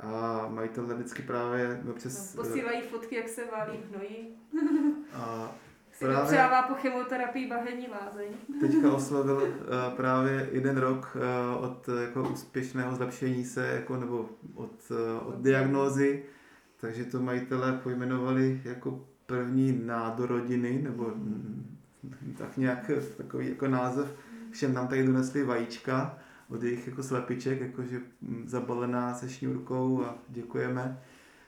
a 0.00 0.44
majitel 0.48 0.84
vždycky 0.86 1.22
právě 1.22 1.82
občas... 1.90 2.34
No, 2.34 2.42
posílají 2.42 2.82
fotky, 2.82 3.16
jak 3.16 3.28
se 3.28 3.42
válí 3.52 3.78
v 3.78 3.94
hnoji. 3.94 4.34
a 5.14 5.52
Si 5.92 6.04
Právě- 6.04 6.20
dopřává 6.20 6.62
po 6.62 6.74
chemoterapii 6.74 7.46
bahenní 7.48 7.88
lázeň. 7.88 8.28
teďka 8.60 8.92
oslavil 8.94 9.36
uh, 9.42 9.96
právě 9.96 10.48
jeden 10.52 10.76
rok 10.78 11.16
uh, 11.56 11.64
od 11.64 11.88
jako 12.02 12.28
úspěšného 12.28 12.94
zlepšení 12.96 13.44
se, 13.44 13.66
jako, 13.66 13.96
nebo 13.96 14.28
od, 14.54 14.70
uh, 14.90 15.28
od 15.28 15.34
diagnózy, 15.40 16.22
takže 16.80 17.04
to 17.04 17.20
majitelé 17.20 17.72
pojmenovali 17.72 18.60
jako 18.64 19.04
první 19.26 19.80
nádor 19.84 20.28
rodiny, 20.28 20.80
nebo 20.82 21.04
mm, 21.04 21.76
tak 22.38 22.56
nějak 22.56 22.90
takový 23.16 23.48
jako 23.48 23.68
název. 23.68 24.16
Všem 24.50 24.74
nám 24.74 24.88
tady 24.88 25.06
donesli 25.06 25.44
vajíčka 25.44 26.18
od 26.48 26.62
jejich 26.62 26.86
jako 26.86 27.02
slepiček, 27.02 27.60
jakože 27.60 28.00
mm, 28.20 28.44
zabalená 28.46 29.14
se 29.14 29.28
šňůrkou 29.28 30.04
a 30.04 30.18
děkujeme, 30.28 30.98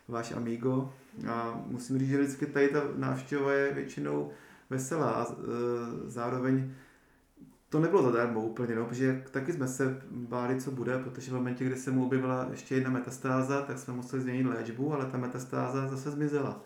váš 0.09 0.33
amigo. 0.33 0.93
A 1.29 1.63
musím 1.67 1.99
říct, 1.99 2.09
že 2.09 2.19
vždycky 2.19 2.47
tady 2.47 2.69
ta 2.69 2.83
návštěva 2.97 3.53
je 3.53 3.75
většinou 3.75 4.31
veselá 4.71 5.11
a 5.11 5.27
e, 5.33 5.35
zároveň 6.07 6.75
to 7.69 7.81
nebylo 7.81 8.03
zadarmo 8.03 8.41
úplně, 8.41 8.75
no, 8.75 8.85
protože 8.85 9.25
taky 9.31 9.53
jsme 9.53 9.69
se 9.69 10.03
báli, 10.11 10.61
co 10.61 10.71
bude, 10.71 10.99
protože 10.99 11.31
v 11.31 11.35
momentě, 11.35 11.65
kdy 11.65 11.77
se 11.77 11.91
mu 11.91 12.07
objevila 12.07 12.47
ještě 12.51 12.75
jedna 12.75 12.91
metastáza, 12.91 13.61
tak 13.63 13.79
jsme 13.79 13.95
museli 13.95 14.23
změnit 14.23 14.47
léčbu, 14.47 14.95
ale 14.95 15.07
ta 15.07 15.19
metastáza 15.19 15.89
zase 15.89 16.11
zmizela. 16.11 16.65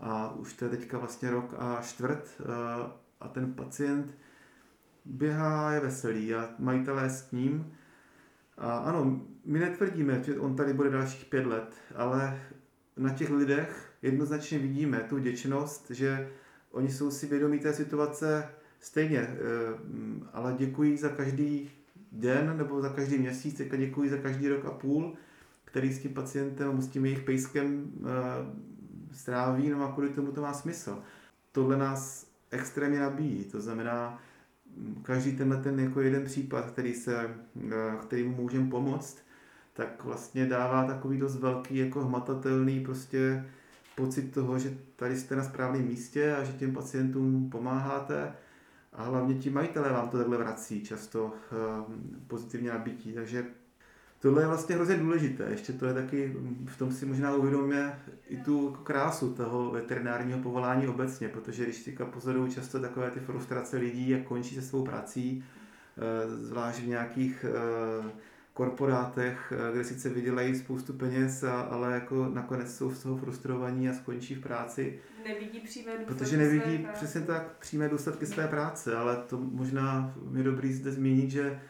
A 0.00 0.34
už 0.34 0.52
to 0.52 0.64
je 0.64 0.70
teďka 0.70 0.98
vlastně 0.98 1.30
rok 1.30 1.54
a 1.58 1.80
čtvrt 1.82 2.28
e, 2.40 2.44
a 3.20 3.28
ten 3.28 3.54
pacient 3.54 4.14
běhá, 5.04 5.72
je 5.72 5.80
veselý 5.80 6.34
a 6.34 6.48
majitelé 6.58 7.10
s 7.10 7.32
ním. 7.32 7.72
A 8.58 8.76
ano, 8.76 9.20
my 9.44 9.58
netvrdíme, 9.58 10.22
že 10.22 10.38
on 10.38 10.56
tady 10.56 10.72
bude 10.72 10.90
dalších 10.90 11.24
pět 11.24 11.46
let, 11.46 11.74
ale 11.94 12.40
na 12.96 13.10
těch 13.10 13.30
lidech 13.30 13.92
jednoznačně 14.02 14.58
vidíme 14.58 15.00
tu 15.00 15.16
vděčnost, 15.16 15.90
že 15.90 16.30
oni 16.70 16.92
jsou 16.92 17.10
si 17.10 17.26
vědomí 17.26 17.58
té 17.58 17.72
situace 17.72 18.48
stejně, 18.80 19.18
eh, 19.18 19.36
ale 20.32 20.54
děkuji 20.58 20.96
za 20.96 21.08
každý 21.08 21.70
den 22.12 22.56
nebo 22.56 22.80
za 22.80 22.88
každý 22.88 23.18
měsíc, 23.18 23.56
teďka 23.56 23.76
děkuji 23.76 24.10
za 24.10 24.16
každý 24.16 24.48
rok 24.48 24.64
a 24.64 24.70
půl, 24.70 25.14
který 25.64 25.92
s 25.92 25.98
tím 25.98 26.14
pacientem, 26.14 26.82
s 26.82 26.88
tím 26.88 27.04
jejich 27.04 27.22
pejskem 27.22 27.90
eh, 27.96 28.08
stráví, 29.12 29.70
no 29.70 29.84
a 29.84 29.92
kvůli 29.92 30.08
tomu 30.08 30.32
to 30.32 30.42
má 30.42 30.52
smysl. 30.52 31.02
Tohle 31.52 31.76
nás 31.76 32.27
extrémně 32.50 33.00
nabíjí, 33.00 33.44
to 33.44 33.60
znamená, 33.60 34.22
každý 35.02 35.36
tenhle 35.36 35.56
ten 35.56 35.80
jako 35.80 36.00
jeden 36.00 36.24
případ, 36.24 36.70
který 36.70 36.94
se, 36.94 37.30
eh, 37.70 37.96
který 38.02 38.24
mu 38.24 38.42
můžeme 38.42 38.70
pomoct, 38.70 39.18
tak 39.72 40.04
vlastně 40.04 40.46
dává 40.46 40.84
takový 40.84 41.18
dost 41.18 41.36
velký, 41.36 41.76
jako 41.76 42.04
hmatatelný 42.04 42.80
prostě 42.80 43.44
pocit 43.96 44.22
toho, 44.22 44.58
že 44.58 44.78
tady 44.96 45.16
jste 45.16 45.36
na 45.36 45.44
správném 45.44 45.86
místě 45.86 46.36
a 46.36 46.44
že 46.44 46.52
těm 46.52 46.72
pacientům 46.72 47.50
pomáháte. 47.50 48.32
A 48.92 49.04
hlavně 49.04 49.34
ti 49.34 49.50
majitelé 49.50 49.92
vám 49.92 50.08
to 50.08 50.18
takhle 50.18 50.36
vrací 50.36 50.84
často 50.84 51.24
um, 51.24 52.24
pozitivně 52.26 52.70
nabití, 52.70 53.12
takže 53.12 53.46
tohle 54.20 54.42
je 54.42 54.46
vlastně 54.46 54.74
hrozně 54.74 54.96
důležité, 54.96 55.46
ještě 55.50 55.72
to 55.72 55.86
je 55.86 55.94
taky, 55.94 56.36
v 56.66 56.78
tom 56.78 56.92
si 56.92 57.06
možná 57.06 57.34
uvědomíme 57.34 58.00
i 58.28 58.36
tu 58.36 58.76
krásu 58.82 59.34
toho 59.34 59.70
veterinárního 59.70 60.38
povolání 60.38 60.88
obecně, 60.88 61.28
protože 61.28 61.64
když 61.64 61.84
teďka 61.84 62.04
pozoruju 62.04 62.52
často 62.52 62.80
takové 62.80 63.10
ty 63.10 63.20
frustrace 63.20 63.76
lidí, 63.76 64.08
jak 64.08 64.22
končí 64.22 64.54
se 64.54 64.62
svou 64.62 64.84
prací, 64.84 65.44
eh, 65.96 66.36
zvlášť 66.36 66.80
v 66.80 66.88
nějakých 66.88 67.44
eh, 67.48 68.10
korporátech, 68.54 69.52
eh, 69.56 69.72
kde 69.72 69.84
sice 69.84 70.08
vydělají 70.08 70.54
spoustu 70.54 70.92
peněz, 70.92 71.44
ale 71.44 71.94
jako 71.94 72.28
nakonec 72.34 72.76
jsou 72.76 72.90
z 72.90 73.02
toho 73.02 73.16
frustrovaní 73.16 73.88
a 73.88 73.92
skončí 73.92 74.34
v 74.34 74.40
práci, 74.40 74.98
Nevidí 75.24 75.60
přímé 75.60 75.92
důsledky 75.92 76.14
protože 76.14 76.30
své 76.30 76.38
nevidí 76.38 76.78
práce. 76.78 76.98
přesně 76.98 77.20
tak 77.20 77.56
přímé 77.58 77.88
důsledky 77.88 78.26
své 78.26 78.48
práce, 78.48 78.96
ale 78.96 79.16
to 79.16 79.38
možná 79.38 80.14
je 80.36 80.42
dobrý 80.42 80.72
zde 80.72 80.92
zmínit, 80.92 81.30
že 81.30 81.60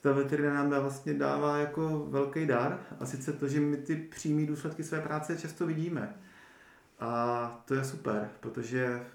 ta 0.00 0.12
veterina 0.12 0.54
nám 0.54 0.82
vlastně 0.82 1.14
dává 1.14 1.58
jako 1.58 2.06
velký 2.10 2.46
dar 2.46 2.80
a 3.00 3.06
sice 3.06 3.32
to, 3.32 3.48
že 3.48 3.60
my 3.60 3.76
ty 3.76 3.96
přímé 3.96 4.46
důsledky 4.46 4.84
své 4.84 5.00
práce 5.00 5.36
často 5.36 5.66
vidíme. 5.66 6.14
A 7.00 7.62
to 7.64 7.74
je 7.74 7.84
super, 7.84 8.30
protože 8.40 8.84
eh, 8.86 9.08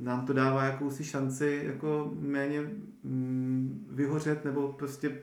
nám 0.00 0.26
to 0.26 0.32
dává 0.32 0.64
jakousi 0.64 1.04
šanci 1.04 1.62
jako 1.64 2.12
méně 2.18 2.60
mm, 3.04 3.86
vyhořet 3.90 4.44
nebo 4.44 4.72
prostě 4.72 5.18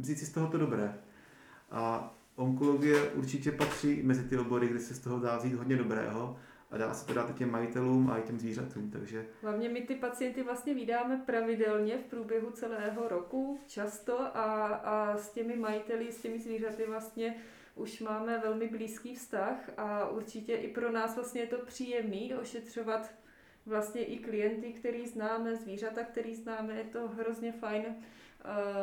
vzít 0.00 0.18
si 0.18 0.26
z 0.26 0.32
toho 0.32 0.46
to 0.46 0.58
dobré. 0.58 0.94
A 1.70 2.14
onkologie 2.36 3.10
určitě 3.10 3.52
patří 3.52 4.02
mezi 4.02 4.22
ty 4.22 4.38
obory, 4.38 4.68
kde 4.68 4.78
se 4.78 4.94
z 4.94 4.98
toho 4.98 5.20
dá 5.20 5.36
vzít 5.36 5.54
hodně 5.54 5.76
dobrého 5.76 6.36
a 6.70 6.76
dá 6.76 6.94
se 6.94 7.06
to 7.06 7.14
dát 7.14 7.30
i 7.30 7.32
těm 7.32 7.50
majitelům 7.50 8.10
a 8.10 8.18
i 8.18 8.22
těm 8.22 8.38
zvířatům, 8.38 8.90
takže 8.90 9.26
Hlavně 9.42 9.68
my 9.68 9.80
ty 9.80 9.94
pacienty 9.94 10.42
vlastně 10.42 10.74
vydáme 10.74 11.22
pravidelně 11.26 11.98
v 11.98 12.04
průběhu 12.04 12.50
celého 12.50 13.08
roku, 13.08 13.60
často 13.66 14.20
a, 14.20 14.66
a 14.66 15.16
s 15.16 15.30
těmi 15.30 15.56
majiteli, 15.56 16.12
s 16.12 16.22
těmi 16.22 16.38
zvířaty 16.38 16.86
vlastně 16.86 17.36
už 17.74 18.00
máme 18.00 18.38
velmi 18.38 18.68
blízký 18.68 19.14
vztah 19.14 19.70
a 19.76 20.08
určitě 20.08 20.54
i 20.54 20.68
pro 20.68 20.92
nás 20.92 21.14
vlastně 21.14 21.40
je 21.40 21.46
to 21.46 21.58
příjemný 21.58 22.34
ošetřovat 22.34 23.10
vlastně 23.66 24.04
i 24.04 24.18
klienty, 24.18 24.72
který 24.72 25.06
známe, 25.06 25.56
zvířata, 25.56 26.04
který 26.04 26.34
známe, 26.34 26.74
je 26.74 26.84
to 26.84 27.08
hrozně 27.08 27.52
fajn. 27.52 27.84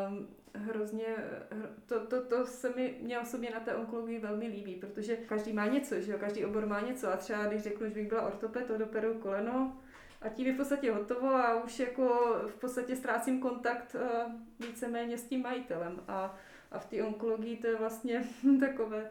Um, 0.09 0.27
hrozně, 0.53 1.05
hr- 1.51 1.69
to, 1.85 1.99
to, 1.99 2.21
to 2.21 2.45
se 2.45 2.69
mi 2.69 2.97
mě 3.01 3.19
osobně 3.19 3.49
na 3.49 3.59
té 3.59 3.75
onkologii 3.75 4.19
velmi 4.19 4.47
líbí, 4.47 4.75
protože 4.75 5.15
každý 5.15 5.53
má 5.53 5.67
něco, 5.67 6.01
že 6.01 6.11
jo? 6.11 6.17
každý 6.19 6.45
obor 6.45 6.65
má 6.65 6.81
něco 6.81 7.13
a 7.13 7.17
třeba 7.17 7.45
když 7.45 7.61
řeknu, 7.61 7.87
že 7.87 7.93
bych 7.93 8.07
byla 8.07 8.21
ortoped, 8.21 8.65
to 8.65 8.77
doperu 8.77 9.13
koleno, 9.13 9.77
a 10.21 10.29
tím 10.29 10.47
je 10.47 10.53
v 10.53 10.57
podstatě 10.57 10.91
hotovo 10.91 11.27
a 11.27 11.63
už 11.63 11.79
jako 11.79 12.35
v 12.47 12.55
podstatě 12.55 12.95
ztrácím 12.95 13.39
kontakt 13.39 13.95
uh, 13.95 14.31
víceméně 14.67 15.17
s 15.17 15.23
tím 15.23 15.41
majitelem. 15.41 15.99
A, 16.07 16.37
a 16.71 16.79
v 16.79 16.85
té 16.85 17.03
onkologii 17.03 17.57
to 17.57 17.67
je 17.67 17.75
vlastně 17.75 18.23
takové, 18.59 19.09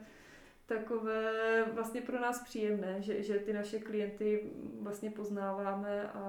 takové 0.67 1.33
vlastně 1.73 2.01
pro 2.01 2.21
nás 2.21 2.45
příjemné, 2.45 3.03
že, 3.03 3.23
že 3.23 3.39
ty 3.39 3.53
naše 3.53 3.79
klienty 3.79 4.51
vlastně 4.81 5.11
poznáváme 5.11 6.11
a, 6.15 6.21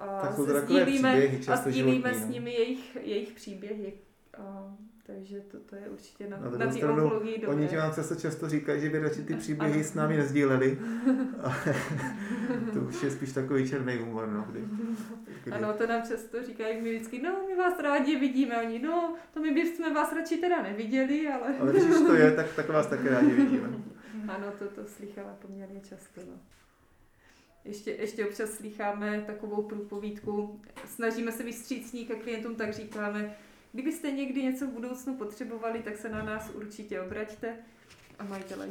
a 0.00 0.20
Tak 0.20 0.32
sdílíme, 0.32 1.12
příběhy 1.12 1.46
a 1.48 1.56
sdílíme 1.56 1.92
životní, 1.92 2.20
s 2.20 2.26
no. 2.26 2.32
nimi 2.32 2.52
jejich, 2.52 2.96
jejich 3.00 3.32
příběhy. 3.32 3.98
A, 4.38 4.76
takže 5.14 5.40
to, 5.40 5.58
to 5.60 5.76
je 5.76 5.82
určitě 5.88 6.28
na, 6.28 6.36
Na 6.36 6.50
na, 6.50 6.66
té 6.66 6.72
stranu, 6.72 7.02
onkologii 7.02 7.38
dobré. 7.38 7.56
Oni 7.56 7.68
ti 7.68 7.76
vám 7.76 7.92
zase 7.92 8.16
často 8.16 8.48
říkají, 8.48 8.80
že 8.80 8.90
by 8.90 8.98
radši 8.98 9.22
ty 9.22 9.34
příběhy 9.34 9.74
Ano. 9.74 9.84
s 9.84 9.94
námi 9.94 10.16
nezdíleli. 10.16 10.78
To 12.74 12.80
už 12.80 13.02
je 13.02 13.10
spíš 13.10 13.32
takový 13.32 13.68
černý 13.68 13.96
humor, 13.96 14.28
no, 14.28 14.46
kdy, 14.50 14.64
kdy 15.44 15.52
Ano, 15.52 15.72
to 15.72 15.86
nám 15.86 16.02
často 16.02 16.42
říkají 16.42 16.80
mi 16.80 16.94
vždycky, 16.94 17.22
no 17.22 17.36
my 17.48 17.56
vás 17.56 17.80
rádi 17.80 18.18
vidíme, 18.18 18.62
oni, 18.62 18.78
no 18.78 19.14
to 19.34 19.40
my 19.40 19.50
bychom 19.50 19.94
vás 19.94 20.12
radši 20.12 20.36
teda 20.36 20.62
neviděli, 20.62 21.28
ale... 21.28 21.58
ale 21.58 21.72
když 21.72 21.84
to 22.06 22.14
je, 22.14 22.32
tak, 22.32 22.54
tak 22.56 22.68
vás 22.68 22.86
také 22.86 23.08
rádi 23.08 23.30
vidíme. 23.30 23.68
Ano, 24.28 24.46
to, 24.58 24.64
to 24.64 24.86
slychala 24.86 25.36
poměrně 25.42 25.80
často. 25.80 26.20
No. 26.26 26.38
Ještě, 27.64 27.90
ještě 27.90 28.26
občas 28.26 28.50
slycháme 28.50 29.24
takovou 29.26 29.62
průpovídku, 29.62 30.60
snažíme 30.86 31.32
se 31.32 31.42
vystřícní 31.42 32.06
ke 32.06 32.14
klientům, 32.14 32.54
tak 32.54 32.72
říkáme, 32.72 33.36
kdybyste 33.72 34.10
někdy 34.10 34.42
něco 34.42 34.66
v 34.66 34.70
budoucnu 34.70 35.16
potřebovali, 35.16 35.82
tak 35.82 35.96
se 35.96 36.08
na 36.08 36.22
nás 36.22 36.50
určitě 36.50 37.00
obraťte. 37.00 37.56
A 38.18 38.24
majitele, 38.24 38.68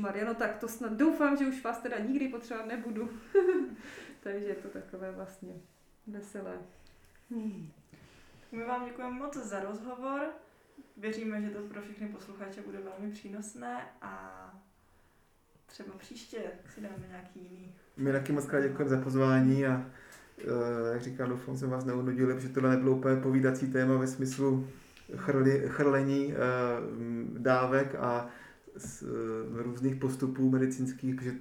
Maria, 0.00 0.24
no 0.24 0.34
tak 0.34 0.58
to 0.58 0.68
snad 0.68 0.92
doufám, 0.92 1.36
že 1.36 1.46
už 1.46 1.64
vás 1.64 1.78
teda 1.78 1.98
nikdy 1.98 2.28
potřebovat 2.28 2.66
nebudu. 2.66 3.10
Takže 4.20 4.46
je 4.46 4.54
to 4.54 4.68
takové 4.68 5.12
vlastně 5.12 5.52
veselé. 6.06 6.58
Hmm. 7.30 7.70
My 8.52 8.64
vám 8.64 8.84
děkujeme 8.84 9.14
moc 9.14 9.36
za 9.36 9.60
rozhovor. 9.60 10.20
Věříme, 10.96 11.42
že 11.42 11.50
to 11.50 11.60
pro 11.62 11.82
všechny 11.82 12.08
posluchače 12.08 12.62
bude 12.62 12.78
velmi 12.78 13.12
přínosné 13.12 13.88
a 14.02 14.42
třeba 15.66 15.94
příště 15.98 16.38
si 16.74 16.80
dáme 16.80 17.06
nějaký 17.08 17.40
jiný. 17.40 17.74
My 17.96 18.12
taky 18.12 18.32
moc 18.32 18.46
krát 18.46 18.60
děkujeme 18.60 18.90
za 18.90 19.00
pozvání 19.00 19.66
a 19.66 19.90
jak 20.92 21.02
říkám, 21.02 21.28
doufám, 21.28 21.56
jsem 21.56 21.70
vás 21.70 21.84
neunudili, 21.84 22.34
protože 22.34 22.48
tohle 22.48 22.70
nebylo 22.70 22.96
úplně 22.96 23.16
povídací 23.16 23.72
téma 23.72 23.96
ve 23.96 24.06
smyslu 24.06 24.66
chrli, 25.16 25.62
chrlení 25.66 26.32
eh, 26.32 26.36
dávek 27.38 27.94
a 27.94 28.28
z, 28.76 29.02
eh, 29.02 29.62
různých 29.62 29.96
postupů 29.96 30.50
medicínských, 30.50 31.14
protože 31.14 31.34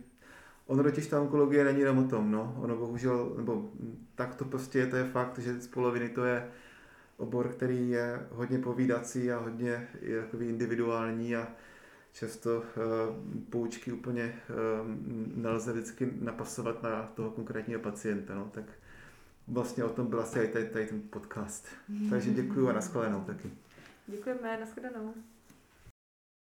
ono 0.66 0.84
totiž 0.84 1.08
ta 1.08 1.22
onkologie 1.22 1.64
není 1.64 1.80
jenom 1.80 1.98
o 1.98 2.08
tom, 2.08 2.32
no. 2.32 2.56
Ono 2.60 2.78
bohužel, 2.78 3.34
nebo 3.38 3.70
tak 4.16 4.36
to 4.36 4.46
prostě 4.46 4.80
je, 4.80 4.88
to 4.88 4.96
je 4.96 5.04
fakt, 5.04 5.40
že 5.40 5.62
z 5.62 5.68
poloviny 5.68 6.10
to 6.10 6.26
je 6.26 6.48
obor, 7.18 7.48
který 7.48 7.90
je 7.90 8.20
hodně 8.32 8.60
povídací 8.60 9.32
a 9.32 9.40
hodně 9.40 9.88
je 10.02 10.22
takový 10.22 10.48
individuální 10.50 11.36
a 11.36 11.48
často 12.14 12.58
uh, 12.58 12.64
poučky 13.50 13.92
úplně 13.92 14.36
uh, 14.50 14.88
nelze 15.36 15.74
vždycky 15.74 16.12
napasovat 16.22 16.84
na 16.84 17.12
toho 17.14 17.32
konkrétního 17.32 17.80
pacienta, 17.80 18.36
no, 18.36 18.50
tak 18.52 18.64
vlastně 19.52 19.84
o 19.84 19.90
tom 19.90 20.08
byl 20.08 20.20
asi 20.20 20.48
tady, 20.48 20.66
tady 20.70 20.86
ten 20.86 21.02
podcast. 21.02 21.68
Takže 22.10 22.32
děkuji 22.32 22.70
a 22.70 22.74
nashledanou 22.74 23.22
taky. 23.22 23.52
Děkujeme, 24.08 24.58
nashledanou. 24.60 25.14